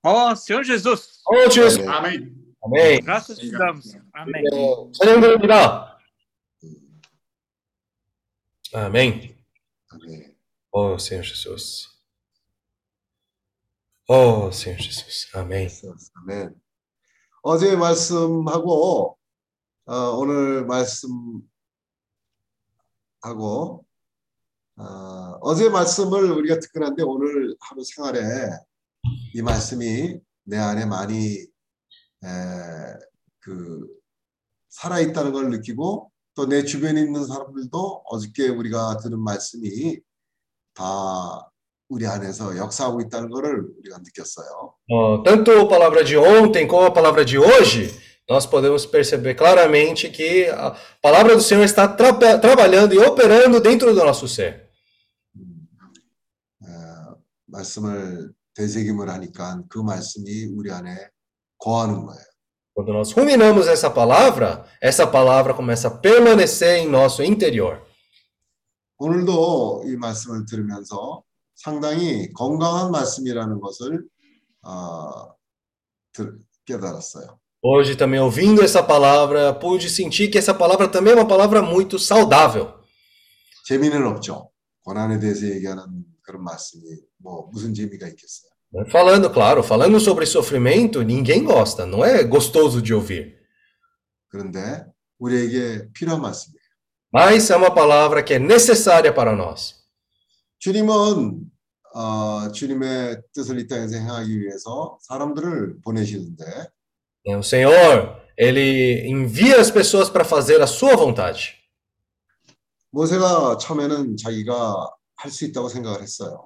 [0.02, 1.80] Ó Senhor Jesus, 어, 주 예수.
[1.88, 2.30] Amém.
[2.60, 3.00] 아멘.
[3.04, 3.96] graças te damos.
[4.12, 4.42] Amém.
[4.52, 5.98] 네, 찬양드립니다.
[8.74, 9.36] 아멘.
[9.90, 10.34] 아멘.
[10.72, 11.88] Oh, Senhor Jesus.
[14.08, 15.28] Oh, Senhor Jesus.
[15.34, 15.68] Amém.
[16.26, 16.54] 아멘.
[17.51, 19.17] 어제 말씀하고
[19.85, 21.43] 어, 오늘 말씀하고
[24.77, 24.83] 어,
[25.41, 28.21] 어제 말씀을 우리가 듣근한데 오늘 하루 생활에
[29.33, 32.27] 이 말씀이 내 안에 많이 에,
[33.39, 33.87] 그
[34.69, 39.99] 살아 있다는 걸 느끼고 또 내 주변에 있는 사람들도 어저께 우리가 들은 말씀이
[40.75, 41.48] 다
[41.88, 44.74] 우리 안에서 역사하고 있다는 것을 우리가 느꼈어요.
[44.88, 47.92] Oh, tanto a palavra de ontem como a palavra de hoje,
[48.28, 53.94] nós podemos perceber claramente que a palavra do Senhor está tra trabalhando e operando dentro
[53.94, 54.70] do nosso ser.
[56.62, 56.66] 에,
[57.46, 61.10] 말씀을 되새김을 하니까 그 말씀이 우리 안에
[61.58, 62.24] 거하는 거예요.
[62.76, 67.80] Quando nós ruminamos essa palavra, essa palavra começa a permanecer em nosso interior.
[68.98, 71.22] 오늘도 이 말씀을 들으면서
[71.58, 74.04] 상당히 건강한 말씀이라는 것을
[74.62, 75.34] 어,
[76.12, 77.38] 들- 깨달았어요.
[77.62, 81.98] Hoje também ouvindo essa palavra, pude sentir que essa palavra também é uma palavra muito
[81.98, 82.74] saudável.
[83.66, 84.50] 재미는 없죠.
[84.84, 85.82] 고난에 대해서 얘기하는
[86.22, 86.82] 그런 말씀이
[87.18, 88.50] 뭐 무슨 재미가 있겠어요.
[88.74, 88.84] né?
[88.90, 93.38] Falando, claro, falando sobre sofrimento, ninguém gosta, não é gostoso de ouvir.
[94.28, 94.84] 그런데
[95.18, 96.60] 우리에게 필요한 말씀이에요.
[97.12, 99.77] Mas é uma palavra que é necessária para nós.
[100.58, 101.40] 주님은
[101.94, 106.44] 어, 주님의 뜻을 이 땅에서 행하기 위해서 사람들을 보내시는데
[107.26, 107.36] né?
[107.36, 111.54] O Senhor, ele envia as pessoas para fazer a sua vontade.
[112.90, 116.44] 모세가 처음에는 자기가 할 수 있다고 생각을 했어요.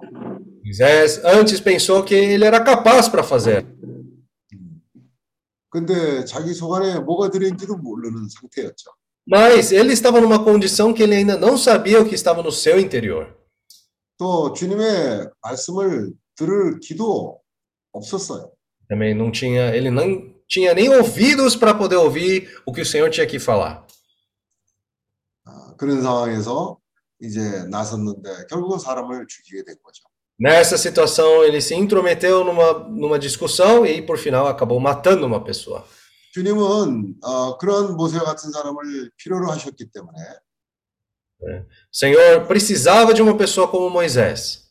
[0.63, 3.65] Moisés antes pensou que ele era capaz para fazer,
[5.69, 8.91] 근데 자기 속안에 뭐가 들어있는지도 모르는 상태였죠.
[9.27, 12.79] mas ele estava numa condição que ele ainda não sabia o que estava no seu
[12.79, 13.35] interior.
[14.17, 17.39] 또 주님의 말씀을 들을 기도
[17.91, 18.51] 없었어요.
[18.87, 23.09] Também não tinha, ele não tinha nem ouvidos para poder ouvir o que o Senhor
[23.09, 23.85] tinha que falar.
[25.45, 26.77] 아, 그런 상황에서
[27.21, 30.03] 이제 나섰는데 결국은 사람을 죽이게 된 거죠.
[30.41, 35.85] Nessa situação, ele se intrometeu numa, numa discussão e, por final, acabou matando uma pessoa.
[36.31, 40.17] 주님은 어, 그런 모세 같은 사람을 필요로 하셨기 때문에
[41.43, 44.69] O Senhor precisava de uma pessoa como Moisés.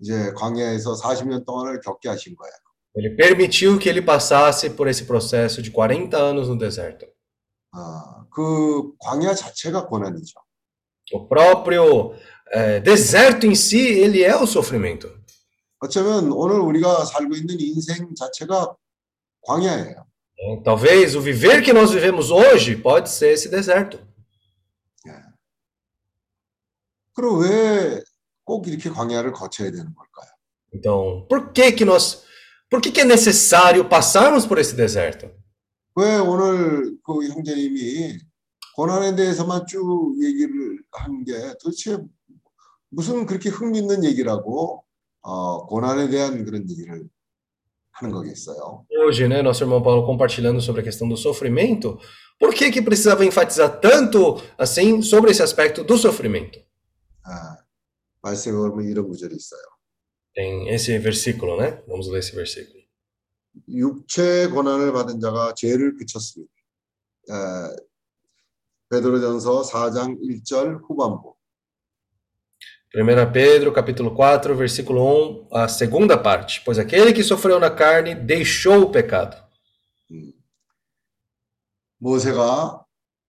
[0.00, 2.54] 이제 광야에서 40년 동안을 겪게 하신 거예요.
[2.94, 7.06] Ele permitiu que ele passasse por esse processo de 40 anos no deserto.
[7.72, 10.40] 아, 그 광야 자체가 고난이죠.
[11.12, 12.14] O próprio
[12.52, 15.08] eh, deserto em si, ele é o sofrimento.
[15.80, 18.76] 어쩌면 오늘 우리가 살고 있는 인생 자체가
[19.42, 20.06] 광야예요.
[20.40, 23.98] Então, Talvez o viver que nós vivemos hoje pode ser esse deserto.
[27.14, 28.02] 그럼 왜
[28.48, 30.30] 꼭 이렇게 광야를 거쳐야 되는 걸까요?
[30.74, 32.24] Então, por que que nós,
[32.70, 35.30] por que que é necessário passarmos por esse deserto?
[35.94, 38.18] 왜 오늘 그 형제님이
[38.74, 41.98] 고난에 대해서만 쭉 얘기를 한 게 도대체
[42.88, 44.82] 무슨 그렇게 흥미있는 얘기라고
[45.20, 47.04] 어, 고난에 대한 그런 얘기를
[47.92, 48.86] 하는 거겠어요.
[49.04, 51.98] Hoje, né, nosso irmão Paulo compartilhando sobre a questão do sofrimento,
[52.38, 56.58] por que que precisava enfatizar tanto assim sobre esse aspecto do sofrimento?
[58.23, 59.61] 아, 말씀에 보면 이런 구절이 있어요.
[60.33, 61.83] Tem esse versículo, né?
[61.87, 62.81] Vamos ler esse versículo.
[63.67, 66.51] 육체 고난을 받은 자가 죄를 그쳤습니다.
[67.29, 67.75] 아,
[68.89, 71.35] 베드로전서 4장 1절 후반부.
[72.95, 76.61] 1 Pedro, capítulo 4, versículo 1, a segunda parte.
[76.63, 79.35] Pois aquele que sofreu na carne deixou o pecado.
[81.97, 82.85] 모세가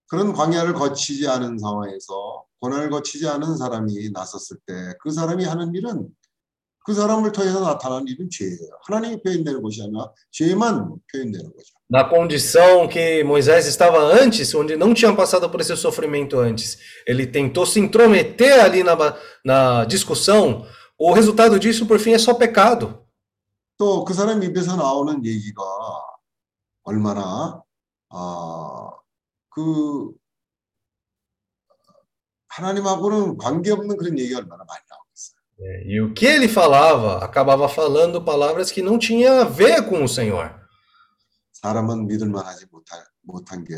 [0.07, 6.08] 그런 광야를 거치지 않은 상황에서 고난을 거치지 않은 사람이 나섰을 때 그 사람이 하는 일은
[6.86, 8.72] 그 사람을 통해서 나타나는 일은 죄예요.
[8.88, 11.74] 하나님이 표현되는 것이 아니라 죄만 표현되는 거죠.
[11.92, 16.78] Na condição que Moisés estava antes, onde não tinha passado por esse sofrimento antes,
[17.08, 20.66] ele tentou se intrometer ali na, ba- na discussão,
[20.98, 23.06] o resultado disso, por fim, é só pecado.
[23.78, 25.64] 또 그 사람 입에서 나오는 얘기가
[26.84, 27.62] 얼마나
[28.10, 28.90] 아,
[29.50, 30.12] 그
[32.54, 35.40] 하나님하고는 관계없는 그런 얘기 얼마나 많이 나오겠어요.
[35.62, 40.04] É, E o que ele falava, acabava falando palavras que não tinham a ver com
[40.04, 40.52] o Senhor.
[41.54, 43.76] 사람은 믿을만하지 못한 못한 게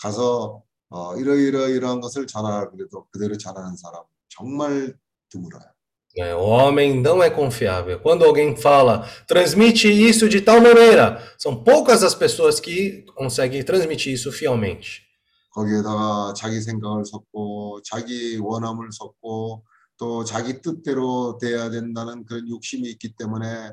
[0.00, 4.94] 가서 어, 이러이러 이러한 것을 전하라 그래도 그대로 전하는 사람 정말
[5.28, 5.74] 드물어요.
[6.16, 7.98] É, o homem não é confiável.
[7.98, 14.12] Quando alguém fala, transmite isso de tal maneira, são poucas as pessoas que conseguem transmitir
[14.12, 15.02] isso fielmente.
[15.59, 19.63] 거기에다가 자기 생각을 섞고 자기 원함을 섞고
[19.97, 23.71] 또 자기 뜻대로 돼야 된다는 그런 욕심이 있기 때문에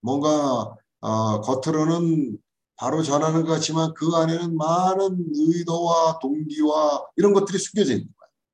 [0.00, 2.38] 뭔가 어, 겉으로는
[2.76, 8.08] 바로 전하는 것 같지만 그 안에는 많은 의도와 동기와 이런 것들이 숨겨져 있는.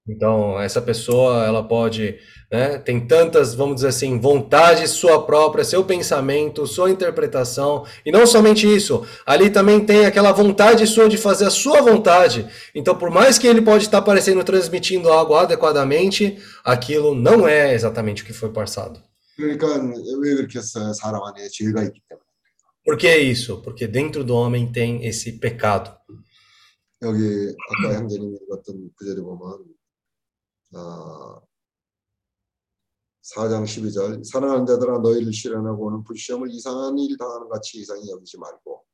[0.07, 2.17] Então, essa pessoa, ela pode,
[2.51, 8.25] né, tem tantas, vamos dizer assim, vontades sua própria, seu pensamento, sua interpretação, e não
[8.25, 12.47] somente isso, ali também tem aquela vontade sua de fazer a sua vontade.
[12.73, 18.23] Então, por mais que ele pode estar parecendo transmitindo algo adequadamente, aquilo não é exatamente
[18.23, 18.99] o que foi passado.
[19.39, 19.67] 그러니까
[20.19, 20.91] 왜 그렇게 했어요?
[20.93, 22.25] 사람 안에 죄가 있기 때문에.
[22.83, 23.61] Por que isso?
[23.61, 25.95] Porque dentro do homem tem esse pecado.
[27.01, 29.59] 여기 아까 형제님이 읽었던 구절에 보면 어,
[33.22, 38.84] 4장 12절 사랑하는 자들아 너희를 실현하고 오는 불시험을 이상한 일 당하는 같이 이상히 여기지 말고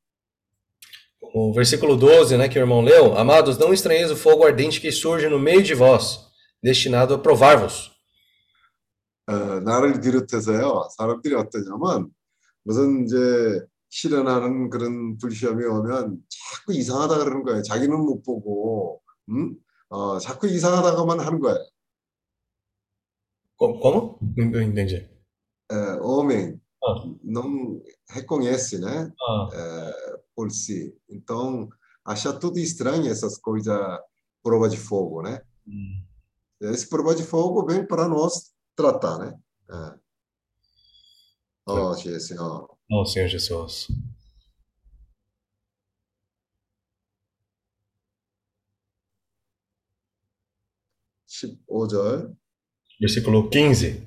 [1.23, 4.91] O versículo 12, né, que o irmão leu, Amados, não estranheis o fogo ardente que
[4.91, 6.31] surge no meio de vós,
[6.63, 7.91] destinado a provar-vos.
[9.27, 12.09] 어, 나를 비롯해서요 사람들이 어떠냐면
[12.63, 19.55] 무슨 이제 실현하는 그런 불시험이 오면 자꾸 이상하다 그러는 거예요 자기는 못 보고 음?
[19.90, 21.58] 어, 자꾸 이상하다고만 하는 거예요
[23.58, 23.80] Como?
[23.80, 24.18] Como?
[24.36, 25.08] Não entendi.
[25.72, 27.02] 에, homem Ah.
[27.24, 27.80] não
[28.10, 30.94] reconhece né Ah, é, por si.
[31.08, 31.68] Então,
[32.04, 33.74] acha tudo estranho essas coisas,
[34.42, 35.40] prova de fogo, né?
[36.60, 39.34] Esse prova de fogo vem para nós tratar, né?
[39.70, 39.98] É.
[41.66, 42.68] Oh, Senhor.
[42.92, 43.88] oh, Senhor Jesus.
[51.40, 52.34] 십오 절
[53.00, 54.02] Versículo 15.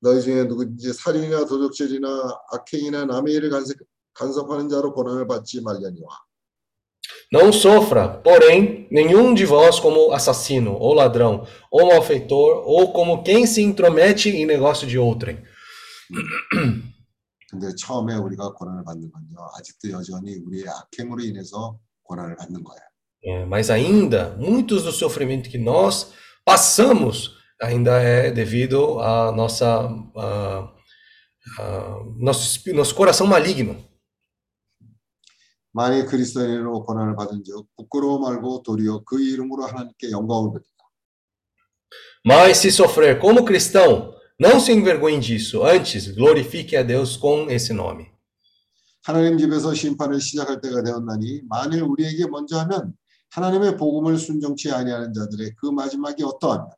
[0.00, 2.08] 너희 중에 누구든지 살인이나 도적질이나
[2.52, 3.76] 악행이나 남의 일을 간섭,
[4.14, 6.08] 간섭하는 자로 고난을 받지 말려니와
[7.32, 13.46] Não sofra, porém, nenhum de vós como assassino, ou ladrão, ou malfeitor, ou como quem
[13.46, 15.42] se intromete em negócio de outrem.
[17.50, 22.82] 근데 처음에 우리가 고난을 받는 건요 아직도 여전히 우리의 악행으로 인해서 고난을 받는 거예요.
[23.20, 26.12] É, mas ainda, muitos do sofrimento que nós
[26.44, 30.74] passamos ainda é devido à nossa, a,
[31.58, 33.76] a, nosso, espí- nosso coração maligno.
[35.72, 40.68] 만일 그리스도인으로 고난을 받은즉 부끄러워 말고 도리어 그 이름으로 하나님께 영광을 받으라.
[42.26, 47.72] Mas se sofrer como cristão, não se envergonhe disso, antes glorifique a Deus com esse
[47.72, 48.06] nome.
[49.04, 52.94] 하나님 집에서 심판을 시작할 때가 되었나니 만일 우리에게 먼저 하면
[53.32, 56.70] 하나님의 복음을 순종치 아니하는 자들의 그 마지막이 어떠하냐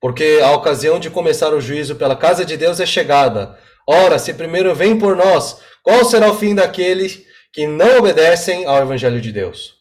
[0.00, 3.58] Porque a ocasião de começar o juízo pela casa de Deus é chegada.
[3.86, 7.22] Ora, se primeiro vem por nós, qual será o fim daqueles
[7.52, 9.78] que não obedecem ao evangelho de Deus?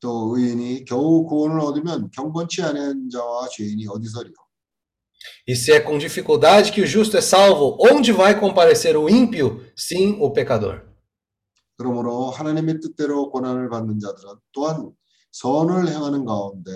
[0.00, 4.34] 또 의인이 겨우 구원을 얻으면 경건치 않은 자와 죄인이 어디서리요
[5.48, 9.66] E se é com dificuldade que o justo é salvo, onde vai comparecer o ímpio?
[9.74, 10.82] Sim, o pecador.
[11.77, 14.91] 그러므로 하나님의 뜻대로 고난을 받는 자들은 또한
[15.31, 16.71] 선을 행하는 가운데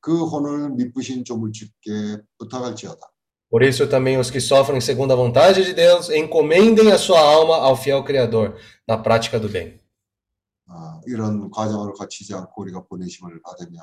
[0.00, 3.12] 그 혼을 미쁘신 조물주께 부탁할지어다
[3.52, 7.56] Por isso também os que sofrem segundo a vontade de Deus encomendem a sua alma
[7.56, 8.56] ao fiel Criador
[8.88, 9.78] na prática do bem.
[10.68, 13.82] 아, 이런 과정을 거치지 않고 우리가 보내심을 받으면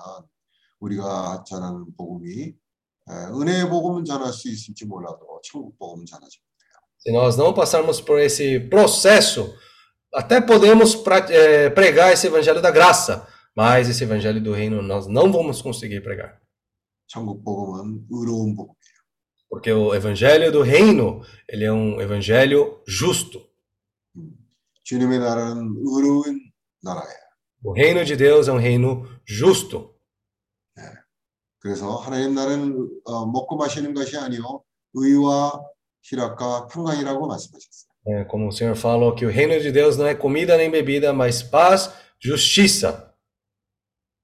[0.79, 6.49] 우리가 전하는 복음이 에, 은혜의 복음은 전할 수 있을지 몰라도 천국 복음은 전하지 못해요.
[6.97, 9.53] Se nós não passarmos por esse processo,
[10.12, 15.06] até podemos pra- eh, pregar esse evangelho da graça, mas esse evangelho do reino nós
[15.06, 16.40] não vamos conseguir pregar.
[17.06, 18.72] 천국 복음은 의로운 복음.
[19.48, 23.40] Porque o evangelho do reino, ele é um evangelho justo.
[24.84, 26.40] 주님의 나라는 의로운
[26.82, 27.24] 나라예요.
[27.62, 29.94] O reino de Deus é um reino justo.
[31.60, 34.62] 그래서 하나님 나라는 어, 먹고 마시는 것이 아니요
[34.92, 35.62] 의와
[36.02, 37.87] 희락과 평강이라고 말씀하셨어요.
[38.06, 41.12] É, como o Senhor falou que o reino de Deus não é comida nem bebida,
[41.12, 41.90] mas paz,
[42.20, 43.12] justiça.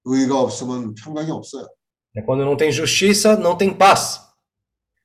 [0.05, 1.66] 의가 없으면 평강이 없어요.
[2.16, 4.20] É quando não tem justiça, não tem paz.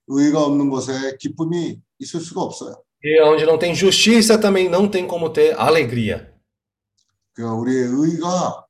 [0.07, 2.75] 의가 없는 곳에 기쁨이 있을 수가 없어요.
[3.03, 6.33] E onde não tem justiça, também não tem como ter alegria.
[7.33, 8.65] 그러니까 우리의 의가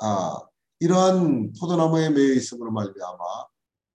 [0.00, 0.40] 아,
[0.80, 3.24] 이러한 포도나무에 매여 있음으로 말미암아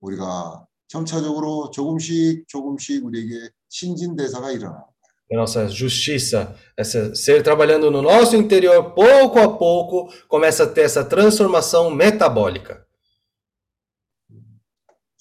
[0.02, 4.86] 우리가 점차적으로 조금씩 조금씩 우리에게 신진대사가 일어나.
[5.32, 10.82] A nossa justiça, essa ser trabalhando no nosso interior, pouco a pouco, começa a ter
[10.82, 12.86] essa transformação metabólica.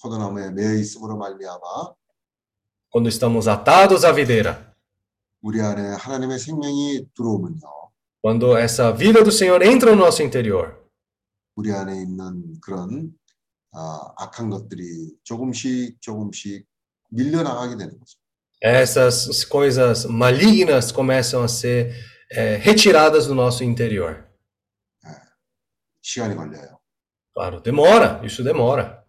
[0.01, 1.93] 포도나무에 매여 있음으로 말미암아
[2.89, 4.73] Quando estamos atados à videira,
[5.41, 7.61] 우리 안에 하나님의 생명이 들어오면요.
[8.21, 10.75] quando essa vida do Senhor entra no nosso interior,
[11.55, 13.13] 우리 안에 있는 그런
[13.71, 16.65] 아, 악한 것들이 조금씩 조금씩
[17.11, 18.17] 밀려나가게 되는 거죠.
[18.61, 21.95] essas coisas malignas começam a ser
[22.31, 24.27] eh, retiradas do nosso interior.
[26.01, 26.79] 시간이 걸려요.
[27.33, 29.01] Claro, demora, isso demora.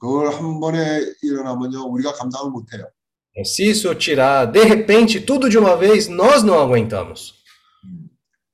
[0.00, 2.86] 그걸 한 번에 일어나면요, 우리가 감당을 못해요.
[3.44, 7.34] Se isso tirar de repente tudo de uma vez, nós não aguentamos.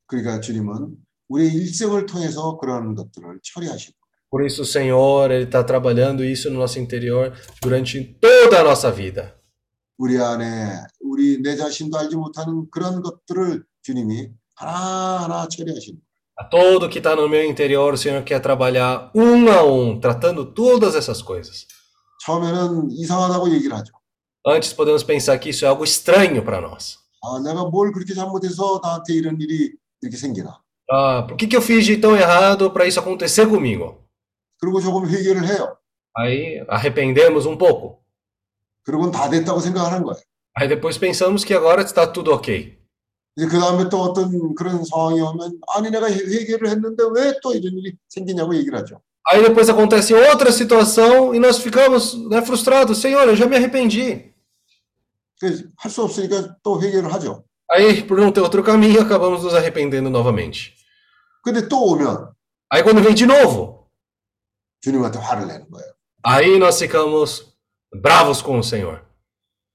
[0.07, 0.97] 그러니까 주님은
[1.29, 3.97] 우리 일생을 통해서 그런 것들을 처리하시고
[4.31, 7.33] Por isso o Senhor, ele está trabalhando isso no nosso interior
[7.63, 9.33] durante toda a nossa vida.
[9.99, 16.01] 우리 안에 우리 내 자신도 알지 못하는 그런 것들을 주님이 하나하나 처리하시는
[16.37, 20.53] A todo que está no meu interior, o Senhor quer trabalhar um a um, tratando
[20.53, 21.67] todas essas coisas.
[22.27, 23.93] 처음에는 이상하다고 얘기를 하죠.
[24.45, 26.99] Antes podemos pensar que isso é algo estranho para nós.
[27.23, 29.73] 아, 내가 뭘 그렇게 잘못해서 나한테 이런 일이
[30.03, 30.61] 이렇게 생기나.
[30.91, 34.05] Ah, por que, que eu fiz de tão errado para isso acontecer comigo?
[34.59, 35.77] 그리고 조금 회개를 해요.
[36.17, 37.98] Aí arrependemos um pouco.
[38.89, 40.21] 그러고는 다 됐다고 생각하는 거예요.
[40.57, 42.79] Aí depois pensamos que agora está tudo ok.
[43.37, 47.53] 이제 그 다음에 또 어떤 그런 상황이 오면 아니 내가 회- 회개를 했는데 왜 또
[47.53, 49.01] 이런 일이 생기냐고 얘기를 하죠.
[49.33, 52.99] Aí depois acontece outra situação e nós ficamos né, frustrados.
[52.99, 54.33] Senhor, eu já me arrependi.
[55.77, 57.45] 할 수 없으니까 또 회개를 하죠.
[57.71, 60.75] Aí, por não ter outro caminho, acabamos nos arrependendo novamente.
[61.43, 62.33] 근데 또 오면
[62.71, 63.89] Aí quando vem de novo,
[64.81, 65.93] 주님한테 화를 내는 거예요.
[66.23, 67.48] aí nós ficamos
[67.94, 69.02] bravos com o Senhor.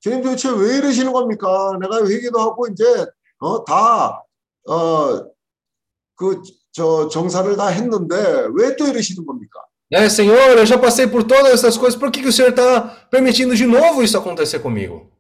[0.00, 1.78] 주님 도대체 왜 이러시는 겁니까?
[1.80, 2.84] 내가 회개도 하고 이제
[3.38, 3.64] 어,
[6.16, 9.60] 다어그저 정사를 다 했는데 왜 또 이러시는 겁니까?
[9.92, 12.80] Né, Senhor, eu já passei por todas essas coisas, por que, que o Senhor está
[13.10, 15.10] permitindo de novo isso acontecer comigo?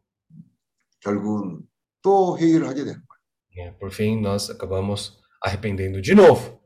[1.00, 1.60] 결국은
[2.02, 3.68] 또 회개를 하게 되는 거예요.
[3.68, 6.60] É, por fim, nós acabamos arrependendo de novo.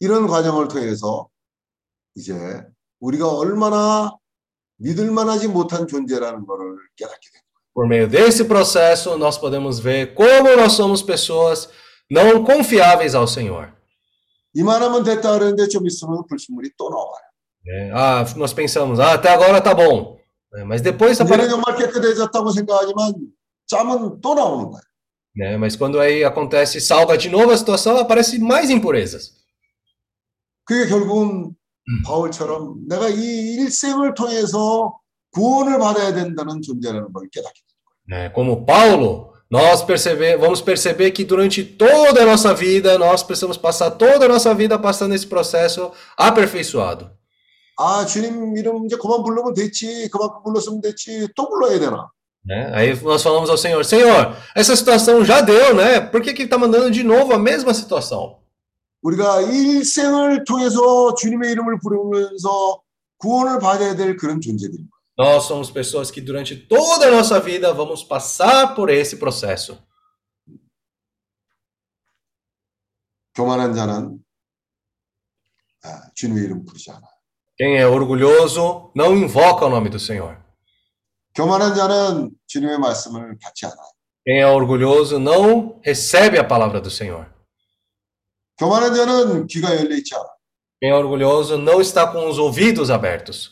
[0.00, 1.28] 이런 과정을 통해서
[2.14, 2.34] 이제
[3.00, 4.16] 우리가 얼마나
[4.77, 7.41] 믿을 만하지 못한 존재라는 것을 깨닫게 돼요.
[7.73, 11.69] Por meio desse processo, nós podemos ver como nós somos pessoas
[12.09, 13.73] não confiáveis ao Senhor.
[14.53, 17.23] 이만하면 됐다 그러는데 좀 있으면 불순물이 또 나와요.
[17.65, 17.91] né?
[17.93, 20.19] Ah, nós pensamos, ah, até agora tá bom.
[20.53, 20.63] né?
[20.63, 21.49] Mas depois 이제는 aparece.
[21.49, 23.13] 정말 깨끗해졌다고 생각하지만
[23.65, 24.83] 짬은 또 나오는 거예요.
[25.35, 25.57] Né?
[25.57, 29.31] Mas quando aí acontece, salga de novo a situação, aparece mais impurezas.
[30.65, 31.55] 그게 결국은
[32.05, 34.97] 바울처럼 내가 이 일생을 통해서
[35.31, 37.73] 구원을 받아야 된다는 존재라는 걸 깨닫게 돼요.
[38.07, 38.29] né?
[38.33, 43.91] Como Paulo, nós perceber, vamos perceber que durante toda a nossa vida, nós precisamos passar
[43.91, 47.11] toda a nossa vida passando esse processo aperfeiçoado.
[47.77, 52.07] 아 주님 이름 이제 그만 부르면 됐지 그만큼 불렀으면 됐지 또 불러야 되나?
[52.45, 52.71] Né?
[52.73, 55.99] Aí nós falamos ao Senhor, Senhor, essa situação já deu, né?
[55.99, 58.37] Por que que está mandando de novo a mesma situação?
[59.01, 62.81] 우리가 일생을 통해서 주님의 이름을 부르면서
[63.17, 64.93] 구원을 받아야 될 그런 존재들입니다.
[65.15, 69.77] Nós somos pessoas que durante toda a nossa vida vamos passar por esse processo.
[73.35, 74.23] 교만한 자는
[75.83, 77.07] 아, 주님의 이름 부르지 않아.
[77.57, 80.41] Quem é orgulhoso não invoca o nome do Senhor.
[81.35, 83.75] 교만한 자는 주님의 말씀을 받지 않아.
[84.25, 87.27] Quem é orgulhoso não recebe a palavra do Senhor.
[90.79, 93.51] Quem é orgulhoso não está com os ouvidos abertos.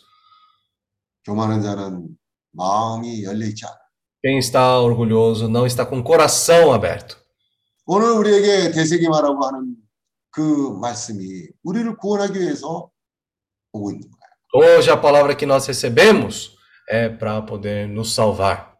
[1.23, 2.17] 교만한 자는
[2.51, 3.77] 마음이 열려 있지 않아.
[4.23, 7.17] Quem está orgulhoso não está com o coração aberto.
[7.85, 9.75] 오늘 우리에게 되새김하라고 하는
[10.31, 12.89] 그 말씀이 우리를 구원하기 위해서
[13.73, 14.21] 오고 있는 거예요.
[14.53, 16.55] Hoje a palavra que nós recebemos
[16.89, 18.75] é para poder nos salvar.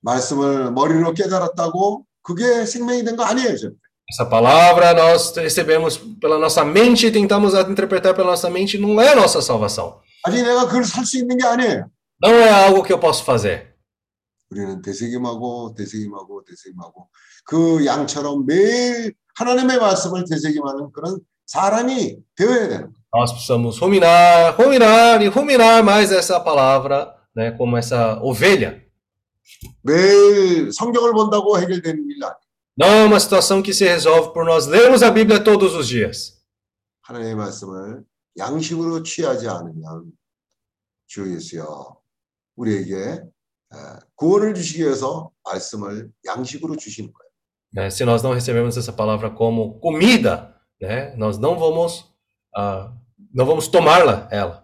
[0.00, 3.56] 말씀을 머리로 깨달았다고 그게 생명이 된 거 아니에요.
[3.56, 3.76] 절대.
[4.12, 9.10] Essa palavra nós recebemos pela nossa mente e tentamos interpretar pela nossa mente, não é
[9.10, 10.00] a nossa salvação.
[10.24, 11.90] 아니 내가 그걸 살 수 있는 게 아니에요.
[12.20, 13.74] Não é algo que eu posso fazer.
[14.50, 17.08] 우리는 되새김하고 되새김하고 되새김하고
[17.44, 22.98] 그 양처럼 매일 하나님의 말씀을 되새김하는 그런 사람이 되어야 되는 거예요.
[23.14, 28.82] Nós precisamos ruminar, ruminar e ruminar mais essa palavra, né, como essa ovelha.
[29.82, 32.41] 매일 성경을 본다고 해결되는 일 아니에요.
[32.75, 36.41] Não é uma situação que se resolve por nós lermos a Bíblia todos os dias.
[37.03, 38.03] 하나님의 말씀을
[38.37, 40.11] 양식으로 취하지 않으면
[41.07, 41.97] 주 예수여
[42.55, 43.77] 우리에게 에,
[44.15, 47.29] 구원을 주시기 위해서 말씀을 양식으로 주시는 거예요.
[47.75, 47.89] né?
[47.89, 51.15] Se nós não recebemos essa palavra como comida, né?
[51.15, 52.11] Nós não vamos,
[52.55, 52.93] ah,
[53.33, 54.63] não vamos tomá-la, ela.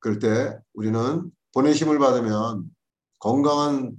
[0.00, 2.70] 그럴 때 우리는 보내심을 받으면
[3.18, 3.96] 건강한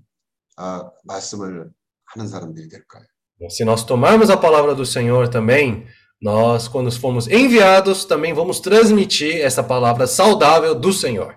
[0.55, 1.69] 아, 말씀을
[2.05, 3.07] 하는 사람들이 될 거예요.
[3.48, 5.86] Se nós tomarmos a palavra do Senhor também,
[6.20, 11.34] nós, quando formos enviados, também vamos transmitir essa palavra saudável do Senhor.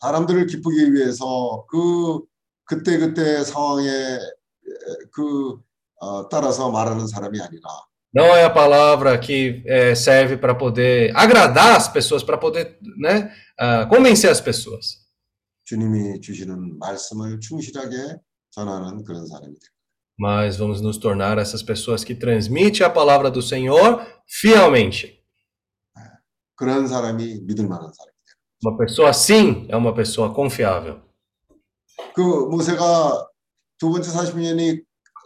[0.00, 2.20] 사람들을 기쁘기 위해서 그
[2.64, 4.18] 그때 그때 상황에 에,
[5.12, 5.58] 그
[6.00, 7.68] 어, 따라서 말하는 사람이 아니라
[8.14, 13.30] Não é a palavra que eh, serve para poder agradar as pessoas, para poder, né,
[13.58, 15.06] ah, convencer as pessoas.
[15.64, 18.16] 주님이 주시는 말씀을 충실하게
[18.50, 19.71] 전하는 그런 사람이 돼요.
[20.18, 25.22] Mas vamos nos tornar essas pessoas que transmitem a palavra do Senhor fielmente.
[26.56, 28.12] 그런 사람이 믿을 만한 사람.
[28.64, 31.00] Uma pessoa assim é uma pessoa confiável.
[32.14, 33.28] 그 모세가
[33.78, 34.82] 두 번째 40년이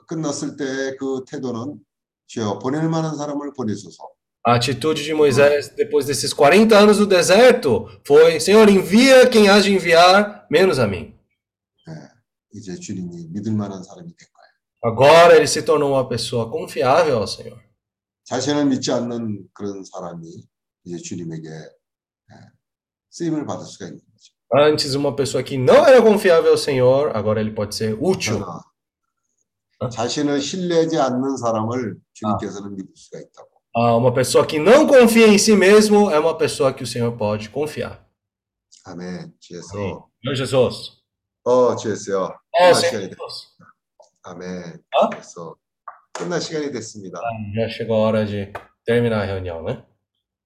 [0.07, 1.79] 끝났을 때 그 태도는
[2.27, 3.97] 주여 보낼 만한 사람을 보내소서.
[4.45, 9.61] A atitude de Moisés depois desses 40 anos do deserto foi: Senhor, envia quem há
[9.61, 11.15] de enviar, menos a mim.
[12.55, 14.36] 이제 주님이 믿을 만한 사람이 된 거예요.
[14.87, 17.61] Agora ele se tornou uma pessoa confiável ao Senhor.
[18.25, 20.27] 자신을 믿지 않는 그런 사람이
[20.85, 22.35] 이제 주님에게 예,
[23.11, 24.33] 쓰임을 받을 수가 있는 거죠.
[24.55, 28.39] Antes, uma pessoa que não era confiável ao Senhor, agora ele pode ser útil.
[29.79, 33.49] 그러나 자신을 신뢰하지 않는 사람을 주님께서는 믿을 수가 있다고.
[33.75, 37.17] Ah, uma pessoa que não confia em si mesmo é uma pessoa que o Senhor
[37.17, 38.05] pode confiar.
[38.85, 39.33] 아멘.
[39.41, 39.99] 주에서 Amém.
[40.23, 41.03] Senhor Jesus.
[41.45, 42.29] 어 주에서요.
[42.53, 43.17] Oh, 끝날 Senhor 시
[44.27, 44.53] 간이 됐.
[44.53, 44.63] Jesus.
[44.63, 44.83] 아멘.
[44.97, 45.11] 어?
[45.11, 45.57] 그래서
[46.13, 47.21] 끝날 시간이 됐습니다.
[47.55, 48.53] Já chegou a hora de
[48.85, 49.85] terminar a reunião, né?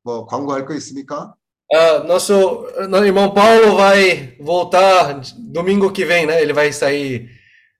[0.04, 1.34] 뭐 광고할 거 있습니까?
[1.72, 6.40] Ah, nosso, nosso irmão Paulo vai voltar domingo que vem, né?
[6.40, 7.28] Ele vai sair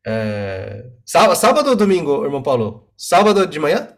[0.05, 2.93] é, sábado, sábado ou domingo, irmão Paulo?
[2.97, 3.97] Sábado de manhã?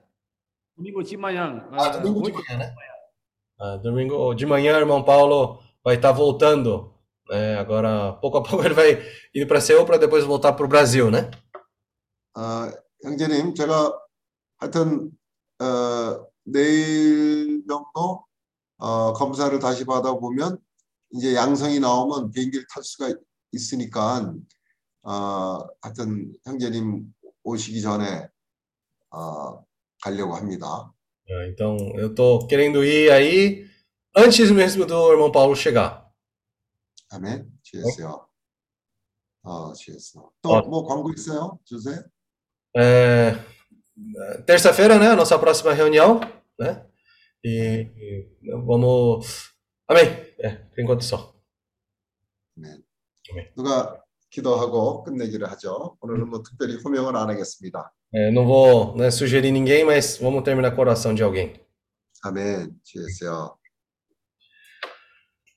[0.77, 1.69] 도민고 지마양.
[1.73, 2.75] Ah, domingo de manhã, né?
[3.59, 6.95] Ah, domingo de manhã, irmão Paulo vai estar voltando.
[7.29, 7.59] né?
[7.59, 9.03] agora, pouco a pouco, ele vai
[9.35, 11.31] ir para Seul para depois voltar para o Brasil, né?
[12.36, 12.72] 아,
[13.04, 14.00] 형제님, 제가
[14.58, 15.12] 하여튼
[15.60, 18.26] 어, 내일 정도
[18.78, 20.58] 어, 검사를 다시 받아보면
[21.12, 23.14] 이제 양성이 나오면 비행기를 탈 수가
[23.52, 24.34] 있으니까
[25.04, 28.28] 어, 하여튼 형제님 오시기 전에
[29.12, 29.64] 어,
[30.02, 30.92] 가려고 합니다.
[31.26, 33.66] Então, eu tô querendo ir aí
[34.18, 36.04] antes mesmo do irmão Paulo chegar.
[37.10, 37.50] 아멘.
[37.62, 38.28] 주였어요.
[39.44, 40.32] 어, 주였어.
[40.42, 41.60] 또뭐 광고 있어요?
[41.64, 42.04] 주세요.
[42.77, 43.33] É,
[44.47, 45.09] terça-feira, né?
[45.09, 46.21] A nossa próxima reunião,
[46.59, 46.87] né?
[47.45, 49.53] E, e vamos.
[49.89, 50.07] Amém.
[50.39, 51.35] É, por enquanto só.
[52.57, 52.83] 아멘.
[53.31, 53.53] 아멘.
[53.57, 55.97] 누가 기도하고 끝내기를 하죠.
[56.01, 57.93] 오늘은 뭐 특별히 호명을 안 하겠습니다.
[58.13, 61.61] É, não vou, né, sugerir ninguém, mas vamos terminar com a oração de alguém.
[62.23, 62.81] 아멘.
[62.83, 63.59] 주였어요.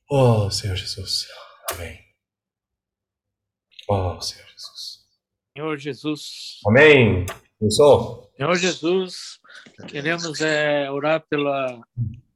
[0.09, 1.27] Oh, Senhor Jesus.
[1.71, 1.97] Amém.
[3.87, 4.74] Oh, Senhor Jesus.
[5.56, 7.24] Senhor Jesus, Amém.
[7.62, 8.28] Isso.
[8.36, 9.38] Senhor Jesus,
[9.88, 11.80] queremos é, orar pela,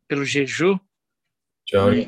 [0.08, 0.78] pelo jejum.
[1.70, 2.00] O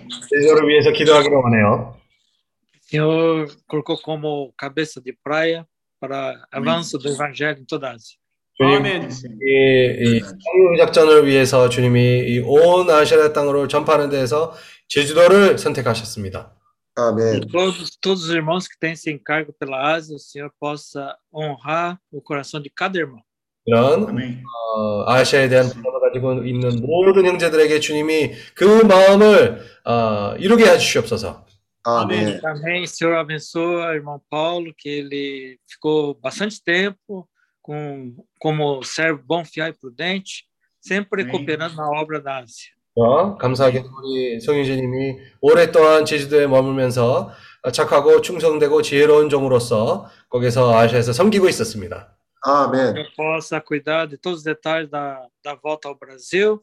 [2.80, 5.68] Senhor colocou como cabeça de praia
[6.00, 8.16] para avanço do evangelho em toda a Ásia.
[8.60, 9.10] 아멘.
[9.10, 14.54] 이, 이 한국 작전을 위해서 주님이 이 온 아시아 땅으로 전파하는 데에서
[14.88, 16.54] 제주도를 선택하셨습니다.
[16.95, 17.35] 아멘.
[17.35, 21.99] E todos, todos os irmãos que têm esse encargo pela Ásia, o Senhor possa honrar
[22.11, 23.21] o coração de cada irmão.
[23.67, 31.45] 이런 어, 아시아에 대한 부담을 가지고 있는 모든 형제들에게 주님이 그 마음을 어, 이루게 해주시옵소서.
[31.83, 32.41] 아멘.
[32.41, 37.29] Também, Senhor, abençoa o irmão Paulo, que ele ficou bastante tempo
[37.61, 40.45] com, como servo bom, fiel e prudente,
[40.81, 42.71] sempre cooperando na obra da Ásia.
[42.94, 47.30] 어, 감사하게 우리 성윤재님이 오랫동안 제주도에 머물면서
[47.72, 52.16] 착하고 충성되고 지혜로운 종으로서 거기서 아시아에서 섬기고 있었습니다.
[52.44, 52.96] 아멘.
[52.96, 56.60] Eu possa cuidar de todos os detalhes da, da volta ao Brasil,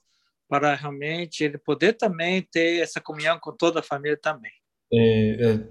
[0.50, 4.52] para realmente ele poder também ter essa comunhão com toda a família também.
[4.92, 5.64] 예, 예,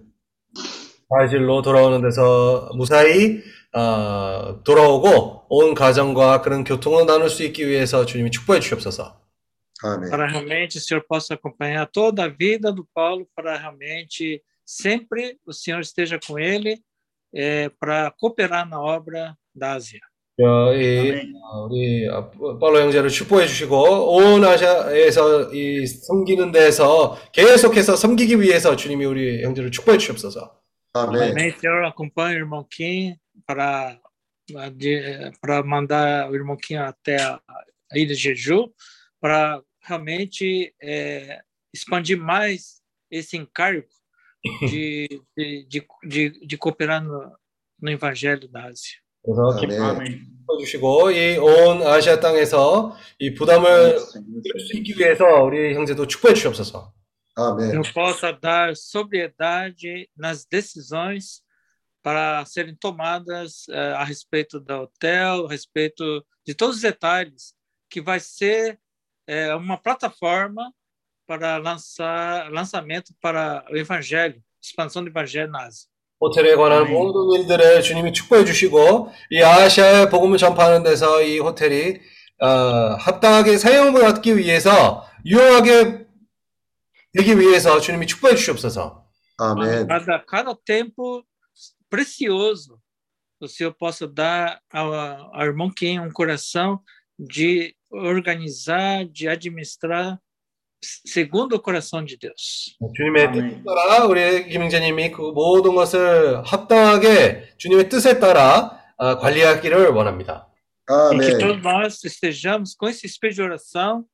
[1.10, 3.42] 브라질로 돌아오는 데서 무사히
[3.74, 9.27] 어, 돌아오고 온 가정과 그런 교통을 나눌 수 있기 위해서 주님이 축복해 주시옵소서.
[9.83, 10.09] 아멘.
[10.09, 15.51] Para realmente o Senhor possa acompanhar toda a vida do Paulo, para realmente sempre o
[15.51, 16.79] Senhor esteja com ele,
[17.33, 19.99] é, para cooperar na obra da Ásia.
[20.41, 21.11] 어, 이,
[21.43, 28.75] 어, 우리 어, 빨로 형제를 축복해 주시고 온 아시아에서 이 섬기는 데서 계속해서 섬기기 위해서
[28.75, 30.59] 주님이 우리 형제를 축복해 주시옵소서.
[30.93, 31.35] 아멘.
[31.35, 33.15] Também Senhor acompanha o irmão Kim
[33.45, 33.99] para,
[34.73, 37.39] de- para mandar o irmão Kim até a
[37.91, 38.71] a ilha de Jeju,
[39.21, 41.41] para realmente é,
[41.73, 43.87] expandir mais esse encargo
[44.69, 45.07] de,
[45.37, 47.31] de, de, de, de cooperar no,
[47.81, 49.01] no Evangelho da Ásia.
[49.25, 49.51] 그래서
[49.81, 50.19] 아멘.
[50.19, 56.91] 기뻐해 주시고 이 온 아시아 땅에서 이 부담을 줄수 있기 위해서 우리 형제도 축복해 주시옵소서.
[57.35, 57.73] 아멘.
[57.73, 61.41] Eu possa dar sobriedade nas decisões
[62.03, 66.03] para serem tomadas eh, a respeito do hotel, a respeito
[66.45, 67.55] de todos os detalhes,
[67.89, 68.77] que vai ser
[69.27, 70.71] eh, uma plataforma
[71.25, 75.87] para lançar lançamento para o Evangelho, expansão do Evangelho na Ásia.
[76.21, 81.99] 호텔에 관한 모든 일들을 주님이 축복해 주시고 이 아시아에 복음을 전파하는 데서 이 호텔이
[82.39, 82.47] 어,
[82.97, 86.05] 합당하게 사용을 받기 위해서 유용하게
[87.11, 89.03] 되기 위해서 주님이 축복해 주시옵소서.
[89.37, 89.87] 아멘.
[89.87, 91.23] Cada, cada tempo
[91.89, 92.79] precioso
[93.41, 96.79] o Senhor possa dar ao, ao irmão Kim um coração
[97.19, 100.18] de organizar, de administrar
[101.06, 102.76] segundo o coração de Deus.
[102.96, 103.32] 주님의 아멘.
[103.32, 110.48] 뜻에 따라 우리 김영재님이 그 모든 것을 합당하게 주님의 뜻에 따라 어, 관리하기를 원합니다.
[110.90, 111.38] E que 아멘.
[111.38, 114.04] todos nós estejamos com esse espírito de oração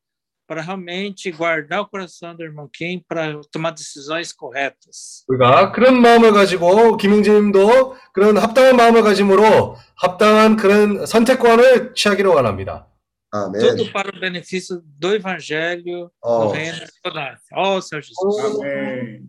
[0.47, 5.25] para realmente guardar o coração do irmão Kim para tomar decisões corretas.
[5.29, 12.89] 우리가 그런 마음을 가지고 김영재님도 그런 합당한 마음을 가짐으로 합당한 그런 선택권을 취하기를 원합니다.
[13.35, 13.61] 아멘.
[13.61, 18.39] Tudo para o benefício do evangelho, do 어, reino de toda Ó Senhor Jesus.
[18.39, 19.27] Amém.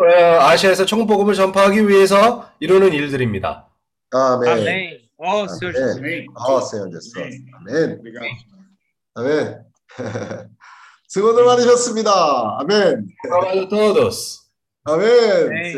[0.00, 3.68] 어, 아시아에서 천국복음을 전파하기 위해서 이루는 일들입니다.
[4.10, 4.48] 아멘.
[4.48, 5.00] Amém.
[5.18, 5.98] Ó Senhor Jesus.
[5.98, 6.26] Amém.
[6.34, 7.12] 아, Senhor Jesus.
[7.60, 7.98] 아멘.
[7.98, 8.26] Obrigado.
[9.16, 9.64] 아멘.
[11.08, 12.10] 수고들 많으셨습니다.
[12.60, 13.06] 아멘.
[13.26, 14.48] Obrigado a todos.
[14.84, 15.46] 아멘.
[15.46, 15.62] Amém.